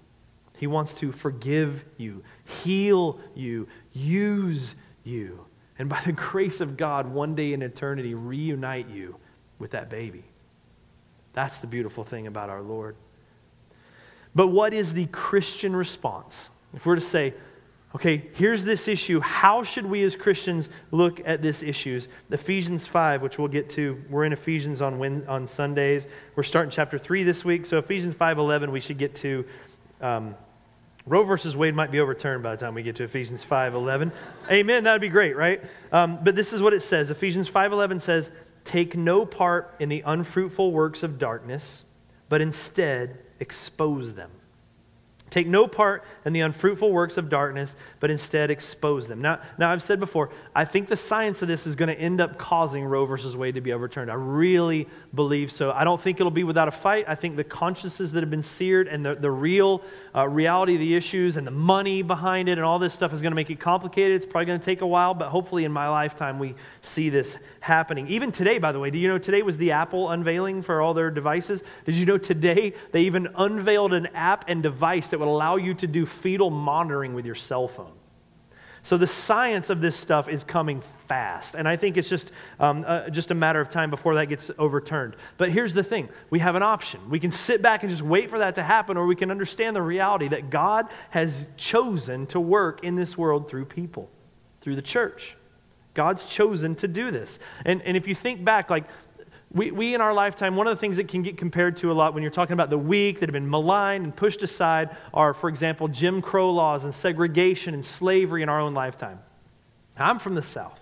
He 0.58 0.66
wants 0.66 0.96
to 0.96 1.12
forgive 1.12 1.86
you, 1.98 2.24
heal 2.64 3.20
you, 3.36 3.68
use 3.94 4.74
you, 5.04 5.46
and 5.78 5.88
by 5.90 6.02
the 6.02 6.12
grace 6.32 6.60
of 6.60 6.76
God, 6.76 7.06
one 7.06 7.36
day 7.36 7.54
in 7.54 7.62
eternity, 7.62 8.16
reunite 8.16 8.90
you 8.90 9.16
with 9.60 9.70
that 9.72 9.92
baby. 9.92 10.24
That's 11.36 11.60
the 11.60 11.68
beautiful 11.68 12.04
thing 12.04 12.28
about 12.28 12.50
our 12.50 12.62
Lord. 12.62 12.96
But 14.34 14.48
what 14.48 14.74
is 14.74 14.94
the 14.94 15.06
Christian 15.08 15.76
response? 15.76 16.36
If 16.74 16.86
we're 16.86 16.96
to 16.96 17.02
say, 17.02 17.34
okay, 17.94 18.30
here's 18.34 18.64
this 18.64 18.88
issue, 18.88 19.20
how 19.20 19.64
should 19.64 19.86
we 19.86 20.04
as 20.04 20.16
Christians 20.16 20.70
look 20.92 21.22
at 21.26 21.42
this 21.42 21.62
issues? 21.62 22.08
Ephesians 22.32 22.88
5, 22.88 23.22
which 23.22 23.38
we'll 23.38 23.48
get 23.48 23.70
to, 23.72 24.02
we're 24.10 24.26
in 24.26 24.34
Ephesians 24.34 24.82
on, 24.82 25.26
on 25.28 25.46
Sundays. 25.46 26.08
We're 26.36 26.44
starting 26.44 26.72
chapter 26.72 26.98
3 26.98 27.24
this 27.24 27.46
week, 27.46 27.66
so 27.66 27.78
Ephesians 27.78 28.16
5.11 28.16 28.72
we 28.72 28.80
should 28.82 28.98
get 28.98 29.16
to. 29.18 29.46
Um, 30.02 30.36
Roe 31.06 31.24
versus 31.24 31.56
Wade 31.56 31.76
might 31.76 31.92
be 31.92 32.00
overturned 32.00 32.42
by 32.42 32.56
the 32.56 32.66
time 32.66 32.74
we 32.74 32.82
get 32.82 32.96
to 32.96 33.04
Ephesians 33.04 33.46
5.11. 33.46 34.12
Amen, 34.50 34.84
that 34.84 34.92
would 34.92 35.02
be 35.02 35.10
great, 35.10 35.38
right? 35.38 35.62
Um, 35.92 36.20
but 36.24 36.36
this 36.36 36.52
is 36.52 36.62
what 36.62 36.74
it 36.74 36.82
says. 36.82 37.12
Ephesians 37.12 37.50
5.11 37.50 38.02
says, 38.02 38.32
Take 38.66 38.98
no 38.98 39.26
part 39.26 39.76
in 39.80 39.90
the 39.90 40.02
unfruitful 40.06 40.72
works 40.72 41.04
of 41.04 41.18
darkness, 41.18 41.86
but 42.28 42.42
instead 42.42 43.20
expose 43.40 44.14
them. 44.14 44.32
Take 45.32 45.48
no 45.48 45.68
part 45.68 46.04
in 46.24 46.34
the 46.34 46.42
unfruitful 46.42 46.92
works 46.92 47.18
of 47.18 47.30
darkness, 47.30 47.76
but 48.00 48.12
instead 48.12 48.52
expose 48.52 49.08
them. 49.08 49.22
Now, 49.22 49.42
now 49.58 49.72
I've 49.72 49.82
said 49.82 50.00
before, 50.00 50.30
I 50.56 50.66
think 50.66 50.88
the 50.88 50.96
science 50.96 51.42
of 51.42 51.48
this 51.48 51.66
is 51.66 51.76
going 51.76 51.90
to 51.90 52.00
end 52.00 52.22
up 52.22 52.38
causing 52.38 52.86
Roe 52.86 53.06
versus 53.06 53.36
Wade 53.36 53.56
to 53.56 53.62
be 53.62 53.74
overturned. 53.74 54.12
I 54.12 54.14
really 54.14 54.88
believe 55.16 55.52
so. 55.52 55.72
I 55.72 55.84
don't 55.84 56.00
think 56.00 56.20
it'll 56.20 56.32
be 56.32 56.44
without 56.44 56.68
a 56.68 56.72
fight. 56.72 57.06
I 57.08 57.16
think 57.16 57.36
the 57.36 57.44
consciences 57.44 58.12
that 58.12 58.22
have 58.22 58.30
been 58.30 58.44
seared 58.44 58.88
and 58.88 59.04
the, 59.04 59.16
the 59.16 59.32
real 59.32 59.82
uh, 60.14 60.28
reality 60.28 60.76
of 60.76 60.80
the 60.80 60.96
issues 60.96 61.38
and 61.38 61.46
the 61.46 61.52
money 61.52 62.04
behind 62.04 62.48
it 62.48 62.54
and 62.54 62.62
all 62.62 62.78
this 62.78 62.94
stuff 62.94 63.12
is 63.12 63.22
going 63.22 63.32
to 63.32 63.36
make 63.36 63.50
it 63.50 63.60
complicated. 63.60 64.16
It's 64.16 64.32
probably 64.32 64.46
going 64.46 64.60
to 64.60 64.66
take 64.66 64.82
a 64.82 64.88
while, 64.88 65.16
but 65.16 65.30
hopefully 65.30 65.66
in 65.66 65.72
my 65.72 65.90
lifetime 65.90 66.38
we 66.38 66.56
see 66.86 67.10
this 67.10 67.36
happening. 67.60 68.08
Even 68.08 68.32
today, 68.32 68.58
by 68.58 68.72
the 68.72 68.80
way, 68.80 68.90
do 68.90 68.98
you 68.98 69.08
know 69.08 69.18
today 69.18 69.42
was 69.42 69.58
the 69.58 69.72
Apple 69.72 70.12
unveiling 70.12 70.62
for 70.62 70.82
all 70.82 70.94
their 70.94 71.12
devices? 71.12 71.64
Did 71.86 71.96
you 71.96 72.06
know 72.06 72.18
today 72.18 72.74
they 72.92 73.02
even 73.02 73.28
unveiled 73.36 73.94
an 73.94 74.08
app 74.14 74.46
and 74.48 74.64
device 74.64 75.10
that 75.10 75.20
would 75.20 75.28
allow 75.28 75.56
you 75.56 75.74
to 75.76 75.88
do 75.88 76.06
fetal 76.06 76.50
monitoring 76.50 77.14
with 77.14 77.26
your 77.26 77.36
cell 77.36 77.68
phone? 77.68 77.94
So 78.86 78.98
the 78.98 79.08
science 79.08 79.72
of 79.72 79.82
this 79.82 79.98
stuff 79.98 80.30
is 80.30 80.44
coming 80.44 80.84
fast, 81.08 81.56
and 81.56 81.68
I 81.68 81.76
think 81.76 81.98
it's 81.98 82.08
just 82.08 82.32
um, 82.60 82.86
uh, 82.86 83.10
just 83.10 83.32
a 83.32 83.34
matter 83.34 83.60
of 83.60 83.68
time 83.68 83.90
before 83.90 84.14
that 84.14 84.28
gets 84.28 84.52
overturned. 84.60 85.16
But 85.38 85.50
here's 85.50 85.74
the 85.74 85.84
thing: 85.84 86.08
we 86.30 86.38
have 86.38 86.54
an 86.54 86.62
option. 86.62 87.10
We 87.10 87.20
can 87.20 87.32
sit 87.32 87.64
back 87.64 87.82
and 87.82 87.90
just 87.90 88.04
wait 88.04 88.30
for 88.30 88.38
that 88.38 88.54
to 88.56 88.64
happen, 88.64 88.96
or 88.96 89.08
we 89.08 89.16
can 89.16 89.32
understand 89.32 89.76
the 89.76 89.82
reality 89.82 90.28
that 90.28 90.52
God 90.52 90.88
has 91.10 91.50
chosen 91.58 92.28
to 92.28 92.40
work 92.40 92.84
in 92.84 92.96
this 92.96 93.18
world 93.18 93.50
through 93.50 93.66
people, 93.66 94.08
through 94.62 94.76
the 94.76 94.84
church. 94.84 95.36
God's 95.96 96.24
chosen 96.26 96.76
to 96.76 96.88
do 96.88 97.10
this. 97.10 97.40
And, 97.66 97.82
and 97.82 97.98
if 97.98 98.08
you 98.08 98.14
think 98.14 98.46
back, 98.46 98.70
like 98.70 98.86
We, 99.52 99.72
we 99.72 99.96
in 99.96 100.02
our 100.02 100.14
lifetime, 100.14 100.58
one 100.58 100.68
of 100.68 100.76
the 100.76 100.80
things 100.82 100.98
that 100.98 101.08
can 101.08 101.24
get 101.24 101.38
compared 101.38 101.78
to 101.78 101.90
a 101.90 101.94
lot 101.94 102.14
when 102.14 102.24
you're 102.24 102.32
talking 102.40 102.54
about 102.54 102.70
the 102.70 102.78
weak 102.78 103.20
that 103.20 103.30
have 103.30 103.34
been 103.34 103.50
maligned 103.50 104.04
and 104.04 104.14
pushed 104.14 104.44
aside 104.44 104.90
are, 105.14 105.34
for 105.34 105.48
example, 105.48 105.88
Jim 105.88 106.22
Crow 106.22 106.52
laws 106.52 106.84
and 106.84 106.94
segregation 106.94 107.74
and 107.74 107.86
slavery 107.86 108.42
in 108.44 108.50
our 108.50 108.60
own 108.60 108.74
lifetime. 108.74 109.20
I'm 109.98 110.20
from 110.20 110.36
the 110.36 110.42
South. 110.42 110.80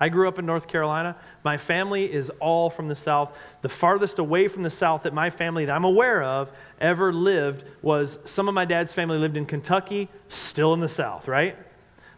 I 0.00 0.08
grew 0.08 0.28
up 0.28 0.38
in 0.38 0.46
North 0.46 0.66
Carolina. 0.66 1.16
My 1.44 1.58
family 1.58 2.10
is 2.10 2.30
all 2.40 2.70
from 2.70 2.88
the 2.88 2.96
South. 2.96 3.36
The 3.60 3.68
farthest 3.68 4.18
away 4.18 4.48
from 4.48 4.62
the 4.62 4.70
South 4.70 5.02
that 5.02 5.12
my 5.12 5.28
family, 5.28 5.66
that 5.66 5.76
I'm 5.76 5.84
aware 5.84 6.22
of, 6.22 6.50
ever 6.80 7.12
lived 7.12 7.64
was 7.82 8.18
some 8.24 8.48
of 8.48 8.54
my 8.54 8.64
dad's 8.64 8.94
family 8.94 9.18
lived 9.18 9.36
in 9.36 9.44
Kentucky, 9.44 10.08
still 10.28 10.72
in 10.72 10.80
the 10.80 10.88
South, 10.88 11.28
right? 11.28 11.56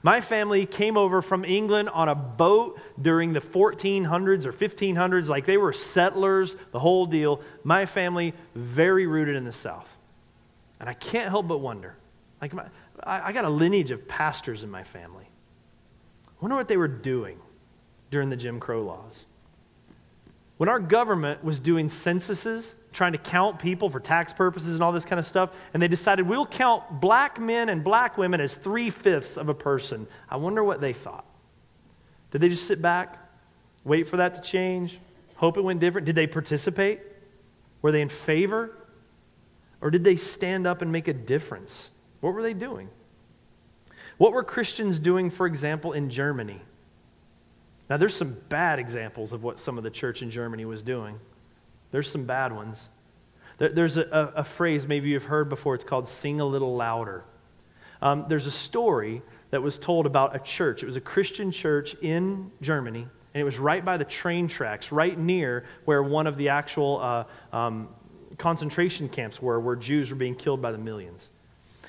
My 0.09 0.23
family 0.23 0.65
came 0.65 0.97
over 0.97 1.21
from 1.21 1.45
England 1.45 1.91
on 1.91 2.09
a 2.09 2.15
boat 2.15 2.81
during 3.03 3.35
the 3.35 3.43
1400s 3.43 4.47
or 4.47 4.55
1500s, 4.55 5.29
like 5.29 5.45
they 5.45 5.59
were 5.59 5.75
settlers, 5.75 6.57
the 6.73 6.79
whole 6.79 7.05
deal. 7.05 7.43
My 7.63 7.85
family, 7.85 8.33
very 8.55 9.07
rooted 9.07 9.37
in 9.37 9.45
the 9.45 9.53
South. 9.53 9.87
And 10.81 10.89
I 10.89 10.95
can't 10.95 11.29
help 11.29 11.47
but 11.47 11.59
wonder 11.59 11.95
like, 12.41 12.55
my, 12.55 12.65
I, 13.03 13.29
I 13.29 13.33
got 13.33 13.45
a 13.45 13.51
lineage 13.51 13.91
of 13.91 14.09
pastors 14.09 14.63
in 14.63 14.71
my 14.71 14.83
family. 14.83 15.27
I 16.27 16.33
wonder 16.41 16.57
what 16.57 16.69
they 16.69 16.79
were 16.79 16.89
doing 16.89 17.39
during 18.11 18.31
the 18.31 18.37
Jim 18.37 18.61
Crow 18.61 18.85
laws. 18.85 19.27
When 20.59 20.69
our 20.69 20.81
government 20.81 21.43
was 21.43 21.61
doing 21.61 21.89
censuses, 21.89 22.75
trying 22.93 23.13
to 23.13 23.19
count 23.19 23.61
people 23.61 23.89
for 23.89 24.01
tax 24.01 24.33
purposes 24.33 24.75
and 24.75 24.83
all 24.83 24.93
this 24.93 25.05
kind 25.05 25.21
of 25.21 25.27
stuff, 25.27 25.51
and 25.73 25.83
they 25.83 25.89
decided 25.89 26.27
we'll 26.27 26.47
count 26.47 27.01
black 27.01 27.41
men 27.41 27.69
and 27.69 27.83
black 27.83 28.19
women 28.19 28.41
as 28.41 28.57
three 28.57 28.91
fifths 28.91 29.37
of 29.37 29.49
a 29.49 29.55
person, 29.55 30.07
I 30.29 30.37
wonder 30.37 30.65
what 30.65 30.81
they 30.81 30.93
thought. 30.93 31.25
Did 32.33 32.41
they 32.41 32.49
just 32.49 32.67
sit 32.67 32.83
back, 32.83 33.19
wait 33.85 34.09
for 34.09 34.17
that 34.19 34.35
to 34.35 34.41
change, 34.41 34.99
hope 35.37 35.57
it 35.57 35.63
went 35.63 35.79
different? 35.79 36.07
Did 36.07 36.17
they 36.17 36.27
participate? 36.27 37.01
Were 37.81 37.93
they 37.93 38.03
in 38.03 38.09
favor? 38.09 38.77
Or 39.81 39.91
did 39.91 40.03
they 40.03 40.17
stand 40.17 40.67
up 40.67 40.83
and 40.83 40.91
make 40.91 41.07
a 41.07 41.13
difference? 41.13 41.93
What 42.21 42.35
were 42.35 42.43
they 42.43 42.53
doing? 42.53 42.91
What 44.17 44.33
were 44.33 44.43
Christians 44.43 44.99
doing, 44.99 45.31
for 45.31 45.47
example, 45.47 45.93
in 45.93 46.11
Germany? 46.11 46.61
Now, 47.89 47.97
there's 47.97 48.15
some 48.15 48.37
bad 48.49 48.79
examples 48.79 49.33
of 49.33 49.43
what 49.43 49.59
some 49.59 49.79
of 49.79 49.85
the 49.85 49.91
church 49.91 50.23
in 50.23 50.31
Germany 50.31 50.65
was 50.65 50.83
doing. 50.83 51.19
There's 51.91 52.11
some 52.11 52.25
bad 52.25 52.53
ones. 52.53 52.91
There's 53.59 53.97
a, 53.97 54.03
a, 54.03 54.41
a 54.41 54.45
phrase 54.45 54.87
maybe 54.87 55.09
you've 55.09 55.25
heard 55.25 55.49
before, 55.49 55.75
it's 55.75 55.85
called 55.85 56.07
sing 56.07 56.41
a 56.41 56.45
little 56.45 56.77
louder. 56.77 57.25
Um, 58.01 58.27
there's 58.29 58.47
a 58.47 58.53
story 58.53 59.23
that 59.51 59.61
was 59.61 59.79
told 59.79 60.07
about 60.07 60.37
a 60.37 60.39
church. 60.39 60.83
It 60.83 60.87
was 60.87 60.97
a 60.97 61.01
Christian 61.01 61.51
church 61.51 61.95
in 62.03 62.53
Germany, 62.61 63.01
and 63.01 63.41
it 63.41 63.45
was 63.45 63.59
right 63.59 63.85
by 63.85 63.97
the 63.97 64.05
train 64.05 64.47
tracks, 64.47 64.93
right 64.93 65.19
near 65.19 65.65
where 65.87 66.03
one 66.03 66.27
of 66.27 66.37
the 66.37 66.51
actual 66.51 67.01
uh, 67.01 67.57
um, 67.57 67.89
concentration 68.37 69.09
camps 69.09 69.43
were, 69.43 69.59
where 69.59 69.75
Jews 69.75 70.11
were 70.11 70.17
being 70.17 70.35
killed 70.35 70.63
by 70.63 70.71
the 70.71 70.79
millions. 70.79 71.31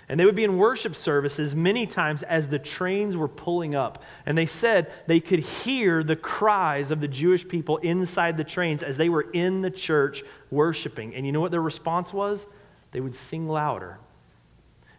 And 0.09 0.19
they 0.19 0.25
would 0.25 0.35
be 0.35 0.43
in 0.43 0.57
worship 0.57 0.95
services 0.95 1.55
many 1.55 1.85
times 1.85 2.23
as 2.23 2.47
the 2.47 2.57
trains 2.57 3.15
were 3.15 3.27
pulling 3.27 3.75
up. 3.75 4.03
And 4.25 4.35
they 4.35 4.47
said 4.47 4.91
they 5.05 5.19
could 5.19 5.39
hear 5.39 6.03
the 6.03 6.15
cries 6.15 6.89
of 6.89 6.99
the 6.99 7.07
Jewish 7.07 7.47
people 7.47 7.77
inside 7.77 8.35
the 8.35 8.43
trains 8.43 8.81
as 8.81 8.97
they 8.97 9.09
were 9.09 9.29
in 9.33 9.61
the 9.61 9.69
church 9.69 10.23
worshiping. 10.49 11.13
And 11.13 11.27
you 11.27 11.31
know 11.31 11.39
what 11.39 11.51
their 11.51 11.61
response 11.61 12.11
was? 12.11 12.47
They 12.91 13.01
would 13.01 13.13
sing 13.13 13.47
louder 13.47 13.99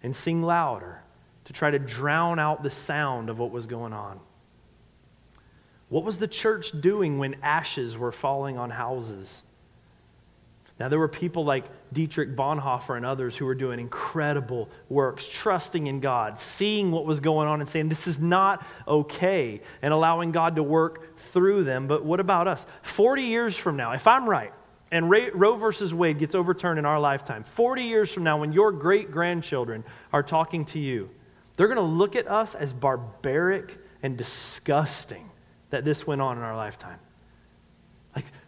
and 0.04 0.14
sing 0.14 0.42
louder 0.42 1.02
to 1.44 1.52
try 1.52 1.72
to 1.72 1.78
drown 1.80 2.38
out 2.38 2.62
the 2.62 2.70
sound 2.70 3.28
of 3.28 3.40
what 3.40 3.50
was 3.50 3.66
going 3.66 3.92
on. 3.92 4.20
What 5.88 6.04
was 6.04 6.18
the 6.18 6.28
church 6.28 6.70
doing 6.80 7.18
when 7.18 7.34
ashes 7.42 7.98
were 7.98 8.12
falling 8.12 8.58
on 8.58 8.70
houses? 8.70 9.42
Now, 10.80 10.88
there 10.88 10.98
were 10.98 11.08
people 11.08 11.44
like 11.44 11.66
Dietrich 11.92 12.34
Bonhoeffer 12.34 12.96
and 12.96 13.04
others 13.04 13.36
who 13.36 13.44
were 13.44 13.54
doing 13.54 13.78
incredible 13.78 14.70
works, 14.88 15.28
trusting 15.30 15.86
in 15.86 16.00
God, 16.00 16.40
seeing 16.40 16.90
what 16.90 17.04
was 17.04 17.20
going 17.20 17.48
on 17.48 17.60
and 17.60 17.68
saying, 17.68 17.90
This 17.90 18.06
is 18.06 18.18
not 18.18 18.64
okay, 18.88 19.60
and 19.82 19.92
allowing 19.92 20.32
God 20.32 20.56
to 20.56 20.62
work 20.62 21.18
through 21.32 21.64
them. 21.64 21.86
But 21.86 22.02
what 22.06 22.18
about 22.18 22.48
us? 22.48 22.64
40 22.80 23.24
years 23.24 23.54
from 23.54 23.76
now, 23.76 23.92
if 23.92 24.06
I'm 24.06 24.26
right, 24.26 24.54
and 24.90 25.10
Roe 25.10 25.56
versus 25.56 25.92
Wade 25.92 26.18
gets 26.18 26.34
overturned 26.34 26.78
in 26.78 26.86
our 26.86 26.98
lifetime, 26.98 27.44
40 27.44 27.84
years 27.84 28.10
from 28.10 28.24
now, 28.24 28.38
when 28.40 28.54
your 28.54 28.72
great 28.72 29.10
grandchildren 29.10 29.84
are 30.14 30.22
talking 30.22 30.64
to 30.64 30.78
you, 30.78 31.10
they're 31.56 31.68
going 31.68 31.76
to 31.76 31.82
look 31.82 32.16
at 32.16 32.26
us 32.26 32.54
as 32.54 32.72
barbaric 32.72 33.78
and 34.02 34.16
disgusting 34.16 35.30
that 35.68 35.84
this 35.84 36.06
went 36.06 36.22
on 36.22 36.38
in 36.38 36.42
our 36.42 36.56
lifetime. 36.56 36.98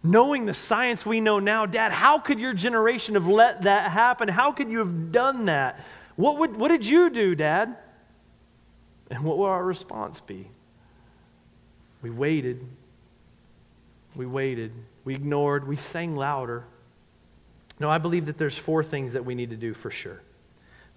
Knowing 0.04 0.46
the 0.46 0.54
science 0.54 1.06
we 1.06 1.20
know 1.20 1.38
now, 1.38 1.64
Dad, 1.64 1.92
how 1.92 2.18
could 2.18 2.40
your 2.40 2.52
generation 2.52 3.14
have 3.14 3.28
let 3.28 3.62
that 3.62 3.90
happen? 3.90 4.28
How 4.28 4.50
could 4.50 4.68
you 4.68 4.78
have 4.78 5.12
done 5.12 5.44
that? 5.44 5.78
What, 6.16 6.38
would, 6.38 6.56
what 6.56 6.68
did 6.68 6.84
you 6.84 7.08
do, 7.08 7.34
Dad? 7.34 7.76
And 9.10 9.22
what 9.22 9.38
will 9.38 9.46
our 9.46 9.64
response 9.64 10.20
be? 10.20 10.50
We 12.02 12.10
waited. 12.10 12.66
We 14.16 14.26
waited. 14.26 14.72
We 15.04 15.14
ignored. 15.14 15.66
We 15.68 15.76
sang 15.76 16.16
louder. 16.16 16.64
No, 17.78 17.90
I 17.90 17.98
believe 17.98 18.26
that 18.26 18.38
there's 18.38 18.58
four 18.58 18.82
things 18.82 19.12
that 19.12 19.24
we 19.24 19.34
need 19.34 19.50
to 19.50 19.56
do 19.56 19.72
for 19.74 19.90
sure. 19.90 20.20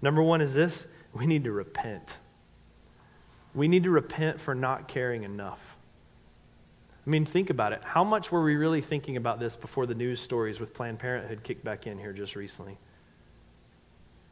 Number 0.02 0.22
one 0.22 0.40
is 0.40 0.54
this 0.54 0.86
we 1.12 1.26
need 1.26 1.44
to 1.44 1.52
repent. 1.52 2.14
We 3.54 3.68
need 3.68 3.84
to 3.84 3.90
repent 3.90 4.40
for 4.40 4.54
not 4.54 4.86
caring 4.86 5.22
enough. 5.22 5.65
I 7.06 7.10
mean, 7.10 7.24
think 7.24 7.50
about 7.50 7.72
it. 7.72 7.80
How 7.84 8.02
much 8.02 8.32
were 8.32 8.42
we 8.42 8.56
really 8.56 8.80
thinking 8.80 9.16
about 9.16 9.38
this 9.38 9.54
before 9.54 9.86
the 9.86 9.94
news 9.94 10.20
stories 10.20 10.58
with 10.58 10.74
Planned 10.74 10.98
Parenthood 10.98 11.44
kicked 11.44 11.64
back 11.64 11.86
in 11.86 11.98
here 11.98 12.12
just 12.12 12.34
recently? 12.34 12.76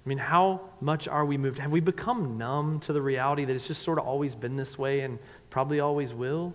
I 0.05 0.09
mean, 0.09 0.19
how 0.19 0.61
much 0.81 1.07
are 1.07 1.25
we 1.25 1.39
moved? 1.39 1.59
Have 1.61 1.71
we 1.71 1.81
become 1.81 2.37
numb 2.37 2.81
to 2.81 2.93
the 2.93 3.01
reality 3.01 3.45
that 3.45 3.55
it's 3.55 3.69
just 3.69 3.83
sort 3.83 3.99
of 3.99 4.07
always 4.07 4.35
been 4.35 4.57
this 4.57 4.77
way 4.77 5.01
and 5.01 5.19
probably 5.51 5.81
always 5.81 6.13
will? 6.13 6.53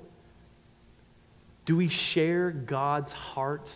Do 1.65 1.75
we 1.77 1.87
share 1.87 2.51
God's 2.51 3.11
heart? 3.11 3.75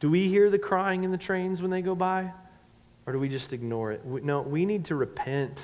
Do 0.00 0.08
we 0.08 0.26
hear 0.28 0.48
the 0.48 0.58
crying 0.58 1.04
in 1.04 1.10
the 1.10 1.18
trains 1.18 1.60
when 1.60 1.70
they 1.70 1.82
go 1.82 1.94
by? 1.94 2.32
Or 3.06 3.12
do 3.12 3.18
we 3.18 3.28
just 3.28 3.52
ignore 3.52 3.92
it? 3.92 4.04
No, 4.04 4.40
we 4.40 4.64
need 4.64 4.86
to 4.86 4.94
repent 4.94 5.60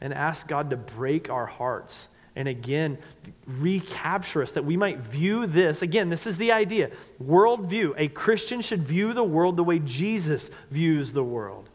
and 0.00 0.14
ask 0.14 0.46
God 0.46 0.70
to 0.70 0.76
break 0.76 1.28
our 1.28 1.46
hearts 1.46 2.08
and 2.36 2.46
again 2.46 2.98
recapture 3.46 4.42
us 4.42 4.52
that 4.52 4.64
we 4.64 4.76
might 4.76 4.98
view 4.98 5.46
this. 5.46 5.82
Again, 5.82 6.08
this 6.08 6.26
is 6.26 6.36
the 6.36 6.52
idea 6.52 6.90
worldview. 7.22 7.94
A 7.96 8.08
Christian 8.08 8.60
should 8.60 8.82
view 8.82 9.12
the 9.12 9.24
world 9.24 9.56
the 9.56 9.64
way 9.64 9.78
Jesus 9.80 10.50
views 10.70 11.12
the 11.12 11.24
world. 11.24 11.68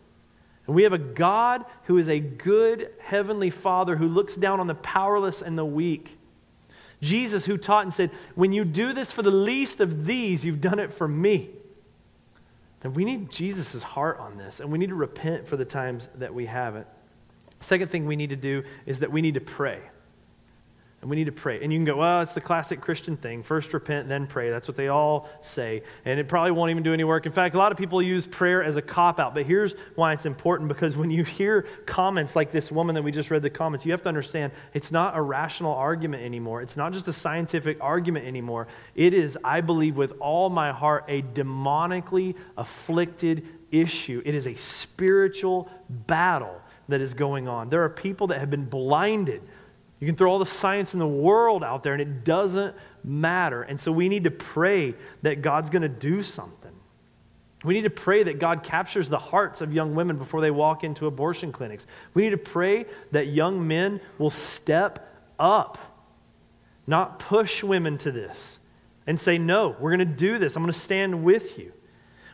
And 0.67 0.75
we 0.75 0.83
have 0.83 0.93
a 0.93 0.97
God 0.97 1.65
who 1.83 1.97
is 1.97 2.07
a 2.07 2.19
good 2.19 2.91
heavenly 2.99 3.49
Father 3.49 3.95
who 3.95 4.07
looks 4.07 4.35
down 4.35 4.59
on 4.59 4.67
the 4.67 4.75
powerless 4.75 5.41
and 5.41 5.57
the 5.57 5.65
weak. 5.65 6.17
Jesus, 7.01 7.45
who 7.45 7.57
taught 7.57 7.83
and 7.83 7.93
said, 7.93 8.11
When 8.35 8.53
you 8.53 8.63
do 8.63 8.93
this 8.93 9.11
for 9.11 9.23
the 9.23 9.31
least 9.31 9.79
of 9.79 10.05
these, 10.05 10.45
you've 10.45 10.61
done 10.61 10.77
it 10.77 10.93
for 10.93 11.07
me. 11.07 11.49
Then 12.81 12.93
we 12.93 13.05
need 13.05 13.31
Jesus' 13.31 13.81
heart 13.81 14.19
on 14.19 14.37
this, 14.37 14.59
and 14.59 14.71
we 14.71 14.77
need 14.77 14.89
to 14.89 14.95
repent 14.95 15.47
for 15.47 15.57
the 15.57 15.65
times 15.65 16.09
that 16.15 16.33
we 16.33 16.45
haven't. 16.45 16.87
Second 17.59 17.91
thing 17.91 18.05
we 18.05 18.15
need 18.15 18.29
to 18.29 18.35
do 18.35 18.63
is 18.85 18.99
that 18.99 19.11
we 19.11 19.21
need 19.21 19.35
to 19.35 19.41
pray. 19.41 19.79
And 21.01 21.09
we 21.09 21.15
need 21.15 21.25
to 21.25 21.31
pray. 21.31 21.63
And 21.63 21.73
you 21.73 21.79
can 21.79 21.85
go, 21.85 21.95
well, 21.95 22.21
it's 22.21 22.33
the 22.33 22.41
classic 22.41 22.79
Christian 22.79 23.17
thing. 23.17 23.41
First 23.41 23.73
repent, 23.73 24.07
then 24.07 24.27
pray. 24.27 24.51
That's 24.51 24.67
what 24.67 24.77
they 24.77 24.89
all 24.89 25.27
say. 25.41 25.81
And 26.05 26.19
it 26.19 26.27
probably 26.27 26.51
won't 26.51 26.69
even 26.69 26.83
do 26.83 26.93
any 26.93 27.03
work. 27.03 27.25
In 27.25 27.31
fact, 27.31 27.55
a 27.55 27.57
lot 27.57 27.71
of 27.71 27.77
people 27.77 28.03
use 28.03 28.27
prayer 28.27 28.63
as 28.63 28.77
a 28.77 28.83
cop 28.83 29.19
out. 29.19 29.33
But 29.33 29.47
here's 29.47 29.73
why 29.95 30.13
it's 30.13 30.27
important 30.27 30.69
because 30.69 30.95
when 30.95 31.09
you 31.09 31.23
hear 31.23 31.63
comments 31.87 32.35
like 32.35 32.51
this 32.51 32.71
woman 32.71 32.93
that 32.93 33.01
we 33.01 33.11
just 33.11 33.31
read 33.31 33.41
the 33.41 33.49
comments, 33.49 33.83
you 33.83 33.91
have 33.93 34.03
to 34.03 34.09
understand 34.09 34.51
it's 34.75 34.91
not 34.91 35.17
a 35.17 35.21
rational 35.21 35.73
argument 35.73 36.21
anymore. 36.21 36.61
It's 36.61 36.77
not 36.77 36.93
just 36.93 37.07
a 37.07 37.13
scientific 37.13 37.79
argument 37.81 38.27
anymore. 38.27 38.67
It 38.93 39.15
is, 39.15 39.39
I 39.43 39.61
believe, 39.61 39.97
with 39.97 40.13
all 40.19 40.51
my 40.51 40.71
heart, 40.71 41.05
a 41.07 41.23
demonically 41.23 42.35
afflicted 42.57 43.47
issue. 43.71 44.21
It 44.23 44.35
is 44.35 44.45
a 44.45 44.53
spiritual 44.53 45.67
battle 45.89 46.61
that 46.89 47.01
is 47.01 47.15
going 47.15 47.47
on. 47.47 47.69
There 47.69 47.83
are 47.83 47.89
people 47.89 48.27
that 48.27 48.39
have 48.39 48.51
been 48.51 48.65
blinded 48.65 49.41
you 50.01 50.07
can 50.07 50.15
throw 50.15 50.31
all 50.31 50.39
the 50.39 50.47
science 50.47 50.93
in 50.93 50.99
the 50.99 51.07
world 51.07 51.63
out 51.63 51.83
there 51.83 51.93
and 51.93 52.01
it 52.01 52.25
doesn't 52.25 52.75
matter. 53.03 53.61
And 53.61 53.79
so 53.79 53.91
we 53.91 54.09
need 54.09 54.23
to 54.23 54.31
pray 54.31 54.95
that 55.21 55.43
God's 55.43 55.69
going 55.69 55.83
to 55.83 55.89
do 55.89 56.23
something. 56.23 56.71
We 57.63 57.75
need 57.75 57.83
to 57.83 57.91
pray 57.91 58.23
that 58.23 58.39
God 58.39 58.63
captures 58.63 59.09
the 59.09 59.19
hearts 59.19 59.61
of 59.61 59.71
young 59.71 59.93
women 59.93 60.17
before 60.17 60.41
they 60.41 60.49
walk 60.49 60.83
into 60.83 61.05
abortion 61.05 61.51
clinics. 61.51 61.85
We 62.15 62.23
need 62.23 62.31
to 62.31 62.37
pray 62.37 62.87
that 63.11 63.27
young 63.27 63.67
men 63.67 64.01
will 64.17 64.31
step 64.31 65.15
up, 65.37 65.77
not 66.87 67.19
push 67.19 67.61
women 67.61 67.99
to 67.99 68.11
this, 68.11 68.57
and 69.05 69.19
say, 69.19 69.37
No, 69.37 69.75
we're 69.79 69.95
going 69.95 69.99
to 69.99 70.15
do 70.15 70.39
this. 70.39 70.55
I'm 70.55 70.63
going 70.63 70.73
to 70.73 70.79
stand 70.79 71.23
with 71.23 71.59
you. 71.59 71.71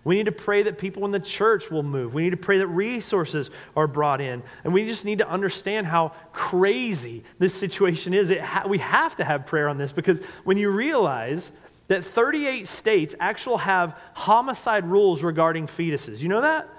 We 0.07 0.15
need 0.15 0.27
to 0.27 0.31
pray 0.31 0.63
that 0.63 0.77
people 0.77 1.03
in 1.03 1.11
the 1.11 1.19
church 1.19 1.69
will 1.69 1.83
move. 1.83 2.13
We 2.13 2.23
need 2.23 2.29
to 2.29 2.37
pray 2.37 2.59
that 2.59 2.67
resources 2.67 3.49
are 3.75 3.87
brought 3.87 4.21
in. 4.21 4.41
And 4.63 4.73
we 4.73 4.85
just 4.85 5.03
need 5.03 5.17
to 5.17 5.29
understand 5.29 5.85
how 5.85 6.13
crazy 6.31 7.25
this 7.39 7.53
situation 7.53 8.13
is. 8.13 8.31
Ha- 8.31 8.63
we 8.69 8.77
have 8.77 9.17
to 9.17 9.25
have 9.25 9.45
prayer 9.45 9.67
on 9.67 9.77
this 9.77 9.91
because 9.91 10.21
when 10.45 10.55
you 10.57 10.69
realize 10.69 11.51
that 11.89 12.05
38 12.05 12.69
states 12.69 13.15
actually 13.19 13.57
have 13.57 13.97
homicide 14.13 14.85
rules 14.85 15.23
regarding 15.23 15.67
fetuses. 15.67 16.19
You 16.19 16.29
know 16.29 16.39
that? 16.39 16.69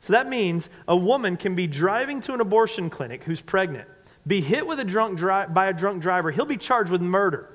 So 0.00 0.12
that 0.12 0.28
means 0.28 0.68
a 0.86 0.94
woman 0.94 1.38
can 1.38 1.54
be 1.54 1.66
driving 1.66 2.20
to 2.20 2.34
an 2.34 2.42
abortion 2.42 2.90
clinic 2.90 3.24
who's 3.24 3.40
pregnant, 3.40 3.88
be 4.26 4.42
hit 4.42 4.66
with 4.66 4.78
a 4.78 4.84
drunk 4.84 5.16
dri- 5.16 5.46
by 5.48 5.68
a 5.68 5.72
drunk 5.72 6.02
driver, 6.02 6.30
he'll 6.30 6.44
be 6.44 6.58
charged 6.58 6.90
with 6.90 7.00
murder. 7.00 7.48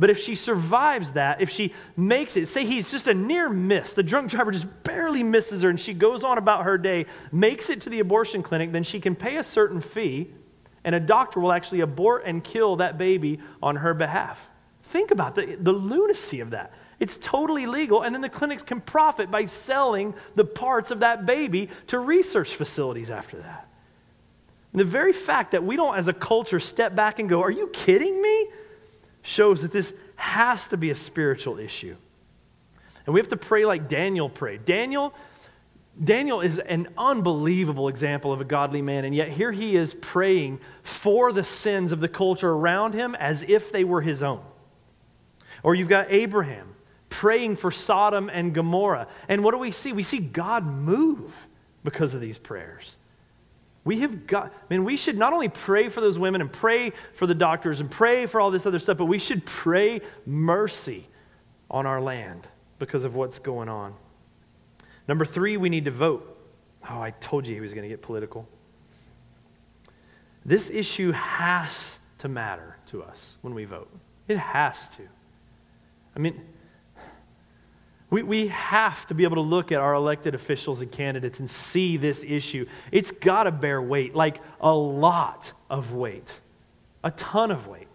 But 0.00 0.08
if 0.08 0.18
she 0.18 0.34
survives 0.34 1.12
that, 1.12 1.42
if 1.42 1.50
she 1.50 1.74
makes 1.94 2.34
it, 2.38 2.48
say 2.48 2.64
he's 2.64 2.90
just 2.90 3.06
a 3.06 3.12
near 3.12 3.50
miss, 3.50 3.92
the 3.92 4.02
drunk 4.02 4.30
driver 4.30 4.50
just 4.50 4.82
barely 4.82 5.22
misses 5.22 5.62
her 5.62 5.68
and 5.68 5.78
she 5.78 5.92
goes 5.92 6.24
on 6.24 6.38
about 6.38 6.64
her 6.64 6.78
day, 6.78 7.04
makes 7.30 7.68
it 7.68 7.82
to 7.82 7.90
the 7.90 8.00
abortion 8.00 8.42
clinic, 8.42 8.72
then 8.72 8.82
she 8.82 8.98
can 8.98 9.14
pay 9.14 9.36
a 9.36 9.44
certain 9.44 9.82
fee 9.82 10.30
and 10.84 10.94
a 10.94 11.00
doctor 11.00 11.38
will 11.38 11.52
actually 11.52 11.80
abort 11.80 12.24
and 12.24 12.42
kill 12.42 12.76
that 12.76 12.96
baby 12.96 13.40
on 13.62 13.76
her 13.76 13.92
behalf. 13.92 14.40
Think 14.84 15.10
about 15.10 15.34
the, 15.34 15.58
the 15.60 15.72
lunacy 15.72 16.40
of 16.40 16.50
that. 16.50 16.72
It's 16.98 17.18
totally 17.18 17.66
legal, 17.66 18.02
and 18.02 18.14
then 18.14 18.22
the 18.22 18.28
clinics 18.30 18.62
can 18.62 18.80
profit 18.80 19.30
by 19.30 19.44
selling 19.44 20.14
the 20.34 20.46
parts 20.46 20.90
of 20.90 21.00
that 21.00 21.26
baby 21.26 21.68
to 21.88 21.98
research 21.98 22.56
facilities 22.56 23.10
after 23.10 23.36
that. 23.38 23.68
And 24.72 24.80
the 24.80 24.84
very 24.84 25.12
fact 25.12 25.50
that 25.50 25.62
we 25.62 25.76
don't, 25.76 25.96
as 25.96 26.08
a 26.08 26.12
culture, 26.12 26.60
step 26.60 26.94
back 26.94 27.18
and 27.18 27.28
go, 27.28 27.42
Are 27.42 27.50
you 27.50 27.68
kidding 27.68 28.20
me? 28.20 28.48
Shows 29.22 29.62
that 29.62 29.72
this 29.72 29.92
has 30.16 30.68
to 30.68 30.76
be 30.76 30.90
a 30.90 30.94
spiritual 30.94 31.58
issue. 31.58 31.96
And 33.06 33.14
we 33.14 33.20
have 33.20 33.28
to 33.30 33.36
pray 33.36 33.64
like 33.64 33.88
Daniel 33.88 34.28
prayed. 34.28 34.64
Daniel, 34.64 35.14
Daniel 36.02 36.40
is 36.40 36.58
an 36.58 36.88
unbelievable 36.96 37.88
example 37.88 38.32
of 38.32 38.40
a 38.40 38.44
godly 38.44 38.82
man, 38.82 39.04
and 39.04 39.14
yet 39.14 39.28
here 39.28 39.52
he 39.52 39.76
is 39.76 39.94
praying 39.94 40.60
for 40.82 41.32
the 41.32 41.44
sins 41.44 41.92
of 41.92 42.00
the 42.00 42.08
culture 42.08 42.50
around 42.50 42.94
him 42.94 43.14
as 43.14 43.44
if 43.48 43.72
they 43.72 43.84
were 43.84 44.00
his 44.00 44.22
own. 44.22 44.42
Or 45.62 45.74
you've 45.74 45.88
got 45.88 46.10
Abraham 46.10 46.74
praying 47.08 47.56
for 47.56 47.70
Sodom 47.70 48.30
and 48.30 48.54
Gomorrah. 48.54 49.08
And 49.28 49.44
what 49.44 49.52
do 49.52 49.58
we 49.58 49.70
see? 49.70 49.92
We 49.92 50.02
see 50.02 50.18
God 50.18 50.64
move 50.64 51.34
because 51.84 52.14
of 52.14 52.20
these 52.20 52.38
prayers. 52.38 52.96
We 53.84 54.00
have 54.00 54.26
got, 54.26 54.46
I 54.46 54.64
mean, 54.68 54.84
we 54.84 54.96
should 54.96 55.16
not 55.16 55.32
only 55.32 55.48
pray 55.48 55.88
for 55.88 56.00
those 56.00 56.18
women 56.18 56.40
and 56.40 56.52
pray 56.52 56.92
for 57.14 57.26
the 57.26 57.34
doctors 57.34 57.80
and 57.80 57.90
pray 57.90 58.26
for 58.26 58.40
all 58.40 58.50
this 58.50 58.66
other 58.66 58.78
stuff, 58.78 58.98
but 58.98 59.06
we 59.06 59.18
should 59.18 59.44
pray 59.46 60.00
mercy 60.26 61.08
on 61.70 61.86
our 61.86 62.00
land 62.00 62.46
because 62.78 63.04
of 63.04 63.14
what's 63.14 63.38
going 63.38 63.68
on. 63.68 63.94
Number 65.08 65.24
three, 65.24 65.56
we 65.56 65.68
need 65.68 65.86
to 65.86 65.90
vote. 65.90 66.38
Oh, 66.88 67.00
I 67.00 67.10
told 67.12 67.46
you 67.46 67.54
he 67.54 67.60
was 67.60 67.72
going 67.72 67.82
to 67.84 67.88
get 67.88 68.02
political. 68.02 68.46
This 70.44 70.70
issue 70.70 71.12
has 71.12 71.98
to 72.18 72.28
matter 72.28 72.76
to 72.86 73.02
us 73.02 73.38
when 73.40 73.54
we 73.54 73.64
vote. 73.64 73.90
It 74.28 74.38
has 74.38 74.88
to. 74.96 75.02
I 76.14 76.18
mean, 76.18 76.40
we, 78.10 78.24
we 78.24 78.48
have 78.48 79.06
to 79.06 79.14
be 79.14 79.24
able 79.24 79.36
to 79.36 79.42
look 79.42 79.72
at 79.72 79.78
our 79.78 79.94
elected 79.94 80.34
officials 80.34 80.80
and 80.80 80.90
candidates 80.90 81.38
and 81.38 81.48
see 81.48 81.96
this 81.96 82.24
issue. 82.24 82.66
It's 82.90 83.12
got 83.12 83.44
to 83.44 83.52
bear 83.52 83.80
weight, 83.80 84.14
like 84.14 84.40
a 84.60 84.74
lot 84.74 85.52
of 85.70 85.92
weight, 85.92 86.32
a 87.04 87.12
ton 87.12 87.52
of 87.52 87.68
weight. 87.68 87.86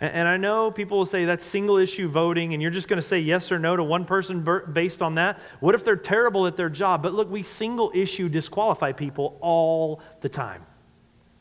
And, 0.00 0.12
and 0.14 0.28
I 0.28 0.36
know 0.36 0.70
people 0.70 0.98
will 0.98 1.06
say 1.06 1.24
that's 1.24 1.44
single 1.44 1.76
issue 1.76 2.08
voting, 2.08 2.54
and 2.54 2.62
you're 2.62 2.70
just 2.70 2.88
going 2.88 3.02
to 3.02 3.06
say 3.06 3.18
yes 3.18 3.50
or 3.50 3.58
no 3.58 3.76
to 3.76 3.82
one 3.82 4.04
person 4.04 4.46
based 4.72 5.02
on 5.02 5.16
that. 5.16 5.40
What 5.58 5.74
if 5.74 5.84
they're 5.84 5.96
terrible 5.96 6.46
at 6.46 6.56
their 6.56 6.70
job? 6.70 7.02
But 7.02 7.14
look, 7.14 7.30
we 7.30 7.42
single 7.42 7.90
issue 7.94 8.28
disqualify 8.28 8.92
people 8.92 9.38
all 9.40 10.00
the 10.20 10.28
time. 10.28 10.64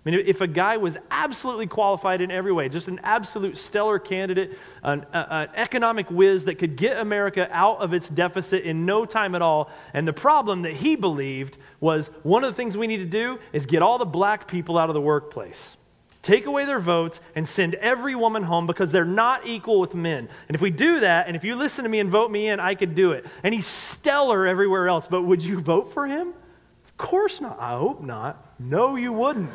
I 0.08 0.10
mean, 0.10 0.24
if 0.26 0.39
a 0.39 0.47
guy 0.47 0.78
was 0.78 0.95
absolutely 1.12 1.68
qualified 1.68 2.22
in 2.22 2.32
every 2.32 2.53
way, 2.53 2.70
just 2.70 2.88
an 2.88 3.01
absolute 3.03 3.58
stellar 3.58 3.99
candidate, 3.99 4.58
an, 4.82 5.05
an, 5.12 5.49
economic 5.53 6.10
whiz 6.10 6.45
that 6.45 6.55
could 6.55 6.78
get 6.78 6.97
America 6.97 7.49
out 7.51 7.80
of 7.80 7.91
its 7.91 8.08
deficit 8.08 8.64
in 8.64 8.86
no 8.86 9.05
time 9.05 9.36
at 9.36 9.41
all, 9.41 9.70
and 9.93 10.08
the 10.08 10.14
problem 10.14 10.62
that 10.62 10.72
he 10.72 10.95
believed 10.95 11.58
was 11.82 12.08
one 12.24 12.45
of 12.45 12.49
the 12.49 12.55
things 12.55 12.78
we 12.78 12.88
need 12.88 12.99
to 12.99 13.05
do 13.05 13.38
is 13.51 13.66
get 13.66 13.82
all 13.82 13.97
the 13.97 14.05
black 14.05 14.47
people 14.47 14.78
out 14.78 14.89
of 14.89 14.93
the 14.93 15.01
workplace. 15.01 15.76
Take 16.22 16.45
away 16.45 16.64
their 16.64 16.80
votes 16.80 17.20
and 17.36 17.45
send 17.45 17.76
every 17.76 18.16
woman 18.16 18.43
home 18.43 18.66
because 18.66 18.89
they're 18.91 19.03
not 19.03 19.45
equal 19.45 19.82
with 19.82 19.93
men. 19.93 20.30
And 20.47 20.55
if 20.55 20.62
we 20.62 20.70
do 20.70 21.01
that, 21.01 21.28
and 21.28 21.36
if 21.36 21.43
you 21.43 21.58
listen 21.58 21.84
to 21.84 21.89
me 21.89 21.99
and 21.99 22.10
vote 22.10 22.32
me 22.32 22.47
in, 22.47 22.62
I 22.62 22.76
could 22.76 22.95
do 22.95 23.12
it. 23.12 23.26
And 23.43 23.53
he's 23.53 23.68
stellar 23.68 24.47
everywhere 24.47 24.88
else, 24.88 25.05
but 25.05 25.24
would 25.24 25.43
you 25.43 25.60
vote 25.60 25.91
for 25.91 26.08
him? 26.08 26.34
Of 26.86 26.95
course 26.95 27.41
not. 27.41 27.60
I 27.60 27.78
hope 27.78 28.01
not. 28.01 28.55
No, 28.58 28.95
you 28.95 29.12
wouldn't. 29.12 29.49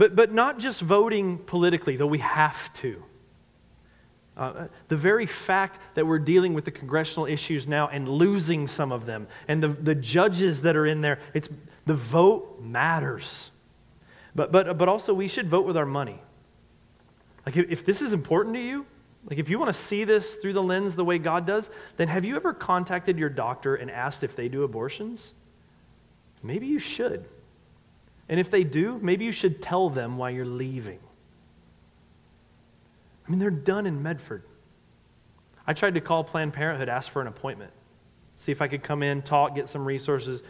But, 0.00 0.16
but 0.16 0.32
not 0.32 0.58
just 0.58 0.80
voting 0.80 1.36
politically, 1.36 1.96
though 1.96 2.06
we 2.06 2.20
have 2.20 2.72
to. 2.72 3.04
Uh, 4.34 4.68
the 4.88 4.96
very 4.96 5.26
fact 5.26 5.78
that 5.94 6.06
we're 6.06 6.18
dealing 6.18 6.54
with 6.54 6.64
the 6.64 6.70
congressional 6.70 7.26
issues 7.26 7.66
now 7.66 7.86
and 7.88 8.08
losing 8.08 8.66
some 8.66 8.92
of 8.92 9.04
them, 9.04 9.28
and 9.46 9.62
the, 9.62 9.68
the 9.68 9.94
judges 9.94 10.62
that 10.62 10.74
are 10.74 10.86
in 10.86 11.02
there, 11.02 11.18
it's, 11.34 11.50
the 11.84 11.92
vote 11.92 12.62
matters. 12.62 13.50
But, 14.34 14.50
but, 14.50 14.78
but 14.78 14.88
also, 14.88 15.12
we 15.12 15.28
should 15.28 15.50
vote 15.50 15.66
with 15.66 15.76
our 15.76 15.84
money. 15.84 16.18
Like, 17.44 17.58
if, 17.58 17.70
if 17.70 17.84
this 17.84 18.00
is 18.00 18.14
important 18.14 18.54
to 18.54 18.62
you, 18.62 18.86
like 19.26 19.38
if 19.38 19.50
you 19.50 19.58
want 19.58 19.68
to 19.68 19.78
see 19.78 20.04
this 20.04 20.36
through 20.36 20.54
the 20.54 20.62
lens 20.62 20.96
the 20.96 21.04
way 21.04 21.18
God 21.18 21.46
does, 21.46 21.68
then 21.98 22.08
have 22.08 22.24
you 22.24 22.36
ever 22.36 22.54
contacted 22.54 23.18
your 23.18 23.28
doctor 23.28 23.74
and 23.74 23.90
asked 23.90 24.24
if 24.24 24.34
they 24.34 24.48
do 24.48 24.62
abortions? 24.62 25.34
Maybe 26.42 26.66
you 26.68 26.78
should. 26.78 27.28
And 28.30 28.38
if 28.38 28.48
they 28.48 28.62
do, 28.62 28.98
maybe 29.02 29.24
you 29.24 29.32
should 29.32 29.60
tell 29.60 29.90
them 29.90 30.16
why 30.16 30.30
you're 30.30 30.46
leaving. 30.46 31.00
I 33.26 33.30
mean, 33.30 33.40
they're 33.40 33.50
done 33.50 33.86
in 33.86 34.00
Medford. 34.00 34.44
I 35.66 35.72
tried 35.72 35.94
to 35.94 36.00
call 36.00 36.22
Planned 36.22 36.52
Parenthood, 36.52 36.88
ask 36.88 37.10
for 37.10 37.20
an 37.20 37.26
appointment, 37.26 37.72
see 38.36 38.52
if 38.52 38.62
I 38.62 38.68
could 38.68 38.84
come 38.84 39.02
in, 39.02 39.20
talk, 39.22 39.56
get 39.56 39.68
some 39.68 39.84
resources. 39.84 40.42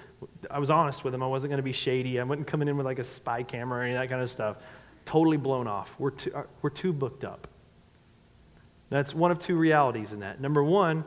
I 0.50 0.58
was 0.58 0.70
honest 0.70 1.04
with 1.04 1.12
them. 1.12 1.22
I 1.22 1.26
wasn't 1.26 1.50
going 1.50 1.58
to 1.58 1.62
be 1.62 1.72
shady. 1.72 2.20
I 2.20 2.22
wasn't 2.22 2.46
coming 2.46 2.68
in 2.68 2.76
with 2.76 2.84
like 2.84 2.98
a 2.98 3.04
spy 3.04 3.42
camera 3.42 3.80
or 3.80 3.82
any 3.82 3.94
of 3.94 4.00
that 4.00 4.10
kind 4.10 4.22
of 4.22 4.30
stuff. 4.30 4.58
Totally 5.06 5.38
blown 5.38 5.66
off. 5.66 5.94
We're 5.98 6.10
too, 6.10 6.34
uh, 6.34 6.42
we're 6.60 6.70
too 6.70 6.92
booked 6.92 7.24
up. 7.24 7.48
That's 8.90 9.14
one 9.14 9.30
of 9.30 9.38
two 9.38 9.56
realities 9.56 10.12
in 10.12 10.20
that. 10.20 10.38
Number 10.38 10.62
one, 10.62 11.02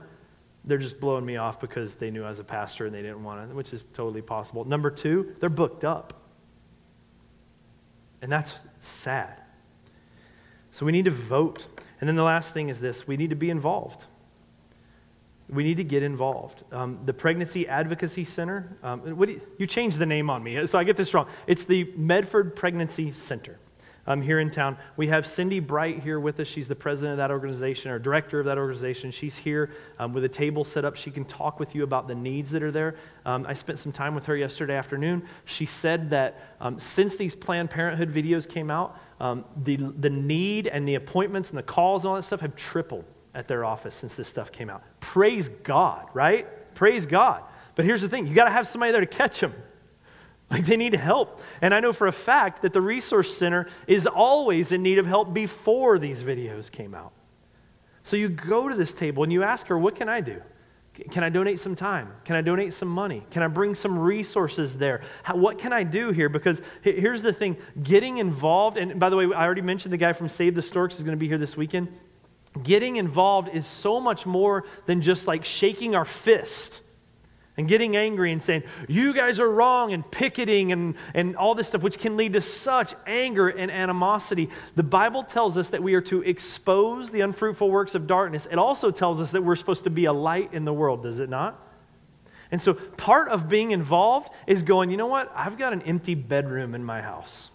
they're 0.65 0.79
just 0.79 0.99
blowing 0.99 1.25
me 1.25 1.37
off 1.37 1.59
because 1.59 1.93
they 1.93 2.09
knew 2.09 2.23
I 2.23 2.29
was 2.29 2.39
a 2.39 2.43
pastor 2.43 2.87
and 2.87 2.95
they 2.95 3.03
didn't 3.03 3.23
want 3.23 3.47
to, 3.47 3.55
which 3.55 3.73
is 3.73 3.85
totally 3.93 4.23
possible. 4.23 4.65
Number 4.65 4.89
two, 4.89 5.35
they're 5.39 5.49
booked 5.49 5.83
up. 5.83 6.22
And 8.23 8.31
that's 8.31 8.53
sad. 8.79 9.41
So 10.71 10.85
we 10.85 10.93
need 10.93 11.05
to 11.05 11.11
vote. 11.11 11.65
And 11.99 12.07
then 12.07 12.15
the 12.15 12.23
last 12.23 12.53
thing 12.53 12.69
is 12.69 12.79
this 12.79 13.05
we 13.05 13.17
need 13.17 13.29
to 13.29 13.35
be 13.35 13.49
involved. 13.49 14.05
We 15.49 15.63
need 15.63 15.75
to 15.75 15.83
get 15.83 16.03
involved. 16.03 16.63
Um, 16.71 16.99
the 17.05 17.13
Pregnancy 17.13 17.67
Advocacy 17.67 18.23
Center, 18.23 18.77
um, 18.81 19.05
you, 19.05 19.41
you 19.57 19.67
changed 19.67 19.99
the 19.99 20.05
name 20.05 20.29
on 20.29 20.41
me, 20.41 20.65
so 20.67 20.79
I 20.79 20.85
get 20.85 20.95
this 20.95 21.13
wrong. 21.13 21.27
It's 21.47 21.65
the 21.65 21.83
Medford 21.97 22.55
Pregnancy 22.55 23.11
Center 23.11 23.59
um, 24.07 24.21
here 24.21 24.39
in 24.39 24.49
town. 24.49 24.77
We 24.97 25.07
have 25.07 25.25
Cindy 25.25 25.59
Bright 25.59 25.99
here 25.99 26.19
with 26.19 26.39
us. 26.39 26.47
She's 26.47 26.67
the 26.67 26.75
president 26.75 27.13
of 27.13 27.17
that 27.17 27.31
organization 27.31 27.91
or 27.91 27.99
director 27.99 28.39
of 28.39 28.45
that 28.45 28.57
organization. 28.57 29.11
She's 29.11 29.35
here 29.35 29.71
um, 29.99 30.13
with 30.13 30.23
a 30.25 30.29
table 30.29 30.63
set 30.63 30.85
up. 30.85 30.95
She 30.95 31.11
can 31.11 31.25
talk 31.25 31.59
with 31.59 31.73
you 31.75 31.83
about 31.83 32.07
the 32.07 32.15
needs 32.15 32.51
that 32.51 32.63
are 32.63 32.71
there. 32.71 32.95
Um, 33.25 33.45
I 33.47 33.53
spent 33.53 33.79
some 33.79 33.91
time 33.91 34.15
with 34.15 34.25
her 34.25 34.35
yesterday 34.35 34.75
afternoon. 34.75 35.27
She 35.45 35.65
said 35.65 36.09
that 36.09 36.55
um, 36.59 36.79
since 36.79 37.15
these 37.15 37.35
Planned 37.35 37.69
Parenthood 37.69 38.13
videos 38.13 38.47
came 38.47 38.69
out, 38.69 38.99
um, 39.19 39.45
the, 39.63 39.77
the 39.77 40.09
need 40.09 40.67
and 40.67 40.87
the 40.87 40.95
appointments 40.95 41.49
and 41.49 41.57
the 41.57 41.63
calls 41.63 42.03
and 42.03 42.09
all 42.09 42.15
that 42.15 42.23
stuff 42.23 42.41
have 42.41 42.55
tripled 42.55 43.05
at 43.33 43.47
their 43.47 43.65
office 43.65 43.95
since 43.95 44.13
this 44.13 44.27
stuff 44.27 44.51
came 44.51 44.69
out. 44.69 44.83
Praise 44.99 45.49
God, 45.63 46.07
right? 46.13 46.75
Praise 46.75 47.05
God. 47.05 47.43
But 47.75 47.85
here's 47.85 48.01
the 48.01 48.09
thing 48.09 48.27
you 48.27 48.35
got 48.35 48.45
to 48.45 48.51
have 48.51 48.67
somebody 48.67 48.91
there 48.91 49.01
to 49.01 49.07
catch 49.07 49.39
them. 49.39 49.53
Like 50.49 50.65
they 50.65 50.77
need 50.77 50.93
help. 50.93 51.41
And 51.61 51.73
I 51.73 51.79
know 51.79 51.93
for 51.93 52.07
a 52.07 52.11
fact 52.11 52.61
that 52.61 52.73
the 52.73 52.81
Resource 52.81 53.35
Center 53.35 53.67
is 53.87 54.05
always 54.05 54.71
in 54.71 54.83
need 54.83 54.99
of 54.99 55.05
help 55.05 55.33
before 55.33 55.97
these 55.97 56.21
videos 56.21 56.71
came 56.71 56.93
out. 56.93 57.11
So 58.03 58.17
you 58.17 58.29
go 58.29 58.69
to 58.69 58.75
this 58.75 58.93
table 58.93 59.23
and 59.23 59.31
you 59.31 59.43
ask 59.43 59.67
her, 59.67 59.77
What 59.77 59.95
can 59.95 60.09
I 60.09 60.21
do? 60.21 60.41
Can 61.09 61.23
I 61.23 61.29
donate 61.29 61.59
some 61.59 61.75
time? 61.75 62.13
Can 62.23 62.35
I 62.35 62.41
donate 62.41 62.71
some 62.71 62.87
money? 62.87 63.25
Can 63.31 63.41
I 63.41 63.47
bring 63.47 63.73
some 63.73 63.97
resources 63.97 64.77
there? 64.77 65.01
How, 65.23 65.35
what 65.35 65.57
can 65.57 65.73
I 65.73 65.81
do 65.81 66.11
here? 66.11 66.29
Because 66.29 66.61
here's 66.83 67.23
the 67.23 67.33
thing 67.33 67.57
getting 67.81 68.19
involved, 68.19 68.77
and 68.77 68.99
by 68.99 69.09
the 69.09 69.15
way, 69.15 69.25
I 69.33 69.43
already 69.43 69.63
mentioned 69.63 69.91
the 69.91 69.97
guy 69.97 70.13
from 70.13 70.29
Save 70.29 70.53
the 70.53 70.61
Storks 70.61 70.97
is 70.97 71.03
going 71.03 71.17
to 71.17 71.19
be 71.19 71.27
here 71.27 71.39
this 71.39 71.57
weekend. 71.57 71.87
Getting 72.61 72.97
involved 72.97 73.49
is 73.51 73.65
so 73.65 73.99
much 73.99 74.27
more 74.27 74.65
than 74.85 75.01
just 75.01 75.25
like 75.25 75.43
shaking 75.43 75.95
our 75.95 76.05
fist 76.05 76.81
and 77.57 77.67
getting 77.67 77.95
angry 77.95 78.31
and 78.31 78.41
saying, 78.41 78.63
You 78.87 79.13
guys 79.13 79.39
are 79.39 79.49
wrong, 79.49 79.93
and 79.93 80.09
picketing 80.09 80.71
and, 80.71 80.95
and 81.13 81.35
all 81.35 81.53
this 81.55 81.67
stuff, 81.67 81.83
which 81.83 81.99
can 81.99 82.17
lead 82.17 82.33
to 82.33 82.41
such 82.41 82.95
anger 83.05 83.49
and 83.49 83.69
animosity. 83.69 84.49
The 84.75 84.83
Bible 84.83 85.23
tells 85.23 85.57
us 85.57 85.69
that 85.69 85.83
we 85.83 85.93
are 85.93 86.01
to 86.01 86.21
expose 86.23 87.11
the 87.11 87.21
unfruitful 87.21 87.69
works 87.69 87.95
of 87.95 88.07
darkness. 88.07 88.47
It 88.51 88.57
also 88.57 88.89
tells 88.91 89.21
us 89.21 89.31
that 89.31 89.43
we're 89.43 89.55
supposed 89.55 89.83
to 89.83 89.89
be 89.89 90.05
a 90.05 90.13
light 90.13 90.53
in 90.53 90.65
the 90.65 90.73
world, 90.73 91.03
does 91.03 91.19
it 91.19 91.29
not? 91.29 91.59
And 92.51 92.61
so 92.61 92.73
part 92.73 93.29
of 93.29 93.49
being 93.49 93.71
involved 93.71 94.29
is 94.47 94.63
going, 94.63 94.89
You 94.89 94.97
know 94.97 95.07
what? 95.07 95.31
I've 95.35 95.57
got 95.57 95.73
an 95.73 95.83
empty 95.83 96.15
bedroom 96.15 96.73
in 96.75 96.83
my 96.83 97.01
house. 97.01 97.51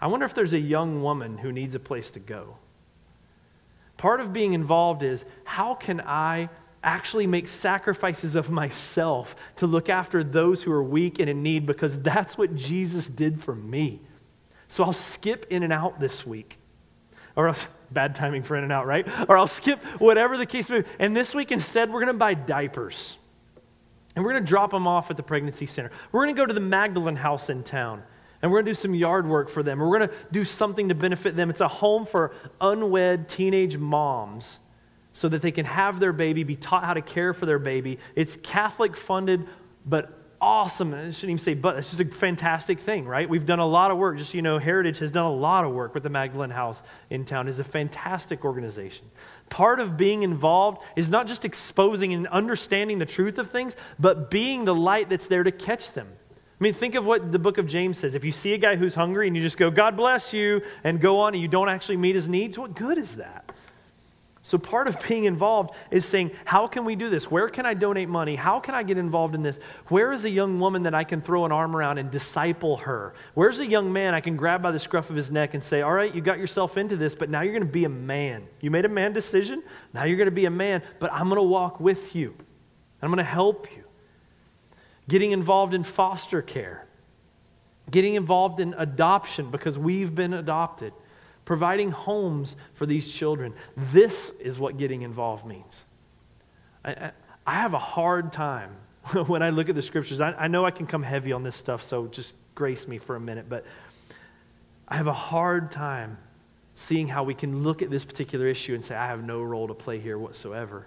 I 0.00 0.06
wonder 0.06 0.26
if 0.26 0.34
there's 0.34 0.54
a 0.54 0.58
young 0.58 1.02
woman 1.02 1.38
who 1.38 1.52
needs 1.52 1.74
a 1.74 1.80
place 1.80 2.10
to 2.12 2.20
go. 2.20 2.56
Part 3.98 4.20
of 4.20 4.32
being 4.32 4.54
involved 4.54 5.02
is 5.02 5.26
how 5.44 5.74
can 5.74 6.00
I 6.00 6.48
actually 6.82 7.26
make 7.26 7.46
sacrifices 7.48 8.34
of 8.34 8.50
myself 8.50 9.36
to 9.56 9.66
look 9.66 9.88
after 9.88 10.24
those 10.24 10.62
who 10.62 10.72
are 10.72 10.82
weak 10.82 11.18
and 11.18 11.28
in 11.28 11.42
need 11.42 11.66
because 11.66 12.00
that's 12.00 12.38
what 12.38 12.54
Jesus 12.54 13.06
did 13.06 13.42
for 13.42 13.54
me. 13.54 14.00
So 14.68 14.84
I'll 14.84 14.92
skip 14.92 15.46
in 15.50 15.62
and 15.62 15.72
out 15.72 16.00
this 16.00 16.24
week. 16.24 16.58
Or 17.36 17.48
else, 17.48 17.64
bad 17.90 18.14
timing 18.14 18.42
for 18.42 18.56
in 18.56 18.64
and 18.64 18.72
out, 18.72 18.86
right? 18.86 19.06
Or 19.28 19.36
I'll 19.36 19.46
skip 19.46 19.82
whatever 19.98 20.36
the 20.36 20.46
case 20.46 20.68
may 20.68 20.80
be. 20.80 20.88
And 20.98 21.16
this 21.16 21.34
week 21.34 21.52
instead, 21.52 21.92
we're 21.92 22.00
going 22.00 22.12
to 22.12 22.18
buy 22.18 22.34
diapers. 22.34 23.16
And 24.16 24.24
we're 24.24 24.32
going 24.32 24.42
to 24.42 24.48
drop 24.48 24.70
them 24.70 24.86
off 24.86 25.10
at 25.10 25.16
the 25.16 25.22
pregnancy 25.22 25.66
center. 25.66 25.90
We're 26.12 26.24
going 26.24 26.34
to 26.34 26.40
go 26.40 26.46
to 26.46 26.54
the 26.54 26.60
Magdalene 26.60 27.16
house 27.16 27.50
in 27.50 27.62
town. 27.62 28.02
And 28.42 28.50
we're 28.50 28.58
going 28.58 28.66
to 28.66 28.70
do 28.70 28.80
some 28.80 28.94
yard 28.94 29.28
work 29.28 29.48
for 29.48 29.62
them. 29.62 29.78
We're 29.78 29.98
going 29.98 30.08
to 30.08 30.14
do 30.32 30.44
something 30.44 30.88
to 30.88 30.94
benefit 30.94 31.36
them. 31.36 31.50
It's 31.50 31.60
a 31.60 31.68
home 31.68 32.06
for 32.06 32.32
unwed 32.60 33.28
teenage 33.28 33.76
moms 33.76 34.58
so 35.12 35.28
that 35.28 35.42
they 35.42 35.50
can 35.50 35.64
have 35.64 36.00
their 36.00 36.12
baby, 36.12 36.44
be 36.44 36.56
taught 36.56 36.84
how 36.84 36.94
to 36.94 37.02
care 37.02 37.34
for 37.34 37.46
their 37.46 37.58
baby. 37.58 37.98
It's 38.14 38.36
Catholic 38.36 38.96
funded, 38.96 39.46
but 39.86 40.16
awesome. 40.40 40.94
I 40.94 41.10
shouldn't 41.10 41.24
even 41.24 41.38
say 41.38 41.54
but, 41.54 41.76
it's 41.76 41.90
just 41.90 42.00
a 42.00 42.04
fantastic 42.04 42.80
thing, 42.80 43.04
right? 43.06 43.28
We've 43.28 43.44
done 43.44 43.58
a 43.58 43.66
lot 43.66 43.90
of 43.90 43.98
work. 43.98 44.16
Just 44.16 44.34
you 44.34 44.42
know, 44.42 44.58
Heritage 44.58 44.98
has 44.98 45.10
done 45.10 45.26
a 45.26 45.32
lot 45.32 45.64
of 45.64 45.72
work 45.72 45.94
with 45.94 46.02
the 46.02 46.08
Magdalene 46.08 46.50
House 46.50 46.82
in 47.10 47.24
town. 47.24 47.48
It's 47.48 47.58
a 47.58 47.64
fantastic 47.64 48.44
organization. 48.44 49.10
Part 49.50 49.80
of 49.80 49.96
being 49.96 50.22
involved 50.22 50.82
is 50.96 51.08
not 51.08 51.26
just 51.26 51.44
exposing 51.44 52.14
and 52.14 52.26
understanding 52.28 52.98
the 52.98 53.06
truth 53.06 53.38
of 53.38 53.50
things, 53.50 53.76
but 53.98 54.30
being 54.30 54.64
the 54.64 54.74
light 54.74 55.08
that's 55.08 55.26
there 55.26 55.42
to 55.42 55.52
catch 55.52 55.92
them. 55.92 56.08
I 56.60 56.64
mean, 56.64 56.74
think 56.74 56.94
of 56.94 57.06
what 57.06 57.32
the 57.32 57.38
book 57.38 57.56
of 57.56 57.66
James 57.66 57.98
says. 57.98 58.14
If 58.14 58.22
you 58.22 58.32
see 58.32 58.52
a 58.52 58.58
guy 58.58 58.76
who's 58.76 58.94
hungry 58.94 59.26
and 59.26 59.34
you 59.34 59.40
just 59.42 59.56
go, 59.56 59.70
God 59.70 59.96
bless 59.96 60.34
you, 60.34 60.60
and 60.84 61.00
go 61.00 61.18
on 61.18 61.32
and 61.32 61.40
you 61.40 61.48
don't 61.48 61.70
actually 61.70 61.96
meet 61.96 62.14
his 62.14 62.28
needs, 62.28 62.58
what 62.58 62.74
good 62.74 62.98
is 62.98 63.16
that? 63.16 63.49
So, 64.50 64.58
part 64.58 64.88
of 64.88 64.98
being 65.06 65.26
involved 65.26 65.76
is 65.92 66.04
saying, 66.04 66.32
How 66.44 66.66
can 66.66 66.84
we 66.84 66.96
do 66.96 67.08
this? 67.08 67.30
Where 67.30 67.48
can 67.48 67.66
I 67.66 67.72
donate 67.72 68.08
money? 68.08 68.34
How 68.34 68.58
can 68.58 68.74
I 68.74 68.82
get 68.82 68.98
involved 68.98 69.36
in 69.36 69.44
this? 69.44 69.60
Where 69.90 70.10
is 70.10 70.24
a 70.24 70.28
young 70.28 70.58
woman 70.58 70.82
that 70.82 70.92
I 70.92 71.04
can 71.04 71.22
throw 71.22 71.44
an 71.44 71.52
arm 71.52 71.76
around 71.76 71.98
and 71.98 72.10
disciple 72.10 72.76
her? 72.78 73.14
Where's 73.34 73.60
a 73.60 73.66
young 73.66 73.92
man 73.92 74.12
I 74.12 74.20
can 74.20 74.36
grab 74.36 74.60
by 74.60 74.72
the 74.72 74.80
scruff 74.80 75.08
of 75.08 75.14
his 75.14 75.30
neck 75.30 75.54
and 75.54 75.62
say, 75.62 75.82
All 75.82 75.92
right, 75.92 76.12
you 76.12 76.20
got 76.20 76.40
yourself 76.40 76.76
into 76.76 76.96
this, 76.96 77.14
but 77.14 77.30
now 77.30 77.42
you're 77.42 77.52
going 77.52 77.64
to 77.64 77.72
be 77.72 77.84
a 77.84 77.88
man. 77.88 78.44
You 78.60 78.72
made 78.72 78.84
a 78.84 78.88
man 78.88 79.12
decision. 79.12 79.62
Now 79.94 80.02
you're 80.02 80.16
going 80.16 80.26
to 80.26 80.32
be 80.32 80.46
a 80.46 80.50
man, 80.50 80.82
but 80.98 81.12
I'm 81.12 81.28
going 81.28 81.36
to 81.36 81.44
walk 81.44 81.78
with 81.78 82.16
you. 82.16 82.34
I'm 83.02 83.10
going 83.10 83.18
to 83.18 83.22
help 83.22 83.68
you. 83.76 83.84
Getting 85.08 85.30
involved 85.30 85.74
in 85.74 85.84
foster 85.84 86.42
care, 86.42 86.88
getting 87.88 88.16
involved 88.16 88.58
in 88.58 88.74
adoption 88.78 89.52
because 89.52 89.78
we've 89.78 90.12
been 90.12 90.34
adopted 90.34 90.92
providing 91.50 91.90
homes 91.90 92.54
for 92.74 92.86
these 92.86 93.10
children. 93.10 93.52
This 93.92 94.30
is 94.38 94.56
what 94.60 94.78
getting 94.78 95.02
involved 95.02 95.44
means. 95.44 95.82
I, 96.84 97.10
I 97.44 97.54
have 97.54 97.74
a 97.74 97.78
hard 97.78 98.32
time 98.32 98.70
when 99.26 99.42
I 99.42 99.50
look 99.50 99.68
at 99.68 99.74
the 99.74 99.82
scriptures. 99.82 100.20
I, 100.20 100.30
I 100.30 100.46
know 100.46 100.64
I 100.64 100.70
can 100.70 100.86
come 100.86 101.02
heavy 101.02 101.32
on 101.32 101.42
this 101.42 101.56
stuff, 101.56 101.82
so 101.82 102.06
just 102.06 102.36
grace 102.54 102.86
me 102.86 102.98
for 102.98 103.16
a 103.16 103.20
minute, 103.20 103.46
but 103.48 103.66
I 104.86 104.96
have 104.96 105.08
a 105.08 105.12
hard 105.12 105.72
time 105.72 106.18
seeing 106.76 107.08
how 107.08 107.24
we 107.24 107.34
can 107.34 107.64
look 107.64 107.82
at 107.82 107.90
this 107.90 108.04
particular 108.04 108.46
issue 108.46 108.76
and 108.76 108.84
say, 108.84 108.94
I 108.94 109.08
have 109.08 109.24
no 109.24 109.42
role 109.42 109.66
to 109.66 109.74
play 109.74 109.98
here 109.98 110.20
whatsoever. 110.20 110.86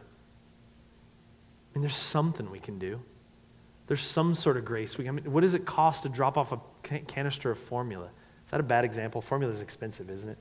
And 1.74 1.84
there's 1.84 1.94
something 1.94 2.50
we 2.50 2.60
can 2.60 2.80
do. 2.80 3.02
There's 3.88 4.02
some 4.02 4.34
sort 4.34 4.56
of 4.56 4.64
grace. 4.64 4.98
We, 4.98 5.10
I 5.10 5.12
mean, 5.12 5.30
what 5.30 5.42
does 5.42 5.56
it 5.56 5.66
cost 5.66 6.04
to 6.04 6.10
drop 6.10 6.38
off 6.38 6.54
a 6.54 6.60
canister 7.06 7.52
of 7.52 7.60
formula? 7.60 8.12
That 8.54 8.60
a 8.60 8.64
bad 8.64 8.86
example? 8.86 9.20
Formula 9.20 9.52
is 9.52 9.62
expensive, 9.62 10.12
isn't 10.12 10.30
it? 10.30 10.38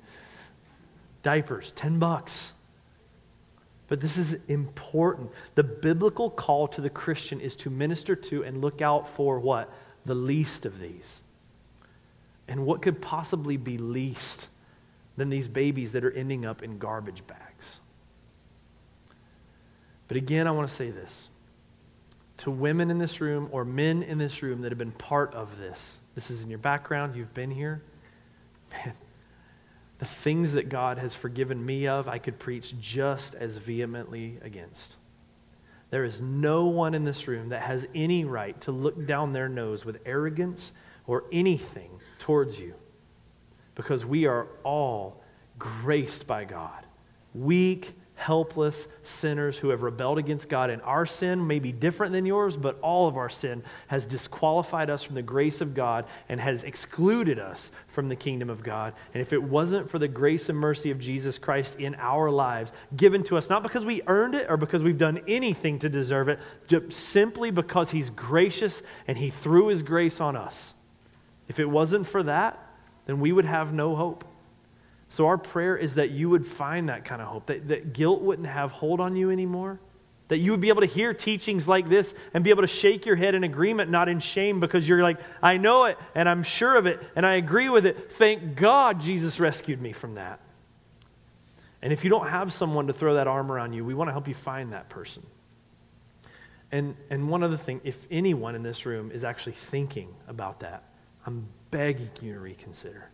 Diapers, 1.22 1.72
10 1.76 1.98
bucks. 1.98 2.52
But 3.88 4.02
this 4.02 4.18
is 4.18 4.36
important. 4.48 5.30
The 5.54 5.62
biblical 5.62 6.28
call 6.28 6.68
to 6.68 6.82
the 6.82 6.90
Christian 6.90 7.40
is 7.40 7.56
to 7.56 7.70
minister 7.70 8.14
to 8.14 8.44
and 8.44 8.60
look 8.60 8.82
out 8.82 9.08
for 9.16 9.38
what? 9.38 9.72
The 10.04 10.14
least 10.14 10.66
of 10.66 10.78
these. 10.78 11.22
And 12.48 12.66
what 12.66 12.82
could 12.82 13.00
possibly 13.00 13.56
be 13.56 13.78
least 13.78 14.46
than 15.16 15.30
these 15.30 15.48
babies 15.48 15.92
that 15.92 16.04
are 16.04 16.12
ending 16.12 16.44
up 16.44 16.62
in 16.62 16.76
garbage 16.76 17.26
bags? 17.26 17.80
But 20.06 20.18
again, 20.18 20.46
I 20.46 20.50
want 20.50 20.68
to 20.68 20.74
say 20.74 20.90
this 20.90 21.30
to 22.36 22.50
women 22.50 22.90
in 22.90 22.98
this 22.98 23.22
room 23.22 23.48
or 23.52 23.64
men 23.64 24.02
in 24.02 24.18
this 24.18 24.42
room 24.42 24.60
that 24.60 24.70
have 24.70 24.78
been 24.78 24.92
part 24.92 25.32
of 25.32 25.56
this. 25.56 25.96
This 26.14 26.30
is 26.30 26.42
in 26.42 26.50
your 26.50 26.58
background, 26.58 27.16
you've 27.16 27.32
been 27.32 27.50
here 27.50 27.80
man, 28.72 28.94
the 29.98 30.04
things 30.04 30.52
that 30.52 30.68
God 30.68 30.98
has 30.98 31.14
forgiven 31.14 31.64
me 31.64 31.86
of, 31.86 32.08
I 32.08 32.18
could 32.18 32.38
preach 32.38 32.74
just 32.80 33.34
as 33.34 33.56
vehemently 33.56 34.38
against. 34.42 34.96
There 35.90 36.04
is 36.04 36.20
no 36.20 36.64
one 36.64 36.94
in 36.94 37.04
this 37.04 37.28
room 37.28 37.50
that 37.50 37.62
has 37.62 37.86
any 37.94 38.24
right 38.24 38.58
to 38.62 38.72
look 38.72 39.06
down 39.06 39.32
their 39.32 39.48
nose 39.48 39.84
with 39.84 39.98
arrogance 40.06 40.72
or 41.06 41.24
anything 41.30 41.90
towards 42.18 42.58
you 42.58 42.74
because 43.74 44.04
we 44.04 44.26
are 44.26 44.46
all 44.64 45.22
graced 45.58 46.26
by 46.26 46.44
God. 46.44 46.86
Weak, 47.34 47.94
helpless 48.14 48.86
sinners 49.02 49.58
who 49.58 49.70
have 49.70 49.82
rebelled 49.82 50.18
against 50.18 50.48
God. 50.48 50.70
And 50.70 50.80
our 50.82 51.06
sin 51.06 51.44
may 51.46 51.58
be 51.58 51.72
different 51.72 52.12
than 52.12 52.24
yours, 52.24 52.56
but 52.56 52.78
all 52.80 53.08
of 53.08 53.16
our 53.16 53.28
sin 53.28 53.62
has 53.88 54.06
disqualified 54.06 54.90
us 54.90 55.02
from 55.02 55.14
the 55.14 55.22
grace 55.22 55.60
of 55.60 55.74
God 55.74 56.04
and 56.28 56.40
has 56.40 56.62
excluded 56.62 57.38
us 57.38 57.70
from 57.88 58.08
the 58.08 58.16
kingdom 58.16 58.48
of 58.48 58.62
God. 58.62 58.94
And 59.14 59.20
if 59.20 59.32
it 59.32 59.42
wasn't 59.42 59.90
for 59.90 59.98
the 59.98 60.08
grace 60.08 60.48
and 60.48 60.58
mercy 60.58 60.90
of 60.90 60.98
Jesus 60.98 61.38
Christ 61.38 61.76
in 61.80 61.94
our 61.96 62.30
lives, 62.30 62.72
given 62.96 63.22
to 63.24 63.36
us, 63.36 63.48
not 63.48 63.62
because 63.62 63.84
we 63.84 64.02
earned 64.06 64.34
it 64.34 64.46
or 64.48 64.56
because 64.56 64.82
we've 64.82 64.98
done 64.98 65.20
anything 65.26 65.78
to 65.80 65.88
deserve 65.88 66.28
it, 66.28 66.38
simply 66.90 67.50
because 67.50 67.90
He's 67.90 68.10
gracious 68.10 68.82
and 69.08 69.18
He 69.18 69.30
threw 69.30 69.68
His 69.68 69.82
grace 69.82 70.20
on 70.20 70.36
us. 70.36 70.74
If 71.48 71.58
it 71.58 71.68
wasn't 71.68 72.06
for 72.06 72.22
that, 72.22 72.58
then 73.06 73.20
we 73.20 73.32
would 73.32 73.44
have 73.44 73.72
no 73.72 73.96
hope. 73.96 74.24
So, 75.12 75.26
our 75.26 75.36
prayer 75.36 75.76
is 75.76 75.96
that 75.96 76.10
you 76.10 76.30
would 76.30 76.46
find 76.46 76.88
that 76.88 77.04
kind 77.04 77.20
of 77.20 77.28
hope, 77.28 77.44
that, 77.48 77.68
that 77.68 77.92
guilt 77.92 78.22
wouldn't 78.22 78.48
have 78.48 78.70
hold 78.70 78.98
on 78.98 79.14
you 79.14 79.30
anymore, 79.30 79.78
that 80.28 80.38
you 80.38 80.52
would 80.52 80.62
be 80.62 80.70
able 80.70 80.80
to 80.80 80.86
hear 80.86 81.12
teachings 81.12 81.68
like 81.68 81.86
this 81.86 82.14
and 82.32 82.42
be 82.42 82.48
able 82.48 82.62
to 82.62 82.66
shake 82.66 83.04
your 83.04 83.14
head 83.14 83.34
in 83.34 83.44
agreement, 83.44 83.90
not 83.90 84.08
in 84.08 84.20
shame, 84.20 84.58
because 84.58 84.88
you're 84.88 85.02
like, 85.02 85.18
I 85.42 85.58
know 85.58 85.84
it 85.84 85.98
and 86.14 86.26
I'm 86.26 86.42
sure 86.42 86.76
of 86.76 86.86
it 86.86 86.98
and 87.14 87.26
I 87.26 87.34
agree 87.34 87.68
with 87.68 87.84
it. 87.84 88.12
Thank 88.12 88.56
God 88.56 89.02
Jesus 89.02 89.38
rescued 89.38 89.82
me 89.82 89.92
from 89.92 90.14
that. 90.14 90.40
And 91.82 91.92
if 91.92 92.04
you 92.04 92.08
don't 92.08 92.28
have 92.28 92.50
someone 92.50 92.86
to 92.86 92.94
throw 92.94 93.16
that 93.16 93.26
arm 93.26 93.52
around 93.52 93.74
you, 93.74 93.84
we 93.84 93.92
want 93.92 94.08
to 94.08 94.12
help 94.12 94.28
you 94.28 94.34
find 94.34 94.72
that 94.72 94.88
person. 94.88 95.26
And, 96.70 96.96
and 97.10 97.28
one 97.28 97.42
other 97.42 97.58
thing, 97.58 97.82
if 97.84 98.06
anyone 98.10 98.54
in 98.54 98.62
this 98.62 98.86
room 98.86 99.10
is 99.10 99.24
actually 99.24 99.56
thinking 99.70 100.08
about 100.26 100.60
that, 100.60 100.84
I'm 101.26 101.46
begging 101.70 102.08
you 102.22 102.32
to 102.32 102.40
reconsider 102.40 103.10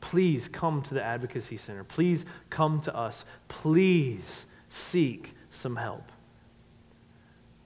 please 0.00 0.48
come 0.48 0.82
to 0.82 0.94
the 0.94 1.02
Advocacy 1.02 1.56
Center. 1.56 1.84
Please 1.84 2.24
come 2.48 2.80
to 2.82 2.96
us. 2.96 3.24
Please 3.48 4.46
seek 4.68 5.34
some 5.50 5.76
help. 5.76 6.10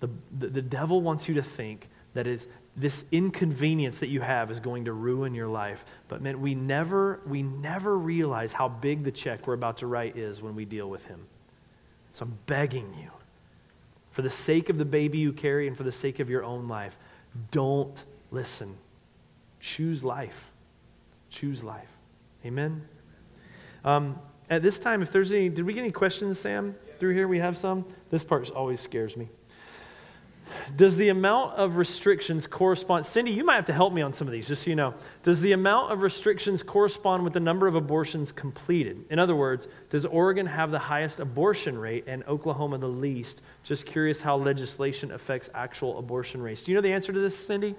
The, 0.01 0.11
the, 0.39 0.49
the 0.49 0.63
devil 0.63 1.01
wants 1.01 1.29
you 1.29 1.35
to 1.35 1.43
think 1.43 1.89
that 2.15 2.27
it's, 2.27 2.47
this 2.77 3.05
inconvenience 3.13 3.99
that 3.99 4.09
you 4.09 4.21
have 4.21 4.51
is 4.51 4.59
going 4.59 4.85
to 4.87 4.93
ruin 4.93 5.35
your 5.35 5.49
life. 5.49 5.85
But 6.09 6.23
man, 6.23 6.41
we 6.41 6.55
never, 6.55 7.21
we 7.27 7.43
never 7.43 7.97
realize 7.97 8.53
how 8.53 8.69
big 8.69 9.05
the 9.05 9.13
check 9.13 9.47
we're 9.47 9.55
about 9.55 9.77
to 9.79 9.87
write 9.87 10.17
is 10.17 10.43
when 10.43 10.55
we 10.55 10.65
deal 10.65 10.91
with 10.91 11.05
him. 11.05 11.25
So 12.13 12.25
I'm 12.25 12.39
begging 12.47 12.95
you, 13.01 13.11
for 14.11 14.23
the 14.23 14.31
sake 14.31 14.71
of 14.71 14.79
the 14.79 14.85
baby 14.85 15.19
you 15.19 15.33
carry 15.33 15.67
and 15.67 15.77
for 15.77 15.83
the 15.83 15.93
sake 15.93 16.21
of 16.21 16.31
your 16.31 16.45
own 16.45 16.69
life, 16.69 16.97
don't 17.51 18.05
listen. 18.31 18.77
Choose 19.61 20.05
life. 20.05 20.51
Choose 21.31 21.65
life. 21.65 21.94
Amen? 22.45 22.87
Um, 23.85 24.19
at 24.51 24.63
this 24.63 24.79
time, 24.79 25.03
if 25.03 25.11
there's 25.11 25.33
any, 25.33 25.49
did 25.49 25.65
we 25.65 25.73
get 25.73 25.81
any 25.81 25.91
questions, 25.91 26.39
Sam, 26.39 26.75
through 26.99 27.15
here? 27.15 27.29
We 27.29 27.39
have 27.39 27.57
some? 27.57 27.85
This 28.11 28.23
part 28.23 28.51
always 28.51 28.81
scares 28.81 29.17
me. 29.17 29.29
Does 30.77 30.97
the 30.97 31.09
amount 31.09 31.55
of 31.55 31.77
restrictions 31.77 32.47
correspond? 32.47 33.07
Cindy, 33.07 33.33
you 33.33 33.45
might 33.45 33.57
have 33.57 33.65
to 33.67 33.73
help 33.73 33.93
me 33.93 34.03
on 34.03 34.13
some 34.13 34.27
of 34.27 34.33
these, 34.33 34.47
just 34.47 34.65
so 34.65 34.71
you 34.71 34.77
know. 34.77 34.95
Does 35.23 35.41
the 35.41 35.53
amount 35.53 35.93
of 35.93 36.03
restrictions 36.03 36.63
correspond 36.63 37.25
with 37.25 37.33
the 37.33 37.41
number 37.41 37.67
of 37.67 37.75
abortions 37.75 38.31
completed? 38.31 39.05
In 39.11 39.19
other 39.19 39.37
words, 39.37 39.69
does 39.91 40.05
Oregon 40.05 40.47
have 40.47 40.71
the 40.71 40.79
highest 40.79 41.21
abortion 41.21 41.79
rate 41.79 42.05
and 42.07 42.23
Oklahoma 42.25 42.79
the 42.79 42.87
least? 42.87 43.43
Just 43.63 43.87
curious 43.87 44.21
how 44.21 44.37
legislation 44.37 45.13
affects 45.13 45.49
actual 45.55 45.99
abortion 45.99 46.43
rates. 46.43 46.63
Do 46.63 46.73
you 46.73 46.77
know 46.77 46.83
the 46.83 46.93
answer 46.93 47.13
to 47.13 47.21
this, 47.21 47.37
Cindy? 47.37 47.75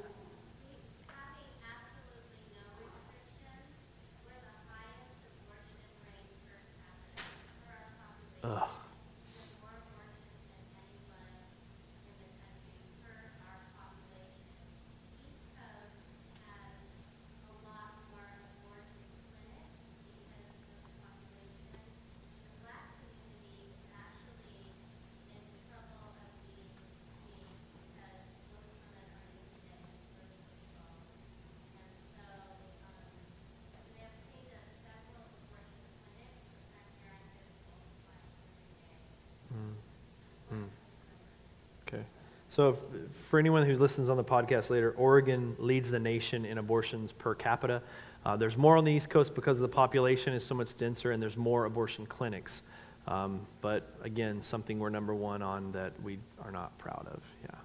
So, 42.56 42.70
if, 42.70 43.12
for 43.28 43.38
anyone 43.38 43.66
who 43.66 43.76
listens 43.76 44.08
on 44.08 44.16
the 44.16 44.24
podcast 44.24 44.70
later, 44.70 44.92
Oregon 44.92 45.58
leads 45.60 45.92
the 45.92 46.00
nation 46.00 46.46
in 46.46 46.58
abortions 46.58 47.12
per 47.12 47.36
capita. 47.36 47.82
Uh, 48.26 48.38
there's 48.38 48.56
more 48.56 48.78
on 48.78 48.86
the 48.86 48.94
East 48.94 49.10
Coast 49.10 49.36
because 49.36 49.60
the 49.60 49.68
population 49.68 50.32
is 50.32 50.46
so 50.46 50.56
much 50.56 50.74
denser, 50.74 51.12
and 51.12 51.22
there's 51.22 51.36
more 51.36 51.66
abortion 51.66 52.06
clinics. 52.06 52.62
Um, 53.10 53.46
but 53.60 53.94
again, 54.04 54.42
something 54.42 54.80
we're 54.80 54.90
number 54.90 55.14
one 55.14 55.42
on 55.42 55.74
that 55.74 56.02
we 56.02 56.18
are 56.46 56.52
not 56.52 56.78
proud 56.78 57.06
of. 57.12 57.22
Yeah. 57.44 57.60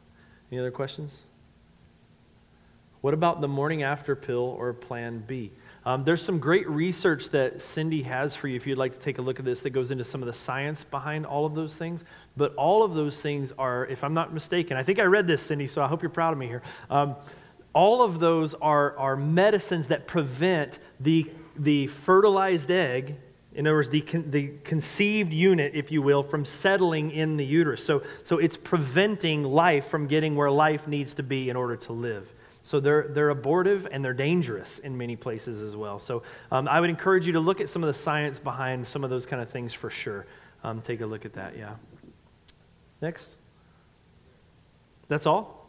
Any 0.51 0.59
other 0.59 0.73
questions? 0.73 1.21
What 3.01 3.15
about 3.15 3.41
the 3.41 3.49
morning 3.49 3.85
after 3.85 4.17
pill 4.17 4.57
or 4.59 4.73
Plan 4.73 5.23
B? 5.25 5.53
Um, 5.87 6.05
there's 6.05 6.23
some 6.23 6.39
great 6.39 6.69
research 6.69 7.31
that 7.31 7.63
Cindy 7.63 8.03
has 8.03 8.37
for 8.37 8.49
you 8.49 8.57
if 8.57 8.67
you'd 8.67 8.79
like 8.79 8.93
to 8.93 8.99
take 8.99 9.19
a 9.19 9.23
look 9.23 9.39
at 9.39 9.45
this 9.45 9.61
that 9.63 9.71
goes 9.71 9.91
into 9.91 10.05
some 10.05 10.23
of 10.23 10.27
the 10.27 10.33
science 10.33 10.85
behind 10.85 11.25
all 11.25 11.47
of 11.47 11.55
those 11.55 11.75
things. 11.75 12.05
But 12.37 12.55
all 12.55 12.83
of 12.83 12.95
those 12.95 13.21
things 13.21 13.53
are, 13.59 13.87
if 13.87 14.05
I'm 14.05 14.15
not 14.15 14.35
mistaken, 14.35 14.77
I 14.77 14.83
think 14.83 14.99
I 14.99 15.05
read 15.05 15.27
this, 15.27 15.43
Cindy, 15.43 15.67
so 15.67 15.83
I 15.83 15.87
hope 15.89 16.03
you're 16.03 16.11
proud 16.11 16.33
of 16.33 16.39
me 16.39 16.47
here. 16.47 16.63
Um, 16.91 17.17
all 17.73 18.03
of 18.03 18.21
those 18.21 18.55
are, 18.55 18.97
are 18.99 19.17
medicines 19.17 19.87
that 19.87 20.07
prevent 20.07 20.81
the, 21.01 21.31
the 21.57 21.87
fertilized 21.87 22.71
egg 22.71 23.17
in 23.53 23.67
other 23.67 23.77
words, 23.77 23.89
the, 23.89 24.01
con- 24.01 24.31
the 24.31 24.53
conceived 24.63 25.33
unit, 25.33 25.73
if 25.75 25.91
you 25.91 26.03
will, 26.03 26.23
from 26.23 26.45
settling 26.45 27.11
in 27.11 27.37
the 27.37 27.45
uterus. 27.45 27.85
So, 27.85 28.03
so 28.23 28.39
it's 28.39 28.57
preventing 28.57 29.43
life 29.43 29.89
from 29.89 30.07
getting 30.07 30.37
where 30.37 30.51
life 30.51 30.87
needs 30.87 31.15
to 31.15 31.23
be 31.23 31.51
in 31.51 31.57
order 31.57 31.77
to 31.77 31.93
live. 31.93 32.33
So 32.71 32.79
they're, 32.79 33.09
they're 33.09 33.31
abortive 33.31 33.89
and 33.91 34.05
they're 34.05 34.15
dangerous 34.15 34.79
in 34.79 34.97
many 34.97 35.17
places 35.17 35.61
as 35.61 35.75
well. 35.75 35.99
So 35.99 36.23
um, 36.53 36.69
I 36.69 36.81
would 36.81 36.89
encourage 36.89 37.27
you 37.27 37.33
to 37.33 37.41
look 37.41 37.61
at 37.61 37.69
some 37.69 37.83
of 37.83 37.89
the 37.89 37.95
science 37.95 38.39
behind 38.39 38.87
some 38.87 39.03
of 39.03 39.11
those 39.11 39.27
kind 39.27 39.43
of 39.43 39.51
things 39.51 39.75
for 39.75 39.91
sure. 39.91 40.25
Um, 40.63 40.81
take 40.81 41.01
a 41.01 41.07
look 41.07 41.25
at 41.25 41.33
that, 41.33 41.59
yeah. 41.59 41.75
Next. 43.03 43.35
That's 45.09 45.27
all? 45.27 45.69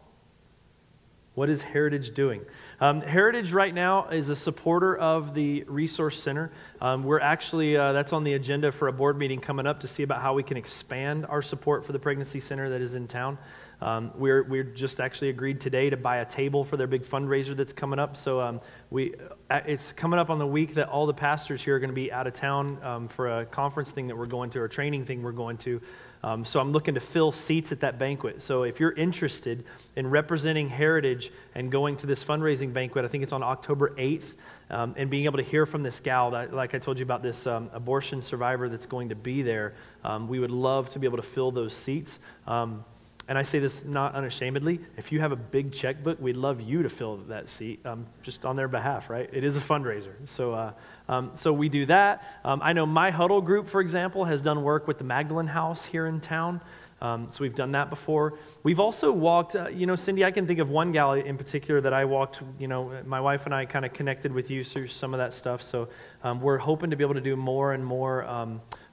What 1.33 1.49
is 1.49 1.63
Heritage 1.63 2.13
doing? 2.13 2.45
Um, 2.79 3.01
Heritage 3.01 3.51
right 3.51 3.73
now 3.73 4.09
is 4.09 4.29
a 4.29 4.35
supporter 4.35 4.95
of 4.95 5.33
the 5.33 5.63
Resource 5.63 6.21
Center. 6.21 6.51
Um, 6.81 7.03
we're 7.03 7.19
actually, 7.19 7.77
uh, 7.77 7.93
that's 7.93 8.13
on 8.13 8.23
the 8.23 8.33
agenda 8.33 8.71
for 8.71 8.89
a 8.89 8.93
board 8.93 9.17
meeting 9.17 9.39
coming 9.39 9.65
up 9.65 9.79
to 9.79 9.87
see 9.87 10.03
about 10.03 10.21
how 10.21 10.35
we 10.35 10.43
can 10.43 10.55
expand 10.55 11.25
our 11.25 11.41
support 11.41 11.83
for 11.83 11.93
the 11.93 11.99
Pregnancy 11.99 12.39
Center 12.39 12.69
that 12.69 12.81
is 12.81 12.93
in 12.93 13.07
town. 13.07 13.39
Um, 13.81 14.11
we're, 14.15 14.43
we're 14.43 14.63
just 14.63 14.99
actually 14.99 15.29
agreed 15.29 15.59
today 15.59 15.89
to 15.89 15.97
buy 15.97 16.17
a 16.17 16.25
table 16.25 16.63
for 16.63 16.77
their 16.77 16.87
big 16.87 17.03
fundraiser 17.03 17.55
that's 17.55 17.73
coming 17.73 17.97
up. 17.97 18.15
So 18.15 18.39
um, 18.39 18.61
we, 18.91 19.15
uh, 19.49 19.61
it's 19.65 19.91
coming 19.91 20.19
up 20.19 20.29
on 20.29 20.37
the 20.37 20.45
week 20.45 20.75
that 20.75 20.87
all 20.87 21.07
the 21.07 21.13
pastors 21.13 21.63
here 21.63 21.75
are 21.75 21.79
going 21.79 21.89
to 21.89 21.95
be 21.95 22.11
out 22.11 22.27
of 22.27 22.33
town 22.33 22.77
um, 22.83 23.07
for 23.07 23.39
a 23.39 23.45
conference 23.45 23.89
thing 23.89 24.07
that 24.07 24.17
we're 24.17 24.27
going 24.27 24.51
to, 24.51 24.59
or 24.59 24.65
a 24.65 24.69
training 24.69 25.05
thing 25.05 25.23
we're 25.23 25.31
going 25.31 25.57
to. 25.57 25.81
Um, 26.23 26.45
so 26.45 26.59
I'm 26.59 26.71
looking 26.71 26.93
to 26.93 26.99
fill 26.99 27.31
seats 27.31 27.71
at 27.71 27.79
that 27.79 27.97
banquet. 27.97 28.41
So 28.41 28.63
if 28.63 28.79
you're 28.79 28.91
interested 28.91 29.65
in 29.95 30.07
representing 30.07 30.69
Heritage 30.69 31.31
and 31.55 31.71
going 31.71 31.97
to 31.97 32.05
this 32.05 32.23
fundraising 32.23 32.71
banquet, 32.71 33.05
I 33.05 33.07
think 33.07 33.23
it's 33.23 33.33
on 33.33 33.41
October 33.41 33.95
8th, 33.97 34.35
um, 34.69 34.93
and 34.97 35.09
being 35.09 35.25
able 35.25 35.37
to 35.37 35.43
hear 35.43 35.65
from 35.65 35.81
this 35.81 35.99
gal, 35.99 36.31
that, 36.31 36.53
like 36.53 36.75
I 36.75 36.77
told 36.77 36.99
you 36.99 37.03
about 37.03 37.23
this 37.23 37.47
um, 37.47 37.71
abortion 37.73 38.21
survivor 38.21 38.69
that's 38.69 38.85
going 38.85 39.09
to 39.09 39.15
be 39.15 39.41
there, 39.41 39.73
um, 40.03 40.27
we 40.27 40.39
would 40.39 40.51
love 40.51 40.91
to 40.91 40.99
be 40.99 41.07
able 41.07 41.17
to 41.17 41.23
fill 41.23 41.51
those 41.51 41.73
seats. 41.73 42.19
Um, 42.45 42.85
and 43.27 43.37
I 43.37 43.43
say 43.43 43.59
this 43.59 43.85
not 43.85 44.15
unashamedly. 44.15 44.79
If 44.97 45.11
you 45.11 45.19
have 45.19 45.31
a 45.31 45.35
big 45.35 45.71
checkbook, 45.71 46.19
we'd 46.19 46.35
love 46.35 46.59
you 46.59 46.83
to 46.83 46.89
fill 46.89 47.17
that 47.17 47.49
seat 47.49 47.79
um, 47.85 48.05
just 48.23 48.45
on 48.45 48.55
their 48.55 48.67
behalf, 48.67 49.09
right? 49.09 49.29
It 49.31 49.43
is 49.43 49.57
a 49.57 49.61
fundraiser. 49.61 50.13
So, 50.25 50.53
uh, 50.53 50.73
um, 51.07 51.31
so 51.35 51.53
we 51.53 51.69
do 51.69 51.85
that. 51.85 52.23
Um, 52.43 52.61
I 52.63 52.73
know 52.73 52.85
my 52.85 53.11
huddle 53.11 53.41
group, 53.41 53.69
for 53.69 53.79
example, 53.79 54.25
has 54.25 54.41
done 54.41 54.63
work 54.63 54.87
with 54.87 54.97
the 54.97 55.03
Magdalene 55.03 55.47
House 55.47 55.85
here 55.85 56.07
in 56.07 56.19
town. 56.19 56.61
Um, 57.01 57.27
so 57.31 57.41
we've 57.41 57.55
done 57.55 57.71
that 57.71 57.89
before. 57.89 58.37
We've 58.61 58.79
also 58.79 59.11
walked, 59.11 59.55
uh, 59.55 59.69
you 59.69 59.87
know, 59.87 59.95
Cindy, 59.95 60.23
I 60.23 60.29
can 60.29 60.45
think 60.45 60.59
of 60.59 60.69
one 60.69 60.91
gal 60.91 61.13
in 61.13 61.35
particular 61.35 61.81
that 61.81 61.93
I 61.93 62.05
walked, 62.05 62.41
you 62.59 62.67
know, 62.67 63.01
my 63.05 63.19
wife 63.19 63.45
and 63.45 63.55
I 63.55 63.65
kind 63.65 63.85
of 63.85 63.93
connected 63.93 64.31
with 64.31 64.51
you 64.51 64.63
through 64.63 64.87
some 64.87 65.13
of 65.13 65.17
that 65.17 65.33
stuff. 65.33 65.63
So 65.63 65.89
um, 66.23 66.41
we're 66.41 66.59
hoping 66.59 66.91
to 66.91 66.95
be 66.95 67.03
able 67.03 67.15
to 67.15 67.21
do 67.21 67.35
more 67.35 67.73
and 67.73 67.83
more 67.83 68.23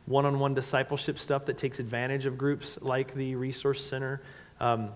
one 0.09 0.25
on 0.25 0.39
one 0.39 0.55
discipleship 0.55 1.19
stuff 1.19 1.45
that 1.47 1.59
takes 1.59 1.79
advantage 1.79 2.25
of 2.25 2.39
groups 2.39 2.79
like 2.81 3.15
the 3.15 3.35
Resource 3.35 3.85
Center. 3.85 4.23
Um, 4.59 4.91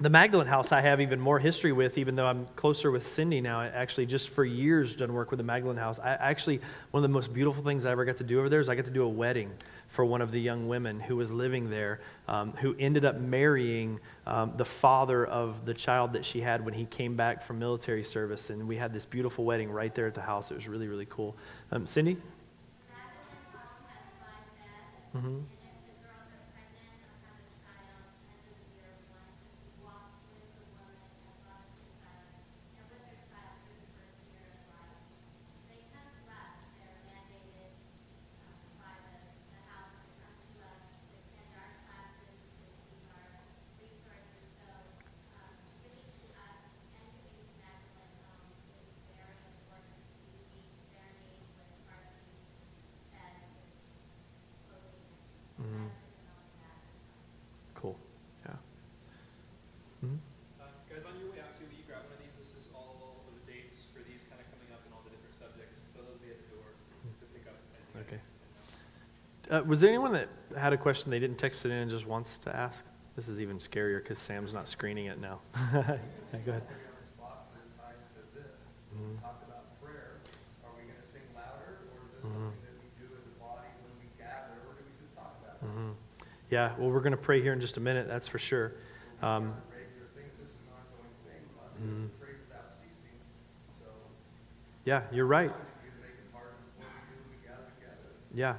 the 0.00 0.08
Magdalene 0.08 0.46
House 0.46 0.70
I 0.70 0.80
have 0.80 1.00
even 1.00 1.20
more 1.20 1.40
history 1.40 1.72
with, 1.72 1.98
even 1.98 2.14
though 2.14 2.26
I'm 2.26 2.46
closer 2.54 2.90
with 2.90 3.06
Cindy 3.10 3.40
now. 3.40 3.60
I 3.60 3.66
actually 3.66 4.06
just 4.06 4.28
for 4.28 4.44
years 4.44 4.94
done 4.94 5.12
work 5.12 5.30
with 5.30 5.38
the 5.38 5.44
Magdalene 5.44 5.76
House. 5.76 5.98
I 5.98 6.10
actually 6.10 6.60
one 6.92 7.02
of 7.04 7.10
the 7.10 7.12
most 7.12 7.32
beautiful 7.32 7.62
things 7.64 7.84
I 7.84 7.90
ever 7.90 8.04
got 8.04 8.16
to 8.18 8.24
do 8.24 8.38
over 8.38 8.48
there 8.48 8.60
is 8.60 8.68
I 8.68 8.76
got 8.76 8.84
to 8.84 8.92
do 8.92 9.02
a 9.02 9.08
wedding 9.08 9.50
for 9.88 10.04
one 10.04 10.20
of 10.20 10.30
the 10.30 10.40
young 10.40 10.68
women 10.68 11.00
who 11.00 11.16
was 11.16 11.32
living 11.32 11.68
there, 11.68 12.00
um, 12.28 12.52
who 12.52 12.76
ended 12.78 13.04
up 13.04 13.18
marrying 13.18 13.98
um, 14.26 14.52
the 14.56 14.64
father 14.64 15.26
of 15.26 15.66
the 15.66 15.74
child 15.74 16.12
that 16.12 16.24
she 16.24 16.40
had 16.40 16.64
when 16.64 16.74
he 16.74 16.84
came 16.86 17.16
back 17.16 17.42
from 17.42 17.58
military 17.58 18.04
service, 18.04 18.50
and 18.50 18.68
we 18.68 18.76
had 18.76 18.92
this 18.92 19.04
beautiful 19.04 19.44
wedding 19.44 19.70
right 19.70 19.94
there 19.94 20.06
at 20.06 20.14
the 20.14 20.20
house. 20.22 20.50
It 20.50 20.54
was 20.54 20.68
really 20.68 20.86
really 20.86 21.06
cool. 21.06 21.36
Um, 21.72 21.86
Cindy. 21.86 22.16
Mm-hmm. 25.16 25.57
Uh, 69.50 69.62
was 69.66 69.80
there 69.80 69.88
anyone 69.88 70.12
that 70.12 70.28
had 70.58 70.72
a 70.74 70.76
question 70.76 71.10
they 71.10 71.18
didn't 71.18 71.38
text 71.38 71.64
it 71.64 71.70
in 71.70 71.78
and 71.78 71.90
just 71.90 72.06
wants 72.06 72.36
to 72.38 72.54
ask? 72.54 72.84
This 73.16 73.28
is 73.28 73.40
even 73.40 73.58
scarier 73.58 74.02
because 74.02 74.18
Sam's 74.18 74.52
not 74.52 74.68
screening 74.68 75.06
it 75.06 75.20
now. 75.20 75.40
yeah, 75.56 75.98
go 76.44 76.50
ahead. 76.52 76.62
Mm-hmm. 82.24 82.48
Mm-hmm. 85.64 85.90
Yeah, 86.50 86.72
well, 86.78 86.90
we're 86.90 87.00
going 87.00 87.12
to 87.12 87.16
pray 87.16 87.40
here 87.42 87.52
in 87.52 87.60
just 87.60 87.76
a 87.78 87.80
minute, 87.80 88.06
that's 88.06 88.28
for 88.28 88.38
sure. 88.38 88.74
Um, 89.22 89.54
mm-hmm. 91.82 92.06
Yeah, 94.84 95.02
you're 95.12 95.26
right. 95.26 95.52
Yeah, 98.34 98.54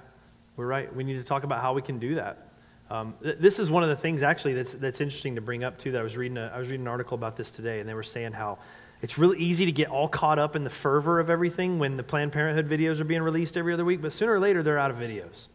we're 0.59 0.67
right. 0.67 0.93
We 0.93 1.05
need 1.05 1.17
to 1.17 1.23
talk 1.23 1.45
about 1.45 1.61
how 1.61 1.73
we 1.73 1.81
can 1.81 1.99
do 1.99 2.15
that. 2.15 2.49
Um, 2.89 3.13
th- 3.23 3.37
this 3.39 3.59
is 3.59 3.69
one 3.69 3.81
of 3.81 3.87
the 3.87 3.95
things 3.95 4.23
actually 4.23 4.53
that's, 4.55 4.73
that's 4.73 4.99
interesting 4.99 5.35
to 5.35 5.41
bring 5.41 5.63
up 5.63 5.77
too. 5.77 5.91
That 5.93 5.99
I 5.99 6.03
was 6.03 6.17
reading 6.17 6.37
a, 6.37 6.51
I 6.53 6.59
was 6.59 6.69
reading 6.69 6.85
an 6.85 6.89
article 6.89 7.15
about 7.15 7.37
this 7.37 7.49
today, 7.49 7.79
and 7.79 7.87
they 7.87 7.93
were 7.93 8.03
saying 8.03 8.33
how 8.33 8.59
it's 9.01 9.17
really 9.17 9.39
easy 9.39 9.65
to 9.65 9.71
get 9.71 9.87
all 9.87 10.09
caught 10.09 10.37
up 10.37 10.57
in 10.57 10.65
the 10.65 10.69
fervor 10.69 11.21
of 11.21 11.29
everything 11.29 11.79
when 11.79 11.95
the 11.95 12.03
Planned 12.03 12.33
Parenthood 12.33 12.69
videos 12.69 12.99
are 12.99 13.05
being 13.05 13.21
released 13.21 13.55
every 13.55 13.73
other 13.73 13.85
week, 13.85 14.01
but 14.01 14.11
sooner 14.11 14.33
or 14.33 14.39
later 14.39 14.61
they're 14.61 14.77
out 14.77 14.91
of 14.91 14.97
videos. 14.97 15.47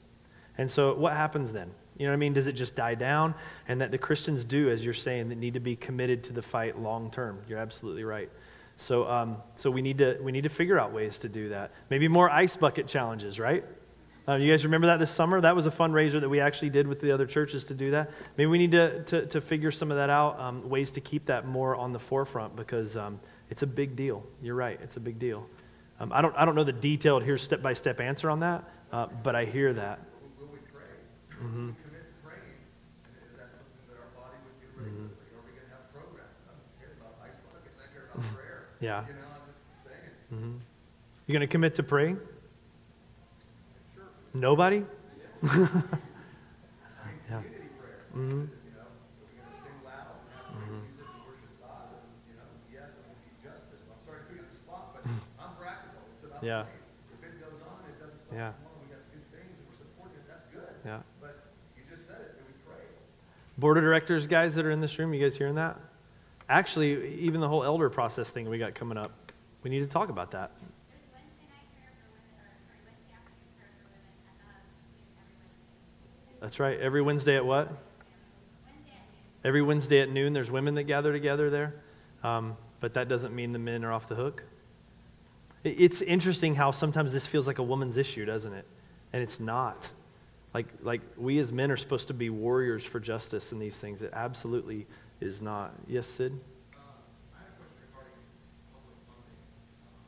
And 0.56 0.70
so 0.70 0.94
what 0.94 1.12
happens 1.12 1.52
then? 1.52 1.70
You 1.98 2.06
know 2.06 2.12
what 2.12 2.16
I 2.16 2.18
mean? 2.18 2.32
Does 2.32 2.46
it 2.46 2.52
just 2.52 2.74
die 2.74 2.94
down? 2.94 3.34
And 3.68 3.78
that 3.82 3.90
the 3.90 3.98
Christians 3.98 4.42
do, 4.42 4.70
as 4.70 4.82
you're 4.82 4.94
saying, 4.94 5.28
that 5.28 5.36
need 5.36 5.52
to 5.52 5.60
be 5.60 5.76
committed 5.76 6.24
to 6.24 6.32
the 6.32 6.42
fight 6.42 6.80
long 6.80 7.10
term. 7.10 7.40
You're 7.46 7.58
absolutely 7.58 8.04
right. 8.04 8.30
So, 8.78 9.06
um, 9.06 9.36
so 9.54 9.70
we 9.70 9.82
need 9.82 9.98
to 9.98 10.18
we 10.22 10.32
need 10.32 10.44
to 10.44 10.48
figure 10.48 10.78
out 10.78 10.92
ways 10.92 11.18
to 11.18 11.28
do 11.28 11.50
that. 11.50 11.72
Maybe 11.90 12.08
more 12.08 12.30
ice 12.30 12.56
bucket 12.56 12.88
challenges, 12.88 13.38
right? 13.38 13.64
Uh, 14.26 14.36
you 14.36 14.50
guys 14.50 14.64
remember 14.64 14.86
that 14.86 14.98
this 14.98 15.10
summer? 15.10 15.38
That 15.38 15.54
was 15.54 15.66
a 15.66 15.70
fundraiser 15.70 16.18
that 16.18 16.28
we 16.28 16.40
actually 16.40 16.70
did 16.70 16.86
with 16.86 16.98
the 16.98 17.12
other 17.12 17.26
churches 17.26 17.62
to 17.64 17.74
do 17.74 17.90
that. 17.90 18.10
Maybe 18.38 18.46
we 18.46 18.56
need 18.56 18.72
to, 18.72 19.02
to, 19.04 19.26
to 19.26 19.40
figure 19.40 19.70
some 19.70 19.90
of 19.90 19.98
that 19.98 20.08
out, 20.08 20.40
um, 20.40 20.66
ways 20.66 20.90
to 20.92 21.00
keep 21.02 21.26
that 21.26 21.46
more 21.46 21.76
on 21.76 21.92
the 21.92 21.98
forefront 21.98 22.56
because 22.56 22.96
um, 22.96 23.20
it's 23.50 23.62
a 23.62 23.66
big 23.66 23.96
deal. 23.96 24.24
You're 24.42 24.54
right, 24.54 24.80
it's 24.82 24.96
a 24.96 25.00
big 25.00 25.18
deal. 25.18 25.46
Um, 26.00 26.10
I, 26.10 26.22
don't, 26.22 26.34
I 26.38 26.46
don't 26.46 26.54
know 26.54 26.64
the 26.64 26.72
detailed, 26.72 27.22
here's 27.22 27.42
step 27.42 27.60
by 27.60 27.74
step 27.74 28.00
answer 28.00 28.30
on 28.30 28.40
that, 28.40 28.64
uh, 28.92 29.06
but 29.22 29.36
I 29.36 29.44
hear 29.44 29.74
that. 29.74 30.00
Will 30.40 30.46
we 30.46 30.58
pray? 30.72 30.82
Mm-hmm. 31.44 31.66
We 31.66 31.74
commit 31.84 32.08
to 32.08 32.26
praying. 32.26 32.56
Is 33.28 33.36
that 33.36 33.52
something 33.52 33.92
that 33.92 34.00
our 34.00 34.08
body 34.16 34.40
would 34.40 34.56
get 34.58 34.72
ready 34.80 34.90
mm-hmm. 34.90 35.12
we 35.44 35.52
going 35.52 35.68
to 35.68 35.76
have 35.76 35.92
programs? 35.92 36.32
I 36.48 36.56
don't 36.56 36.80
care 36.80 36.96
about 36.96 37.20
ice 37.20 37.36
buckets, 37.52 37.76
I 37.76 37.92
care 37.92 38.08
about 38.08 38.24
mm-hmm. 38.24 38.34
prayer. 38.34 38.72
Yeah. 38.80 39.04
You 39.04 39.20
know, 39.20 39.28
I'm 39.36 39.44
just 39.44 39.60
saying. 39.84 40.12
Mm-hmm. 40.32 40.56
You 41.26 41.32
going 41.32 41.46
to 41.46 41.52
commit 41.52 41.74
to 41.76 41.82
praying? 41.82 42.18
Nobody? 44.34 44.84
yeah. 45.42 45.66
yeah. 47.30 47.42
Mm-hmm. 48.16 48.44
Yeah. 56.44 56.64
If 57.14 57.24
it 57.24 57.40
goes 57.40 57.60
on, 57.64 57.80
it 57.88 57.98
doesn't 57.98 58.20
stop. 58.20 58.34
Yeah. 58.34 58.52
We 58.82 58.92
got 58.92 59.00
good 59.12 59.24
things 59.32 59.56
and 59.56 59.64
we're 59.64 59.80
supporting 59.80 60.16
it. 60.18 60.28
That's 60.28 60.46
good. 60.52 60.74
Yeah. 60.84 61.00
But 61.18 61.42
you 61.74 61.82
just 61.88 62.06
said 62.06 62.20
it. 62.20 62.36
And 62.36 62.46
we 62.46 62.52
pray. 62.68 62.84
Board 63.56 63.78
of 63.78 63.82
directors, 63.82 64.26
guys 64.26 64.54
that 64.56 64.66
are 64.66 64.70
in 64.70 64.82
this 64.82 64.98
room, 64.98 65.14
you 65.14 65.22
guys 65.22 65.38
hearing 65.38 65.54
that? 65.54 65.80
Actually, 66.50 67.14
even 67.14 67.40
the 67.40 67.48
whole 67.48 67.64
elder 67.64 67.88
process 67.88 68.28
thing 68.28 68.50
we 68.50 68.58
got 68.58 68.74
coming 68.74 68.98
up, 68.98 69.32
we 69.62 69.70
need 69.70 69.80
to 69.80 69.86
talk 69.86 70.10
about 70.10 70.32
that. 70.32 70.50
That's 76.44 76.60
right. 76.60 76.78
Every 76.78 77.00
Wednesday 77.00 77.36
at 77.36 77.46
what? 77.46 77.72
Every 79.46 79.62
Wednesday 79.62 80.00
at 80.00 80.10
noon, 80.10 80.34
there's 80.34 80.50
women 80.50 80.74
that 80.74 80.82
gather 80.82 81.10
together 81.10 81.48
there. 81.48 81.74
Um, 82.22 82.58
but 82.80 82.92
that 82.94 83.08
doesn't 83.08 83.34
mean 83.34 83.52
the 83.54 83.58
men 83.58 83.82
are 83.82 83.90
off 83.90 84.08
the 84.08 84.14
hook. 84.14 84.44
It's 85.64 86.02
interesting 86.02 86.54
how 86.54 86.70
sometimes 86.70 87.14
this 87.14 87.26
feels 87.26 87.46
like 87.46 87.60
a 87.60 87.62
woman's 87.62 87.96
issue, 87.96 88.26
doesn't 88.26 88.52
it? 88.52 88.66
And 89.14 89.22
it's 89.22 89.40
not. 89.40 89.88
Like, 90.52 90.66
like 90.82 91.00
we 91.16 91.38
as 91.38 91.50
men 91.50 91.70
are 91.70 91.78
supposed 91.78 92.08
to 92.08 92.14
be 92.14 92.28
warriors 92.28 92.84
for 92.84 93.00
justice 93.00 93.50
in 93.52 93.58
these 93.58 93.78
things. 93.78 94.02
It 94.02 94.10
absolutely 94.12 94.86
is 95.22 95.40
not. 95.40 95.72
Yes, 95.88 96.06
Sid? 96.06 96.38
Uh, 96.76 96.80
I 97.32 97.40
have 97.40 97.56
a 97.56 97.64
question 97.64 97.88
regarding 97.88 98.20
public 98.68 99.00
funding. 99.08 99.40
Um, 99.88 100.04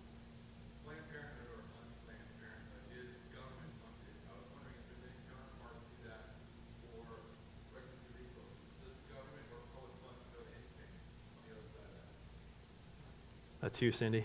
Planned 0.85 1.09
Parenthood 1.09 1.49
or 1.49 1.65
unplanned 1.81 2.29
parenthood 2.37 2.85
is 2.93 3.09
government 3.33 3.73
funded. 3.81 4.13
I 4.29 4.37
was 4.37 4.45
wondering 4.53 4.77
if 4.77 4.85
there's 4.93 5.09
any 5.09 5.19
counterpart 5.33 5.81
to 5.81 5.97
that 6.13 6.37
for 6.85 7.25
pregnancy 7.73 8.13
resources. 8.21 8.61
Does 8.85 9.01
government 9.09 9.49
or 9.51 9.65
public 9.73 9.97
funds 10.05 10.21
go 10.31 10.45
to 10.45 10.53
anything 10.53 10.93
on 11.35 11.43
the 11.49 11.59
other 11.59 11.69
side 11.75 11.91
of 11.91 13.66
you, 13.85 13.93
Cindy. 13.93 14.25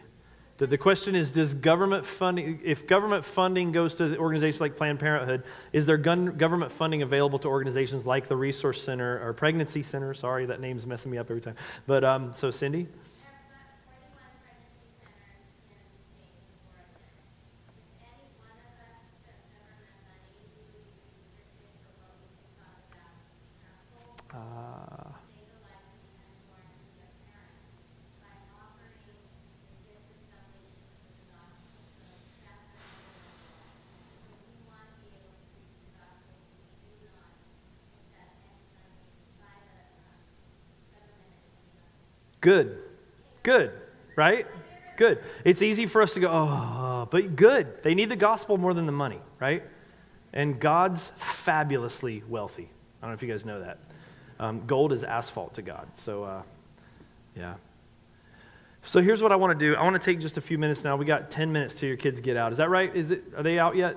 The, 0.58 0.68
the 0.68 0.78
question 0.78 1.16
is 1.16 1.32
Does 1.32 1.54
government 1.56 2.06
funding, 2.06 2.62
if 2.64 2.86
government 2.86 3.26
funding 3.26 3.72
goes 3.72 3.96
to 3.96 4.16
organizations 4.18 4.62
like 4.62 4.78
Planned 4.78 5.00
Parenthood, 5.00 5.44
is 5.74 5.86
there 5.86 5.98
gun, 5.98 6.38
government 6.38 6.72
funding 6.72 7.02
available 7.02 7.40
to 7.40 7.48
organizations 7.48 8.06
like 8.06 8.28
the 8.28 8.36
Resource 8.36 8.82
Center 8.82 9.28
or 9.28 9.34
Pregnancy 9.34 9.82
Center? 9.82 10.14
Sorry, 10.14 10.46
that 10.46 10.62
name's 10.62 10.86
messing 10.86 11.12
me 11.12 11.18
up 11.18 11.32
every 11.32 11.42
time. 11.42 11.56
But 11.88 12.04
um, 12.04 12.32
so, 12.32 12.52
Cindy? 12.52 12.88
Good. 42.42 42.78
Good. 43.44 43.72
Right? 44.16 44.48
Good. 44.98 45.24
It's 45.46 45.62
easy 45.62 45.86
for 45.86 46.02
us 46.02 46.14
to 46.16 46.20
go, 46.20 46.30
oh, 46.30 47.08
but 47.10 47.36
good. 47.36 47.82
They 47.84 47.96
need 47.96 48.10
the 48.10 48.16
gospel 48.16 48.58
more 48.58 48.74
than 48.74 48.86
the 48.86 48.92
money, 48.92 49.20
right? 49.40 49.64
And 50.34 50.60
God's 50.60 51.12
fabulously 51.18 52.24
wealthy. 52.28 52.70
I 53.02 53.06
don't 53.06 53.12
know 53.12 53.16
if 53.16 53.24
you 53.24 53.30
guys 53.30 53.46
know 53.46 53.62
that. 53.62 53.80
Um, 54.40 54.66
gold 54.66 54.92
is 54.92 55.04
asphalt 55.04 55.54
to 55.56 55.62
God. 55.62 55.88
So, 55.94 56.24
uh, 56.24 56.42
yeah. 57.36 57.56
So 58.84 59.02
here's 59.02 59.22
what 59.22 59.32
I 59.32 59.36
want 59.36 59.58
to 59.58 59.66
do. 59.66 59.76
I 59.76 59.84
want 59.84 59.96
to 59.96 60.02
take 60.02 60.20
just 60.20 60.38
a 60.38 60.42
few 60.42 60.58
minutes 60.58 60.84
now. 60.84 60.96
We 60.96 61.06
got 61.06 61.30
10 61.30 61.52
minutes 61.52 61.76
till 61.76 61.88
your 61.88 61.98
kids 61.98 62.20
get 62.20 62.38
out. 62.38 62.52
Is 62.52 62.58
that 62.58 62.70
right? 62.70 62.94
Is 62.96 63.12
it? 63.12 63.24
Are 63.38 63.44
they 63.44 63.60
out 63.60 63.76
yet? 63.76 63.96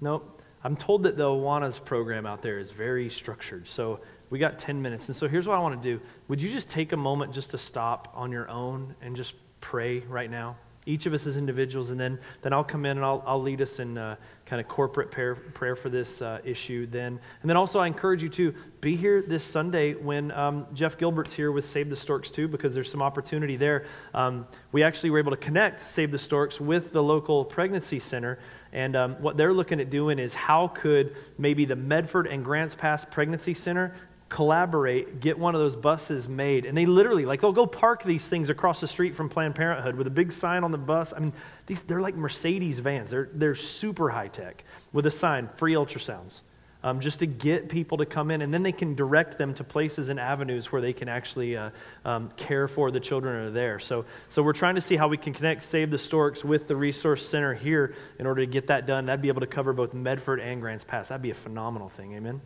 Nope. 0.00 0.42
I'm 0.64 0.76
told 0.76 1.02
that 1.02 1.16
the 1.16 1.24
Awana's 1.24 1.78
program 1.78 2.24
out 2.24 2.40
there 2.40 2.58
is 2.58 2.70
very 2.70 3.10
structured. 3.10 3.66
So 3.66 4.00
we 4.32 4.38
got 4.38 4.58
10 4.58 4.80
minutes. 4.80 5.08
And 5.08 5.14
so 5.14 5.28
here's 5.28 5.46
what 5.46 5.58
I 5.58 5.58
want 5.58 5.80
to 5.80 5.88
do. 5.96 6.02
Would 6.28 6.40
you 6.40 6.48
just 6.48 6.70
take 6.70 6.92
a 6.92 6.96
moment 6.96 7.34
just 7.34 7.50
to 7.50 7.58
stop 7.58 8.10
on 8.14 8.32
your 8.32 8.48
own 8.48 8.94
and 9.02 9.14
just 9.14 9.34
pray 9.60 10.00
right 10.00 10.30
now? 10.30 10.56
Each 10.86 11.04
of 11.04 11.12
us 11.12 11.26
as 11.26 11.36
individuals, 11.36 11.90
and 11.90 12.00
then, 12.00 12.18
then 12.40 12.54
I'll 12.54 12.64
come 12.64 12.86
in 12.86 12.96
and 12.96 13.04
I'll, 13.04 13.22
I'll 13.26 13.42
lead 13.42 13.60
us 13.60 13.78
in 13.78 13.98
uh, 13.98 14.16
kind 14.46 14.58
of 14.58 14.68
corporate 14.68 15.10
prayer, 15.10 15.34
prayer 15.34 15.76
for 15.76 15.90
this 15.90 16.22
uh, 16.22 16.40
issue 16.44 16.86
then. 16.86 17.20
And 17.42 17.50
then 17.50 17.58
also, 17.58 17.78
I 17.78 17.86
encourage 17.86 18.22
you 18.22 18.30
to 18.30 18.54
be 18.80 18.96
here 18.96 19.20
this 19.20 19.44
Sunday 19.44 19.92
when 19.92 20.30
um, 20.32 20.66
Jeff 20.72 20.96
Gilbert's 20.96 21.34
here 21.34 21.52
with 21.52 21.66
Save 21.66 21.90
the 21.90 21.94
Storks 21.94 22.30
too, 22.30 22.48
because 22.48 22.72
there's 22.72 22.90
some 22.90 23.02
opportunity 23.02 23.56
there. 23.56 23.84
Um, 24.14 24.46
we 24.72 24.82
actually 24.82 25.10
were 25.10 25.18
able 25.18 25.32
to 25.32 25.36
connect 25.36 25.86
Save 25.86 26.10
the 26.10 26.18
Storks 26.18 26.58
with 26.58 26.90
the 26.92 27.02
local 27.02 27.44
pregnancy 27.44 27.98
center. 27.98 28.38
And 28.72 28.96
um, 28.96 29.16
what 29.22 29.36
they're 29.36 29.52
looking 29.52 29.78
at 29.78 29.90
doing 29.90 30.18
is 30.18 30.32
how 30.32 30.68
could 30.68 31.14
maybe 31.36 31.66
the 31.66 31.76
Medford 31.76 32.26
and 32.26 32.42
Grants 32.42 32.74
Pass 32.74 33.04
Pregnancy 33.04 33.52
Center 33.52 33.94
collaborate, 34.32 35.20
get 35.20 35.38
one 35.38 35.54
of 35.54 35.60
those 35.60 35.76
buses 35.76 36.26
made. 36.26 36.64
And 36.64 36.76
they 36.76 36.86
literally, 36.86 37.26
like, 37.26 37.42
they'll 37.42 37.52
go 37.52 37.66
park 37.66 38.02
these 38.02 38.26
things 38.26 38.48
across 38.48 38.80
the 38.80 38.88
street 38.88 39.14
from 39.14 39.28
Planned 39.28 39.54
Parenthood 39.54 39.94
with 39.94 40.06
a 40.06 40.10
big 40.10 40.32
sign 40.32 40.64
on 40.64 40.72
the 40.72 40.78
bus. 40.78 41.12
I 41.14 41.18
mean, 41.18 41.34
these, 41.66 41.82
they're 41.82 42.00
like 42.00 42.14
Mercedes 42.14 42.78
vans. 42.78 43.10
They're, 43.10 43.28
they're 43.34 43.54
super 43.54 44.08
high 44.08 44.28
tech 44.28 44.64
with 44.94 45.04
a 45.04 45.10
sign, 45.10 45.50
free 45.56 45.74
ultrasounds, 45.74 46.40
um, 46.82 46.98
just 46.98 47.18
to 47.18 47.26
get 47.26 47.68
people 47.68 47.98
to 47.98 48.06
come 48.06 48.30
in. 48.30 48.40
And 48.40 48.54
then 48.54 48.62
they 48.62 48.72
can 48.72 48.94
direct 48.94 49.36
them 49.36 49.52
to 49.52 49.64
places 49.64 50.08
and 50.08 50.18
avenues 50.18 50.72
where 50.72 50.80
they 50.80 50.94
can 50.94 51.10
actually 51.10 51.58
uh, 51.58 51.68
um, 52.06 52.30
care 52.38 52.68
for 52.68 52.90
the 52.90 53.00
children 53.00 53.34
that 53.34 53.48
are 53.48 53.50
there. 53.50 53.80
So, 53.80 54.06
so 54.30 54.42
we're 54.42 54.54
trying 54.54 54.76
to 54.76 54.80
see 54.80 54.96
how 54.96 55.08
we 55.08 55.18
can 55.18 55.34
connect 55.34 55.62
Save 55.62 55.90
the 55.90 55.98
Storks 55.98 56.42
with 56.42 56.68
the 56.68 56.74
Resource 56.74 57.28
Center 57.28 57.52
here 57.52 57.96
in 58.18 58.26
order 58.26 58.40
to 58.40 58.50
get 58.50 58.66
that 58.68 58.86
done. 58.86 59.04
That'd 59.04 59.20
be 59.20 59.28
able 59.28 59.42
to 59.42 59.46
cover 59.46 59.74
both 59.74 59.92
Medford 59.92 60.40
and 60.40 60.62
Grants 60.62 60.84
Pass. 60.84 61.08
That'd 61.08 61.20
be 61.20 61.32
a 61.32 61.34
phenomenal 61.34 61.90
thing. 61.90 62.14
Amen. 62.14 62.40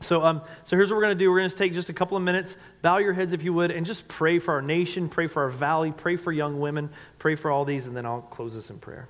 So, 0.00 0.22
um, 0.22 0.42
so 0.64 0.76
here's 0.76 0.90
what 0.90 0.96
we're 0.96 1.04
going 1.04 1.16
to 1.16 1.24
do. 1.24 1.30
We're 1.30 1.38
going 1.38 1.50
to 1.50 1.56
take 1.56 1.72
just 1.72 1.88
a 1.88 1.92
couple 1.92 2.16
of 2.16 2.22
minutes, 2.22 2.56
bow 2.82 2.98
your 2.98 3.12
heads 3.12 3.32
if 3.32 3.42
you 3.42 3.52
would, 3.54 3.70
and 3.70 3.86
just 3.86 4.06
pray 4.08 4.38
for 4.38 4.54
our 4.54 4.62
nation, 4.62 5.08
pray 5.08 5.26
for 5.26 5.42
our 5.42 5.50
valley, 5.50 5.92
pray 5.92 6.16
for 6.16 6.32
young 6.32 6.60
women, 6.60 6.90
pray 7.18 7.34
for 7.34 7.50
all 7.50 7.64
these, 7.64 7.86
and 7.86 7.96
then 7.96 8.04
I'll 8.04 8.20
close 8.20 8.54
this 8.54 8.70
in 8.70 8.78
prayer. 8.78 9.08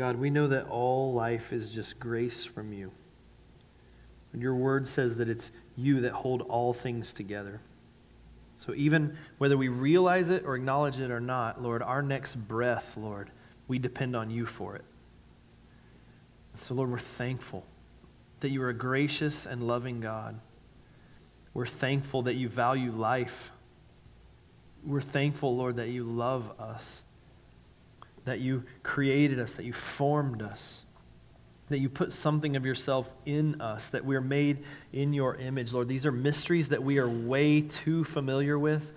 God, 0.00 0.16
we 0.16 0.30
know 0.30 0.46
that 0.46 0.66
all 0.68 1.12
life 1.12 1.52
is 1.52 1.68
just 1.68 2.00
grace 2.00 2.42
from 2.42 2.72
you. 2.72 2.90
And 4.32 4.40
your 4.40 4.54
word 4.54 4.88
says 4.88 5.16
that 5.16 5.28
it's 5.28 5.50
you 5.76 6.00
that 6.00 6.12
hold 6.12 6.40
all 6.40 6.72
things 6.72 7.12
together. 7.12 7.60
So 8.56 8.72
even 8.74 9.18
whether 9.36 9.58
we 9.58 9.68
realize 9.68 10.30
it 10.30 10.46
or 10.46 10.56
acknowledge 10.56 11.00
it 11.00 11.10
or 11.10 11.20
not, 11.20 11.62
Lord, 11.62 11.82
our 11.82 12.00
next 12.00 12.36
breath, 12.36 12.96
Lord, 12.96 13.30
we 13.68 13.78
depend 13.78 14.16
on 14.16 14.30
you 14.30 14.46
for 14.46 14.74
it. 14.74 14.86
So, 16.60 16.72
Lord, 16.72 16.90
we're 16.90 16.98
thankful 16.98 17.66
that 18.40 18.48
you 18.48 18.62
are 18.62 18.70
a 18.70 18.74
gracious 18.74 19.44
and 19.44 19.66
loving 19.66 20.00
God. 20.00 20.40
We're 21.52 21.66
thankful 21.66 22.22
that 22.22 22.36
you 22.36 22.48
value 22.48 22.90
life. 22.90 23.50
We're 24.82 25.02
thankful, 25.02 25.54
Lord, 25.54 25.76
that 25.76 25.90
you 25.90 26.04
love 26.04 26.58
us, 26.58 27.02
that 28.24 28.40
you 28.40 28.64
created 28.82 29.38
us, 29.38 29.54
that 29.54 29.64
you 29.64 29.72
formed 29.72 30.42
us. 30.42 30.84
that 31.70 31.78
you 31.78 31.88
put 31.88 32.12
something 32.12 32.56
of 32.56 32.66
yourself 32.66 33.08
in 33.24 33.60
us, 33.60 33.88
that 33.90 34.04
we're 34.04 34.20
made 34.20 34.64
in 34.92 35.12
your 35.12 35.36
image, 35.36 35.72
Lord. 35.72 35.88
These 35.88 36.04
are 36.04 36.12
mysteries 36.12 36.68
that 36.70 36.82
we 36.82 36.98
are 36.98 37.08
way 37.08 37.62
too 37.62 38.04
familiar 38.04 38.58
with, 38.58 38.92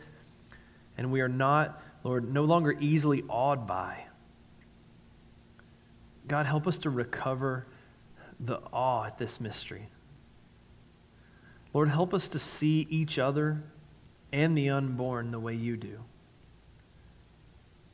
and 0.97 1.11
we 1.11 1.21
are 1.21 1.29
not, 1.29 1.81
Lord, 2.03 2.33
no 2.33 2.43
longer 2.43 2.75
easily 2.79 3.23
awed 3.29 3.67
by. 3.67 4.03
God, 6.27 6.47
help 6.47 6.67
us 6.67 6.79
to 6.79 6.89
recover 6.89 7.67
the 8.39 8.57
awe 8.73 9.05
at 9.05 9.19
this 9.19 9.39
mystery. 9.39 9.87
Lord, 11.75 11.89
help 11.89 12.13
us 12.13 12.27
to 12.29 12.39
see 12.39 12.87
each 12.89 13.19
other 13.19 13.61
and 14.31 14.57
the 14.57 14.69
unborn 14.69 15.29
the 15.29 15.39
way 15.39 15.53
you 15.53 15.77
do. 15.77 15.99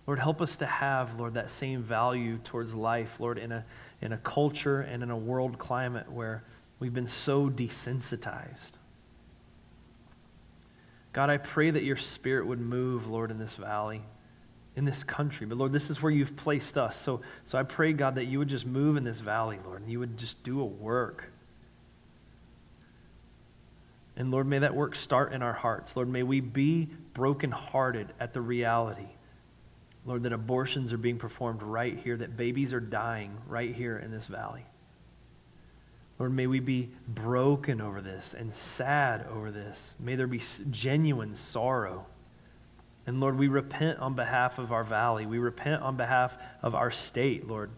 Lord, 0.09 0.17
help 0.17 0.41
us 0.41 0.55
to 0.55 0.65
have, 0.65 1.19
Lord, 1.19 1.35
that 1.35 1.51
same 1.51 1.83
value 1.83 2.39
towards 2.39 2.73
life, 2.73 3.19
Lord, 3.19 3.37
in 3.37 3.51
a, 3.51 3.63
in 4.01 4.11
a 4.11 4.17
culture 4.17 4.81
and 4.81 5.03
in 5.03 5.11
a 5.11 5.15
world 5.15 5.59
climate 5.59 6.11
where 6.11 6.43
we've 6.79 6.95
been 6.95 7.05
so 7.05 7.47
desensitized. 7.47 8.71
God, 11.13 11.29
I 11.29 11.37
pray 11.37 11.69
that 11.69 11.83
your 11.83 11.95
spirit 11.95 12.47
would 12.47 12.59
move, 12.59 13.07
Lord, 13.07 13.29
in 13.29 13.37
this 13.37 13.53
valley, 13.53 14.01
in 14.75 14.83
this 14.83 15.03
country. 15.03 15.45
But 15.45 15.59
Lord, 15.59 15.71
this 15.71 15.91
is 15.91 16.01
where 16.01 16.11
you've 16.11 16.35
placed 16.35 16.75
us. 16.75 16.99
So, 16.99 17.21
so 17.43 17.59
I 17.59 17.61
pray, 17.61 17.93
God, 17.93 18.15
that 18.15 18.25
you 18.25 18.39
would 18.39 18.49
just 18.49 18.65
move 18.65 18.97
in 18.97 19.03
this 19.03 19.19
valley, 19.19 19.59
Lord, 19.63 19.81
and 19.81 19.91
you 19.91 19.99
would 19.99 20.17
just 20.17 20.41
do 20.41 20.59
a 20.59 20.65
work. 20.65 21.25
And 24.17 24.31
Lord, 24.31 24.47
may 24.47 24.57
that 24.57 24.73
work 24.73 24.95
start 24.95 25.33
in 25.33 25.43
our 25.43 25.53
hearts. 25.53 25.95
Lord, 25.95 26.09
may 26.09 26.23
we 26.23 26.39
be 26.39 26.89
brokenhearted 27.13 28.11
at 28.19 28.33
the 28.33 28.41
reality, 28.41 29.05
Lord, 30.09 30.23
that 30.23 30.33
abortions 30.33 30.91
are 30.91 30.97
being 30.97 31.19
performed 31.19 31.61
right 31.61 31.95
here, 31.95 32.17
that 32.17 32.35
babies 32.35 32.73
are 32.73 32.79
dying 32.79 33.37
right 33.47 33.75
here 33.75 33.99
in 33.99 34.09
this 34.09 34.25
valley. 34.25 34.65
Lord, 36.17 36.33
may 36.33 36.47
we 36.47 36.59
be 36.59 36.89
broken 37.07 37.79
over 37.79 38.01
this 38.01 38.33
and 38.33 38.51
sad 38.51 39.27
over 39.31 39.51
this. 39.51 39.93
May 39.99 40.15
there 40.15 40.25
be 40.25 40.41
genuine 40.71 41.35
sorrow. 41.35 42.07
And 43.05 43.19
Lord, 43.19 43.37
we 43.37 43.49
repent 43.49 43.99
on 43.99 44.15
behalf 44.15 44.57
of 44.57 44.71
our 44.71 44.83
valley. 44.83 45.27
We 45.27 45.37
repent 45.37 45.83
on 45.83 45.95
behalf 45.95 46.35
of 46.63 46.73
our 46.73 46.89
state, 46.89 47.47
Lord. 47.47 47.69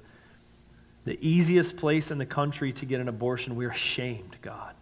The 1.03 1.19
easiest 1.19 1.75
place 1.75 2.11
in 2.11 2.17
the 2.17 2.25
country 2.25 2.71
to 2.71 2.85
get 2.85 3.01
an 3.01 3.09
abortion, 3.09 3.57
we're 3.57 3.71
ashamed, 3.71 4.37
God. 4.41 4.73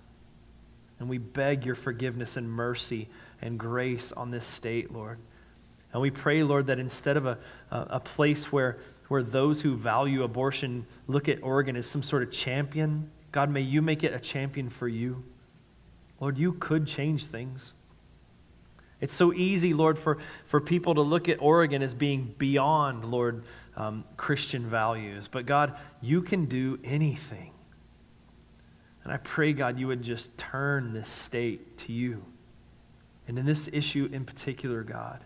And 0.99 1.09
we 1.09 1.17
beg 1.17 1.65
your 1.65 1.73
forgiveness 1.73 2.37
and 2.37 2.47
mercy 2.47 3.09
and 3.41 3.57
grace 3.57 4.11
on 4.11 4.29
this 4.29 4.45
state, 4.45 4.93
Lord. 4.93 5.17
And 5.93 6.01
we 6.01 6.11
pray, 6.11 6.43
Lord, 6.43 6.67
that 6.67 6.79
instead 6.79 7.17
of 7.17 7.25
a, 7.25 7.37
a, 7.71 7.99
place 7.99 8.51
where, 8.51 8.77
where 9.07 9.23
those 9.23 9.61
who 9.61 9.75
value 9.75 10.23
abortion 10.23 10.85
look 11.07 11.27
at 11.27 11.41
Oregon 11.41 11.75
as 11.75 11.87
some 11.87 12.03
sort 12.03 12.21
of 12.21 12.31
champion, 12.31 13.09
God, 13.31 13.49
may 13.49 13.61
you 13.61 13.81
make 13.81 14.03
it 14.03 14.13
a 14.13 14.19
champion 14.19 14.69
for 14.69 14.87
you. 14.87 15.23
Lord, 16.19 16.37
you 16.37 16.53
could 16.53 16.85
change 16.85 17.25
things. 17.25 17.73
It's 19.01 19.13
so 19.13 19.33
easy, 19.33 19.73
Lord, 19.73 19.97
for, 19.97 20.17
for 20.45 20.59
people 20.59 20.95
to 20.95 21.01
look 21.01 21.29
at 21.29 21.41
Oregon 21.41 21.81
as 21.81 21.93
being 21.93 22.35
beyond, 22.37 23.05
Lord, 23.05 23.43
um, 23.77 24.03
Christian 24.17 24.69
values. 24.69 25.27
But 25.27 25.45
God, 25.45 25.75
you 26.01 26.21
can 26.21 26.45
do 26.45 26.77
anything. 26.83 27.51
And 29.03 29.13
I 29.13 29.17
pray, 29.17 29.53
God, 29.53 29.79
you 29.79 29.87
would 29.87 30.01
just 30.01 30.37
turn 30.37 30.93
this 30.93 31.09
state 31.09 31.77
to 31.79 31.93
you. 31.93 32.23
And 33.27 33.39
in 33.39 33.45
this 33.45 33.69
issue 33.71 34.09
in 34.11 34.25
particular, 34.25 34.83
God, 34.83 35.23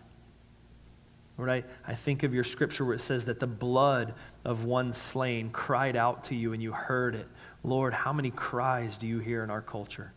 Lord, 1.36 1.50
I, 1.50 1.64
I 1.86 1.94
think 1.94 2.22
of 2.22 2.32
your 2.32 2.44
scripture 2.44 2.84
where 2.84 2.94
it 2.94 3.00
says 3.00 3.24
that 3.24 3.40
the 3.40 3.46
blood 3.46 4.14
of 4.44 4.64
one 4.64 4.92
slain 4.92 5.50
cried 5.50 5.96
out 5.96 6.24
to 6.24 6.34
you 6.34 6.52
and 6.52 6.62
you 6.62 6.70
heard 6.70 7.14
it. 7.14 7.26
Lord, 7.64 7.92
how 7.92 8.12
many 8.12 8.30
cries 8.30 8.96
do 8.96 9.06
you 9.06 9.18
hear 9.18 9.42
in 9.42 9.50
our 9.50 9.62
culture? 9.62 10.12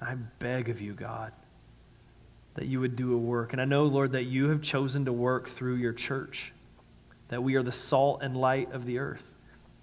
I 0.00 0.14
beg 0.14 0.70
of 0.70 0.80
you, 0.80 0.94
God, 0.94 1.32
that 2.54 2.66
you 2.66 2.80
would 2.80 2.96
do 2.96 3.14
a 3.14 3.18
work. 3.18 3.52
And 3.52 3.60
I 3.60 3.64
know, 3.64 3.84
Lord, 3.84 4.12
that 4.12 4.24
you 4.24 4.48
have 4.48 4.62
chosen 4.62 5.04
to 5.04 5.12
work 5.12 5.50
through 5.50 5.76
your 5.76 5.92
church, 5.92 6.52
that 7.28 7.42
we 7.42 7.54
are 7.54 7.62
the 7.62 7.70
salt 7.70 8.22
and 8.22 8.36
light 8.36 8.72
of 8.72 8.86
the 8.86 8.98
earth. 8.98 9.22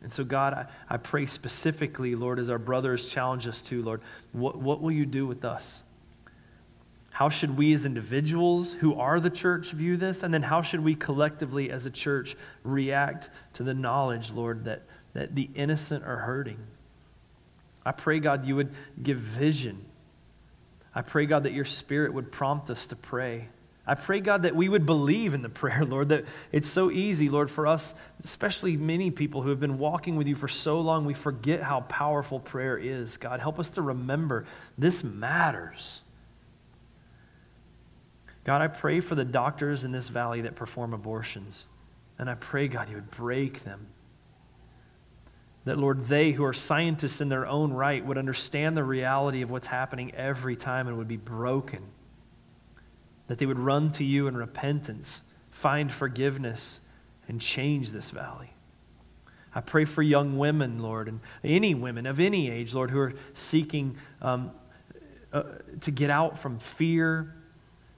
And 0.01 0.11
so, 0.11 0.23
God, 0.23 0.53
I, 0.53 0.65
I 0.89 0.97
pray 0.97 1.25
specifically, 1.25 2.15
Lord, 2.15 2.39
as 2.39 2.49
our 2.49 2.59
brothers 2.59 3.07
challenge 3.07 3.47
us 3.47 3.61
to, 3.63 3.81
Lord, 3.81 4.01
what, 4.31 4.57
what 4.57 4.81
will 4.81 4.91
you 4.91 5.05
do 5.05 5.25
with 5.25 5.45
us? 5.45 5.83
How 7.17 7.29
should 7.29 7.57
we 7.57 7.73
as 7.73 7.87
individuals 7.87 8.71
who 8.71 8.93
are 8.93 9.19
the 9.19 9.31
church 9.31 9.71
view 9.71 9.97
this? 9.97 10.21
And 10.21 10.31
then 10.31 10.43
how 10.43 10.61
should 10.61 10.83
we 10.83 10.93
collectively 10.93 11.71
as 11.71 11.87
a 11.87 11.89
church 11.89 12.37
react 12.63 13.31
to 13.53 13.63
the 13.63 13.73
knowledge, 13.73 14.29
Lord, 14.31 14.65
that, 14.65 14.83
that 15.15 15.33
the 15.33 15.49
innocent 15.55 16.03
are 16.03 16.17
hurting? 16.17 16.59
I 17.83 17.91
pray, 17.91 18.19
God, 18.19 18.45
you 18.45 18.55
would 18.55 18.69
give 19.01 19.17
vision. 19.17 19.83
I 20.93 21.01
pray, 21.01 21.25
God, 21.25 21.41
that 21.45 21.53
your 21.53 21.65
spirit 21.65 22.13
would 22.13 22.31
prompt 22.31 22.69
us 22.69 22.85
to 22.85 22.95
pray. 22.95 23.47
I 23.87 23.95
pray, 23.95 24.19
God, 24.19 24.43
that 24.43 24.55
we 24.55 24.69
would 24.69 24.85
believe 24.85 25.33
in 25.33 25.41
the 25.41 25.49
prayer, 25.49 25.85
Lord, 25.89 26.09
that 26.09 26.25
it's 26.51 26.69
so 26.69 26.91
easy, 26.91 27.29
Lord, 27.29 27.49
for 27.49 27.65
us, 27.65 27.95
especially 28.23 28.77
many 28.77 29.09
people 29.09 29.41
who 29.41 29.49
have 29.49 29.59
been 29.59 29.79
walking 29.79 30.17
with 30.17 30.27
you 30.27 30.35
for 30.35 30.47
so 30.47 30.81
long, 30.81 31.03
we 31.03 31.15
forget 31.15 31.63
how 31.63 31.81
powerful 31.81 32.39
prayer 32.39 32.77
is. 32.77 33.17
God, 33.17 33.39
help 33.39 33.57
us 33.57 33.69
to 33.69 33.81
remember 33.81 34.45
this 34.77 35.03
matters. 35.03 36.01
God, 38.47 38.61
I 38.61 38.67
pray 38.67 39.01
for 39.01 39.13
the 39.13 39.25
doctors 39.25 39.83
in 39.83 39.91
this 39.91 40.07
valley 40.07 40.39
that 40.41 40.55
perform 40.55 40.93
abortions. 40.93 41.65
And 42.17 42.29
I 42.29 42.35
pray, 42.35 42.69
God, 42.69 42.87
you 42.87 42.95
would 42.95 43.11
break 43.11 43.65
them. 43.65 43.87
That, 45.65 45.77
Lord, 45.77 46.05
they 46.05 46.31
who 46.31 46.45
are 46.45 46.53
scientists 46.53 47.19
in 47.19 47.27
their 47.27 47.45
own 47.45 47.73
right 47.73 48.03
would 48.05 48.17
understand 48.17 48.77
the 48.77 48.85
reality 48.85 49.41
of 49.41 49.51
what's 49.51 49.67
happening 49.67 50.15
every 50.15 50.55
time 50.55 50.87
and 50.87 50.97
would 50.97 51.09
be 51.09 51.17
broken 51.17 51.83
that 53.27 53.37
they 53.37 53.45
would 53.45 53.59
run 53.59 53.91
to 53.91 54.05
you 54.05 54.27
in 54.27 54.37
repentance, 54.37 55.21
find 55.51 55.91
forgiveness, 55.91 56.79
and 57.27 57.41
change 57.41 57.91
this 57.91 58.09
valley. 58.09 58.53
I 59.53 59.59
pray 59.59 59.83
for 59.83 60.01
young 60.01 60.37
women, 60.37 60.79
Lord, 60.79 61.09
and 61.09 61.19
any 61.43 61.75
women 61.75 62.05
of 62.05 62.21
any 62.21 62.49
age, 62.49 62.73
Lord, 62.73 62.89
who 62.91 62.99
are 62.99 63.13
seeking 63.33 63.97
um, 64.21 64.51
uh, 65.33 65.43
to 65.81 65.91
get 65.91 66.09
out 66.09 66.39
from 66.39 66.59
fear, 66.59 67.35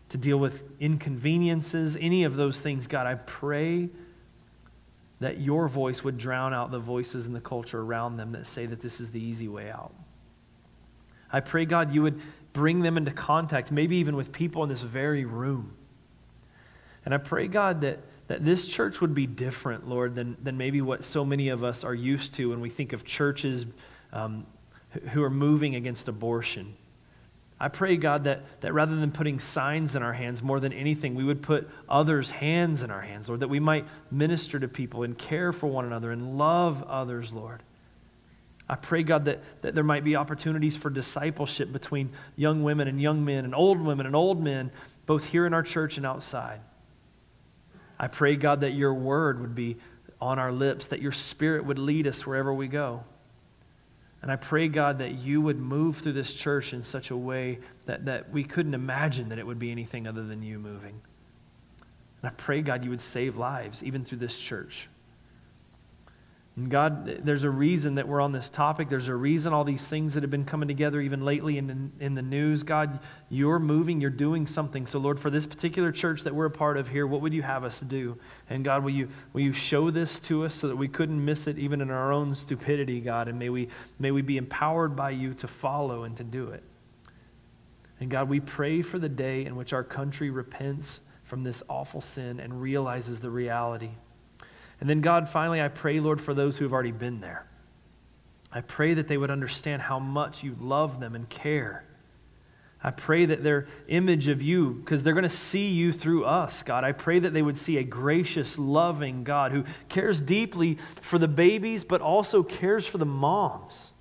to 0.10 0.18
deal 0.18 0.38
with 0.38 0.64
inconveniences, 0.80 1.98
any 2.00 2.24
of 2.24 2.36
those 2.36 2.60
things. 2.60 2.88
God, 2.88 3.08
I 3.08 3.16
pray 3.16 3.90
that 5.20 5.40
your 5.40 5.68
voice 5.68 6.04
would 6.04 6.18
drown 6.18 6.54
out 6.54 6.72
the 6.72 6.80
voices 6.80 7.26
in 7.26 7.34
the 7.34 7.42
culture 7.42 7.80
around 7.80 8.18
them 8.18 8.32
that 8.32 8.48
say 8.48 8.66
that 8.66 8.82
this 8.82 9.00
is 9.00 9.10
the 9.10 9.20
easy 9.20 9.48
way 9.48 9.70
out. 9.70 9.94
I 11.32 11.42
pray, 11.42 11.66
God, 11.66 11.94
you 11.94 12.02
would 12.02 12.22
bring 12.54 12.80
them 12.82 12.98
into 12.98 13.12
contact, 13.12 13.72
maybe 13.72 13.98
even 13.98 14.16
with 14.16 14.32
people 14.32 14.64
in 14.64 14.70
this 14.70 14.82
very 14.82 15.26
room. 15.26 15.74
And 17.06 17.14
I 17.14 17.18
pray, 17.18 17.48
God, 17.48 17.82
that, 17.82 18.00
that 18.28 18.44
this 18.44 18.66
church 18.66 19.02
would 19.02 19.14
be 19.14 19.28
different, 19.28 19.88
Lord, 19.88 20.16
than, 20.16 20.38
than 20.42 20.58
maybe 20.58 20.82
what 20.82 21.04
so 21.04 21.24
many 21.24 21.50
of 21.50 21.64
us 21.64 21.84
are 21.84 21.94
used 21.94 22.34
to 22.36 22.50
when 22.50 22.62
we 22.62 22.70
think 22.70 22.94
of 22.94 23.06
churches 23.06 23.66
um, 24.12 24.46
who 25.12 25.22
are 25.22 25.30
moving 25.30 25.76
against 25.76 26.08
abortion. 26.08 26.76
I 27.62 27.68
pray, 27.68 27.98
God, 27.98 28.24
that, 28.24 28.62
that 28.62 28.74
rather 28.74 28.96
than 28.96 29.12
putting 29.12 29.40
signs 29.40 29.96
in 29.96 30.02
our 30.02 30.14
hands 30.14 30.42
more 30.42 30.62
than 30.62 30.72
anything, 30.72 31.16
we 31.16 31.26
would 31.26 31.42
put 31.42 31.70
others' 31.90 32.32
hands 32.32 32.84
in 32.84 32.92
our 32.92 33.02
hands, 33.02 33.28
Lord, 33.28 33.42
that 33.42 33.50
we 33.50 33.60
might 33.60 33.86
minister 34.12 34.60
to 34.60 34.68
people 34.70 35.04
and 35.04 35.18
care 35.18 35.52
for 35.52 35.68
one 35.68 35.86
another 35.86 36.12
and 36.12 36.38
love 36.38 36.84
others, 36.84 37.34
Lord. 37.34 37.62
I 38.70 38.76
pray, 38.76 39.04
God, 39.04 39.26
that, 39.26 39.42
that 39.62 39.76
there 39.76 39.84
might 39.84 40.06
be 40.06 40.16
opportunities 40.16 40.78
for 40.78 40.90
discipleship 40.90 41.74
between 41.74 42.12
young 42.38 42.64
women 42.64 42.88
and 42.88 43.02
young 43.02 43.26
men 43.26 43.44
and 43.44 43.54
old 43.54 43.82
women 43.82 44.06
and 44.06 44.16
old 44.16 44.42
men, 44.42 44.72
both 45.06 45.26
here 45.26 45.46
in 45.46 45.54
our 45.54 45.64
church 45.64 45.98
and 45.98 46.06
outside. 46.06 46.62
I 48.00 48.08
pray, 48.08 48.38
God, 48.38 48.62
that 48.62 48.72
your 48.72 48.94
word 48.94 49.42
would 49.42 49.56
be 49.56 49.78
on 50.22 50.40
our 50.40 50.52
lips, 50.52 50.88
that 50.88 51.02
your 51.02 51.12
spirit 51.12 51.66
would 51.66 51.80
lead 51.80 52.08
us 52.08 52.26
wherever 52.26 52.54
we 52.54 52.68
go. 52.68 53.04
And 54.22 54.32
I 54.32 54.36
pray, 54.36 54.68
God, 54.68 55.00
that 55.00 55.20
you 55.20 55.42
would 55.42 55.60
move 55.60 55.98
through 55.98 56.14
this 56.14 56.34
church 56.34 56.74
in 56.74 56.84
such 56.84 57.10
a 57.10 57.18
way 57.18 57.60
that, 57.86 58.06
that 58.06 58.32
we 58.32 58.44
couldn't 58.44 58.74
imagine 58.74 59.30
that 59.30 59.40
it 59.40 59.48
would 59.48 59.60
be 59.60 59.72
anything 59.72 60.08
other 60.08 60.24
than 60.24 60.44
you 60.44 60.60
moving. 60.60 61.02
And 62.22 62.30
I 62.30 62.34
pray, 62.36 62.62
God, 62.62 62.84
you 62.84 62.90
would 62.90 63.02
save 63.02 63.38
lives, 63.38 63.82
even 63.82 64.04
through 64.04 64.18
this 64.18 64.38
church. 64.38 64.90
And 66.56 66.70
God, 66.70 67.22
there's 67.24 67.46
a 67.46 67.50
reason 67.50 67.96
that 67.96 68.08
we're 68.08 68.20
on 68.20 68.34
this 68.34 68.50
topic. 68.50 68.90
There's 68.90 69.08
a 69.08 69.16
reason 69.16 69.54
all 69.54 69.64
these 69.64 69.86
things 69.86 70.14
that 70.14 70.24
have 70.24 70.32
been 70.32 70.44
coming 70.44 70.68
together, 70.68 71.00
even 71.00 71.24
lately 71.24 71.58
in, 71.58 71.92
in 72.02 72.16
the 72.16 72.22
news. 72.22 72.64
God, 72.64 73.00
you're 73.30 73.60
moving, 73.60 74.02
you're 74.02 74.10
doing 74.10 74.46
something. 74.46 74.86
So, 74.86 75.00
Lord, 75.00 75.20
for 75.20 75.30
this 75.30 75.46
particular 75.46 75.92
church 75.92 76.24
that 76.24 76.36
we're 76.36 76.48
a 76.48 76.52
part 76.52 76.76
of 76.76 76.90
here, 76.90 77.08
what 77.08 77.22
would 77.22 77.34
you 77.34 77.44
have 77.44 77.64
us 77.64 77.80
do? 77.80 78.18
And 78.50 78.66
God, 78.66 78.84
will 78.84 78.92
you, 78.92 79.08
will 79.32 79.42
you 79.42 79.54
show 79.54 79.90
this 79.90 80.20
to 80.22 80.44
us 80.44 80.54
so 80.54 80.68
that 80.68 80.76
we 80.76 80.90
couldn't 80.90 81.24
miss 81.24 81.48
it 81.48 81.58
even 81.58 81.80
in 81.80 81.90
our 81.92 82.12
own 82.12 82.36
stupidity, 82.36 83.00
God? 83.00 83.30
And 83.30 83.40
may 83.40 83.50
we, 83.50 83.70
may 83.98 84.12
we 84.12 84.22
be 84.22 84.36
empowered 84.36 84.96
by 84.96 85.12
you 85.12 85.34
to 85.36 85.48
follow 85.48 86.04
and 86.04 86.18
to 86.18 86.26
do 86.26 86.50
it. 86.50 86.64
And 88.02 88.10
God, 88.10 88.28
we 88.28 88.40
pray 88.40 88.82
for 88.82 89.00
the 89.00 89.10
day 89.10 89.46
in 89.46 89.56
which 89.56 89.72
our 89.72 89.84
country 89.84 90.30
repents 90.30 91.02
from 91.24 91.44
this 91.44 91.64
awful 91.70 92.02
sin 92.02 92.40
and 92.40 92.62
realizes 92.62 93.20
the 93.20 93.30
reality. 93.30 93.92
And 94.80 94.90
then, 94.90 95.02
God, 95.02 95.30
finally, 95.30 95.62
I 95.62 95.68
pray, 95.68 96.00
Lord, 96.00 96.22
for 96.22 96.34
those 96.34 96.58
who 96.58 96.66
have 96.66 96.74
already 96.74 96.92
been 96.92 97.20
there. 97.20 97.46
I 98.52 98.62
pray 98.62 98.96
that 98.96 99.08
they 99.08 99.18
would 99.18 99.30
understand 99.30 99.82
how 99.82 100.00
much 100.00 100.44
you 100.44 100.56
love 100.60 101.00
them 101.00 101.16
and 101.16 101.28
care. 101.30 101.84
I 102.82 102.92
pray 102.92 103.26
that 103.26 103.44
their 103.44 103.68
image 103.90 104.30
of 104.30 104.42
you, 104.42 104.72
because 104.72 105.04
they're 105.04 105.14
going 105.14 105.24
to 105.24 105.30
see 105.30 105.68
you 105.68 105.92
through 105.92 106.24
us, 106.24 106.64
God, 106.64 106.86
I 106.86 106.94
pray 106.94 107.20
that 107.20 107.34
they 107.34 107.42
would 107.42 107.58
see 107.58 107.78
a 107.78 107.84
gracious, 107.84 108.58
loving 108.58 109.26
God 109.26 109.52
who 109.52 109.66
cares 109.90 110.22
deeply 110.22 110.78
for 111.02 111.20
the 111.20 111.28
babies, 111.28 111.84
but 111.84 112.00
also 112.02 112.42
cares 112.42 112.88
for 112.88 112.98
the 112.98 113.06
moms. 113.06 113.92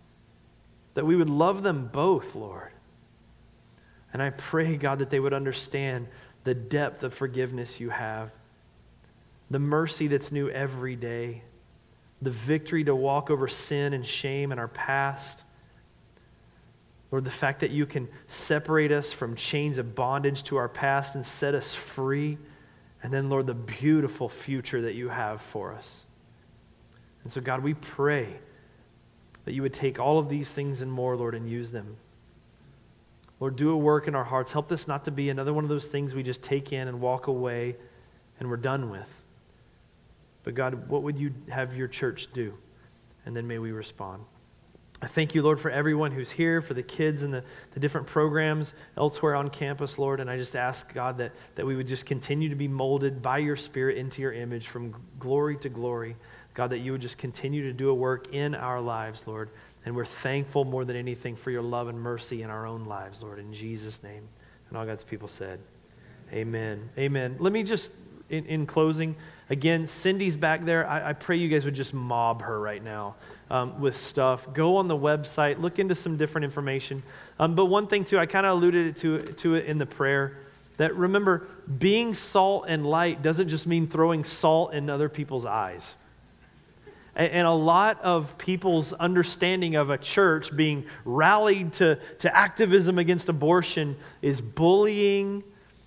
That 0.94 1.06
we 1.06 1.16
would 1.16 1.28
love 1.28 1.62
them 1.64 1.90
both, 1.92 2.36
Lord. 2.36 2.70
And 4.12 4.22
I 4.22 4.30
pray, 4.30 4.76
God, 4.76 5.00
that 5.00 5.10
they 5.10 5.20
would 5.20 5.34
understand 5.34 6.06
the 6.44 6.54
depth 6.54 7.02
of 7.02 7.12
forgiveness 7.12 7.80
you 7.80 7.90
have, 7.90 8.30
the 9.50 9.58
mercy 9.58 10.08
that's 10.08 10.32
new 10.32 10.48
every 10.50 10.96
day, 10.96 11.42
the 12.20 12.30
victory 12.30 12.84
to 12.84 12.94
walk 12.94 13.30
over 13.30 13.48
sin 13.48 13.92
and 13.92 14.04
shame 14.04 14.52
in 14.52 14.58
our 14.58 14.68
past 14.68 15.44
Lord, 17.10 17.24
the 17.24 17.30
fact 17.30 17.60
that 17.60 17.70
you 17.70 17.86
can 17.86 18.08
separate 18.26 18.92
us 18.92 19.12
from 19.12 19.34
chains 19.34 19.78
of 19.78 19.94
bondage 19.94 20.42
to 20.44 20.56
our 20.56 20.68
past 20.68 21.14
and 21.14 21.24
set 21.24 21.54
us 21.54 21.74
free. 21.74 22.36
And 23.02 23.12
then, 23.12 23.30
Lord, 23.30 23.46
the 23.46 23.54
beautiful 23.54 24.28
future 24.28 24.82
that 24.82 24.94
you 24.94 25.08
have 25.08 25.40
for 25.40 25.72
us. 25.72 26.04
And 27.22 27.32
so, 27.32 27.40
God, 27.40 27.62
we 27.62 27.74
pray 27.74 28.28
that 29.44 29.54
you 29.54 29.62
would 29.62 29.72
take 29.72 29.98
all 29.98 30.18
of 30.18 30.28
these 30.28 30.50
things 30.50 30.82
and 30.82 30.92
more, 30.92 31.16
Lord, 31.16 31.34
and 31.34 31.48
use 31.48 31.70
them. 31.70 31.96
Lord, 33.40 33.56
do 33.56 33.70
a 33.70 33.76
work 33.76 34.08
in 34.08 34.14
our 34.14 34.24
hearts. 34.24 34.52
Help 34.52 34.68
this 34.68 34.86
not 34.86 35.04
to 35.04 35.10
be 35.10 35.30
another 35.30 35.54
one 35.54 35.64
of 35.64 35.70
those 35.70 35.86
things 35.86 36.12
we 36.12 36.22
just 36.22 36.42
take 36.42 36.72
in 36.72 36.88
and 36.88 37.00
walk 37.00 37.28
away 37.28 37.76
and 38.38 38.50
we're 38.50 38.56
done 38.56 38.90
with. 38.90 39.08
But, 40.48 40.54
God, 40.54 40.88
what 40.88 41.02
would 41.02 41.18
you 41.18 41.34
have 41.50 41.76
your 41.76 41.88
church 41.88 42.28
do? 42.32 42.54
And 43.26 43.36
then 43.36 43.46
may 43.46 43.58
we 43.58 43.70
respond. 43.70 44.24
I 45.02 45.06
thank 45.06 45.34
you, 45.34 45.42
Lord, 45.42 45.60
for 45.60 45.70
everyone 45.70 46.10
who's 46.10 46.30
here, 46.30 46.62
for 46.62 46.72
the 46.72 46.82
kids 46.82 47.22
and 47.22 47.34
the, 47.34 47.44
the 47.72 47.80
different 47.80 48.06
programs 48.06 48.72
elsewhere 48.96 49.34
on 49.34 49.50
campus, 49.50 49.98
Lord. 49.98 50.20
And 50.20 50.30
I 50.30 50.38
just 50.38 50.56
ask, 50.56 50.90
God, 50.94 51.18
that, 51.18 51.32
that 51.56 51.66
we 51.66 51.76
would 51.76 51.86
just 51.86 52.06
continue 52.06 52.48
to 52.48 52.54
be 52.54 52.66
molded 52.66 53.20
by 53.20 53.36
your 53.36 53.56
Spirit 53.56 53.98
into 53.98 54.22
your 54.22 54.32
image 54.32 54.68
from 54.68 54.94
glory 55.18 55.58
to 55.58 55.68
glory. 55.68 56.16
God, 56.54 56.70
that 56.70 56.78
you 56.78 56.92
would 56.92 57.02
just 57.02 57.18
continue 57.18 57.62
to 57.64 57.74
do 57.74 57.90
a 57.90 57.94
work 57.94 58.32
in 58.32 58.54
our 58.54 58.80
lives, 58.80 59.26
Lord. 59.26 59.50
And 59.84 59.94
we're 59.94 60.06
thankful 60.06 60.64
more 60.64 60.86
than 60.86 60.96
anything 60.96 61.36
for 61.36 61.50
your 61.50 61.60
love 61.60 61.88
and 61.88 62.00
mercy 62.00 62.40
in 62.40 62.48
our 62.48 62.64
own 62.66 62.86
lives, 62.86 63.22
Lord. 63.22 63.38
In 63.38 63.52
Jesus' 63.52 64.02
name. 64.02 64.26
And 64.70 64.78
all 64.78 64.86
God's 64.86 65.04
people 65.04 65.28
said, 65.28 65.60
Amen. 66.32 66.88
Amen. 66.96 67.36
Let 67.38 67.52
me 67.52 67.62
just, 67.62 67.92
in, 68.30 68.46
in 68.46 68.64
closing, 68.64 69.14
again, 69.50 69.86
Cindy's 69.86 70.36
back 70.36 70.64
there. 70.64 70.86
I, 70.86 71.10
I 71.10 71.12
pray 71.12 71.36
you 71.36 71.48
guys 71.48 71.64
would 71.64 71.74
just 71.74 71.94
mob 71.94 72.42
her 72.42 72.60
right 72.60 72.82
now 72.82 73.16
um, 73.50 73.80
with 73.80 73.96
stuff. 73.96 74.52
Go 74.52 74.76
on 74.76 74.88
the 74.88 74.96
website, 74.96 75.60
look 75.60 75.78
into 75.78 75.94
some 75.94 76.16
different 76.16 76.44
information. 76.44 77.02
Um, 77.38 77.54
but 77.54 77.66
one 77.66 77.86
thing, 77.86 78.04
too, 78.04 78.18
I 78.18 78.26
kind 78.26 78.46
of 78.46 78.56
alluded 78.58 78.96
to, 78.98 79.20
to 79.20 79.54
it 79.54 79.66
in 79.66 79.78
the 79.78 79.86
prayer 79.86 80.38
that 80.78 80.94
remember, 80.94 81.48
being 81.78 82.14
salt 82.14 82.66
and 82.68 82.86
light 82.86 83.20
doesn't 83.20 83.48
just 83.48 83.66
mean 83.66 83.88
throwing 83.88 84.24
salt 84.24 84.72
in 84.72 84.88
other 84.88 85.08
people's 85.08 85.44
eyes. 85.44 85.96
And, 87.16 87.48
a 87.48 87.52
lot 87.52 88.00
of 88.00 88.38
people's 88.38 88.92
understanding 88.92 89.74
of 89.74 89.90
a 89.90 89.98
church 89.98 90.54
being 90.54 90.86
rallied 91.04 91.72
to, 91.74 91.98
to 92.20 92.36
activism 92.36 92.96
against 92.96 93.28
abortion 93.28 93.96
is 94.22 94.40
bullying 94.40 95.42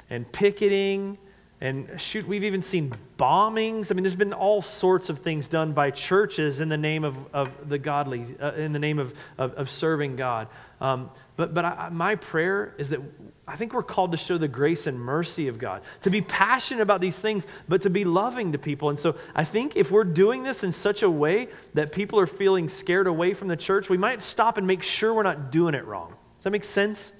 and 0.09 0.29
picketing 0.33 1.17
and 1.61 2.01
shoot, 2.01 2.27
we've 2.27 2.43
even 2.43 2.63
seen 2.63 2.91
bombings. 3.19 3.91
I 3.91 3.93
mean, 3.93 4.01
there's 4.01 4.15
been 4.15 4.33
all 4.33 4.63
sorts 4.63 5.09
of 5.09 5.19
things 5.19 5.47
done 5.47 5.73
by 5.73 5.91
churches 5.91 6.59
in 6.59 6.69
the 6.69 6.77
name 6.77 7.03
of, 7.03 7.15
of 7.33 7.69
the 7.69 7.77
godly, 7.77 8.25
uh, 8.41 8.53
in 8.53 8.73
the 8.73 8.79
name 8.79 8.97
of, 8.97 9.13
of, 9.37 9.53
of 9.53 9.69
serving 9.69 10.15
God. 10.15 10.47
Um, 10.81 11.11
but 11.35 11.53
but 11.53 11.63
I, 11.63 11.89
my 11.89 12.15
prayer 12.15 12.73
is 12.79 12.89
that 12.89 12.99
I 13.47 13.55
think 13.55 13.73
we're 13.73 13.83
called 13.83 14.11
to 14.11 14.17
show 14.17 14.39
the 14.39 14.47
grace 14.47 14.87
and 14.87 14.99
mercy 14.99 15.47
of 15.47 15.59
God, 15.59 15.83
to 16.01 16.09
be 16.09 16.21
passionate 16.21 16.81
about 16.81 16.99
these 16.99 17.19
things, 17.19 17.45
but 17.69 17.83
to 17.83 17.91
be 17.91 18.05
loving 18.05 18.53
to 18.53 18.57
people. 18.57 18.89
And 18.89 18.97
so 18.97 19.15
I 19.35 19.43
think 19.43 19.75
if 19.75 19.91
we're 19.91 20.03
doing 20.03 20.41
this 20.41 20.63
in 20.63 20.71
such 20.71 21.03
a 21.03 21.09
way 21.09 21.49
that 21.75 21.91
people 21.91 22.19
are 22.19 22.27
feeling 22.27 22.67
scared 22.69 23.05
away 23.05 23.35
from 23.35 23.47
the 23.47 23.57
church, 23.57 23.87
we 23.87 23.97
might 23.99 24.23
stop 24.23 24.57
and 24.57 24.65
make 24.65 24.81
sure 24.81 25.13
we're 25.13 25.21
not 25.21 25.51
doing 25.51 25.75
it 25.75 25.85
wrong. 25.85 26.09
Does 26.37 26.45
that 26.45 26.51
make 26.51 26.63
sense? 26.63 27.11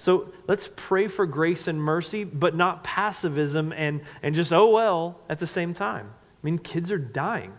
So 0.00 0.32
let's 0.46 0.70
pray 0.76 1.08
for 1.08 1.26
grace 1.26 1.68
and 1.68 1.78
mercy, 1.78 2.24
but 2.24 2.56
not 2.56 2.82
passivism 2.82 3.74
and, 3.76 4.00
and 4.22 4.34
just, 4.34 4.50
oh, 4.50 4.70
well, 4.70 5.20
at 5.28 5.38
the 5.38 5.46
same 5.46 5.74
time. 5.74 6.10
I 6.10 6.40
mean, 6.42 6.58
kids 6.58 6.90
are 6.90 6.96
dying. 6.96 7.52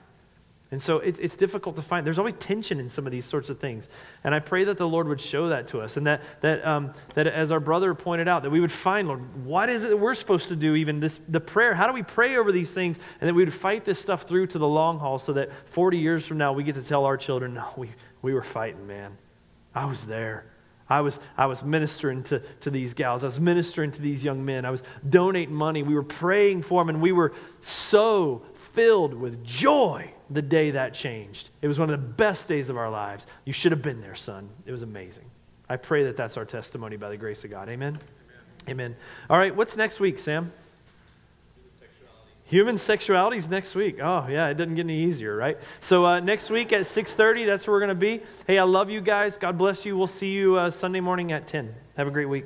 And 0.71 0.81
so 0.81 0.97
it, 0.97 1.19
it's 1.19 1.35
difficult 1.35 1.75
to 1.75 1.83
find. 1.83 2.03
There's 2.03 2.17
always 2.17 2.33
tension 2.39 2.79
in 2.79 2.89
some 2.89 3.05
of 3.05 3.11
these 3.11 3.25
sorts 3.25 3.51
of 3.51 3.59
things. 3.59 3.89
And 4.23 4.33
I 4.33 4.39
pray 4.39 4.63
that 4.63 4.77
the 4.77 4.87
Lord 4.87 5.07
would 5.07 5.21
show 5.21 5.49
that 5.49 5.67
to 5.67 5.81
us. 5.81 5.97
And 5.97 6.07
that, 6.07 6.23
that, 6.41 6.65
um, 6.65 6.95
that 7.13 7.27
as 7.27 7.51
our 7.51 7.59
brother 7.59 7.93
pointed 7.93 8.27
out, 8.27 8.41
that 8.41 8.49
we 8.49 8.59
would 8.59 8.71
find, 8.71 9.07
Lord, 9.07 9.45
what 9.45 9.69
is 9.69 9.83
it 9.83 9.89
that 9.89 9.97
we're 9.97 10.15
supposed 10.15 10.49
to 10.49 10.55
do? 10.55 10.73
Even 10.73 10.99
this, 10.99 11.19
the 11.29 11.39
prayer, 11.39 11.75
how 11.75 11.85
do 11.85 11.93
we 11.93 12.01
pray 12.01 12.37
over 12.37 12.51
these 12.51 12.71
things? 12.71 12.97
And 13.19 13.29
that 13.29 13.35
we 13.35 13.43
would 13.45 13.53
fight 13.53 13.85
this 13.85 13.99
stuff 13.99 14.23
through 14.23 14.47
to 14.47 14.57
the 14.57 14.67
long 14.67 14.97
haul 14.97 15.19
so 15.19 15.33
that 15.33 15.51
40 15.65 15.99
years 15.99 16.25
from 16.25 16.39
now 16.39 16.53
we 16.53 16.63
get 16.63 16.73
to 16.73 16.81
tell 16.81 17.05
our 17.05 17.17
children, 17.17 17.53
no, 17.53 17.67
we, 17.77 17.91
we 18.23 18.33
were 18.33 18.41
fighting, 18.41 18.87
man. 18.87 19.15
I 19.75 19.85
was 19.85 20.05
there. 20.05 20.50
I 20.91 20.99
was, 20.99 21.21
I 21.37 21.45
was 21.45 21.63
ministering 21.63 22.21
to, 22.23 22.39
to 22.39 22.69
these 22.69 22.93
gals. 22.93 23.23
I 23.23 23.27
was 23.27 23.39
ministering 23.39 23.91
to 23.91 24.01
these 24.01 24.25
young 24.25 24.43
men. 24.43 24.65
I 24.65 24.71
was 24.71 24.83
donating 25.09 25.55
money. 25.55 25.83
We 25.83 25.95
were 25.95 26.03
praying 26.03 26.63
for 26.63 26.81
them, 26.81 26.89
and 26.89 27.01
we 27.01 27.13
were 27.13 27.31
so 27.61 28.41
filled 28.73 29.13
with 29.13 29.41
joy 29.41 30.11
the 30.31 30.41
day 30.41 30.69
that 30.71 30.93
changed. 30.93 31.49
It 31.61 31.69
was 31.69 31.79
one 31.79 31.89
of 31.89 31.97
the 31.97 32.05
best 32.05 32.49
days 32.49 32.67
of 32.67 32.75
our 32.75 32.89
lives. 32.89 33.25
You 33.45 33.53
should 33.53 33.71
have 33.71 33.81
been 33.81 34.01
there, 34.01 34.15
son. 34.15 34.49
It 34.65 34.73
was 34.73 34.81
amazing. 34.81 35.23
I 35.69 35.77
pray 35.77 36.03
that 36.03 36.17
that's 36.17 36.35
our 36.35 36.43
testimony 36.43 36.97
by 36.97 37.09
the 37.09 37.15
grace 37.15 37.45
of 37.45 37.51
God. 37.51 37.69
Amen. 37.69 37.97
Amen. 38.67 38.91
Amen. 38.91 38.95
All 39.29 39.37
right, 39.37 39.55
what's 39.55 39.77
next 39.77 40.01
week, 40.01 40.19
Sam? 40.19 40.51
Human 42.51 42.77
sexuality 42.77 43.37
is 43.37 43.47
next 43.47 43.75
week. 43.75 43.99
Oh, 44.03 44.27
yeah, 44.29 44.49
it 44.49 44.55
doesn't 44.55 44.75
get 44.75 44.81
any 44.81 45.05
easier, 45.05 45.37
right? 45.37 45.57
So 45.79 46.05
uh, 46.05 46.19
next 46.19 46.49
week 46.49 46.73
at 46.73 46.81
6.30, 46.81 47.45
that's 47.45 47.65
where 47.65 47.73
we're 47.73 47.79
going 47.79 47.89
to 47.89 47.95
be. 47.95 48.21
Hey, 48.45 48.59
I 48.59 48.63
love 48.63 48.89
you 48.89 48.99
guys. 48.99 49.37
God 49.37 49.57
bless 49.57 49.85
you. 49.85 49.95
We'll 49.95 50.05
see 50.07 50.31
you 50.31 50.57
uh, 50.57 50.69
Sunday 50.69 50.99
morning 50.99 51.31
at 51.31 51.47
10. 51.47 51.73
Have 51.95 52.07
a 52.07 52.11
great 52.11 52.27
week. 52.27 52.43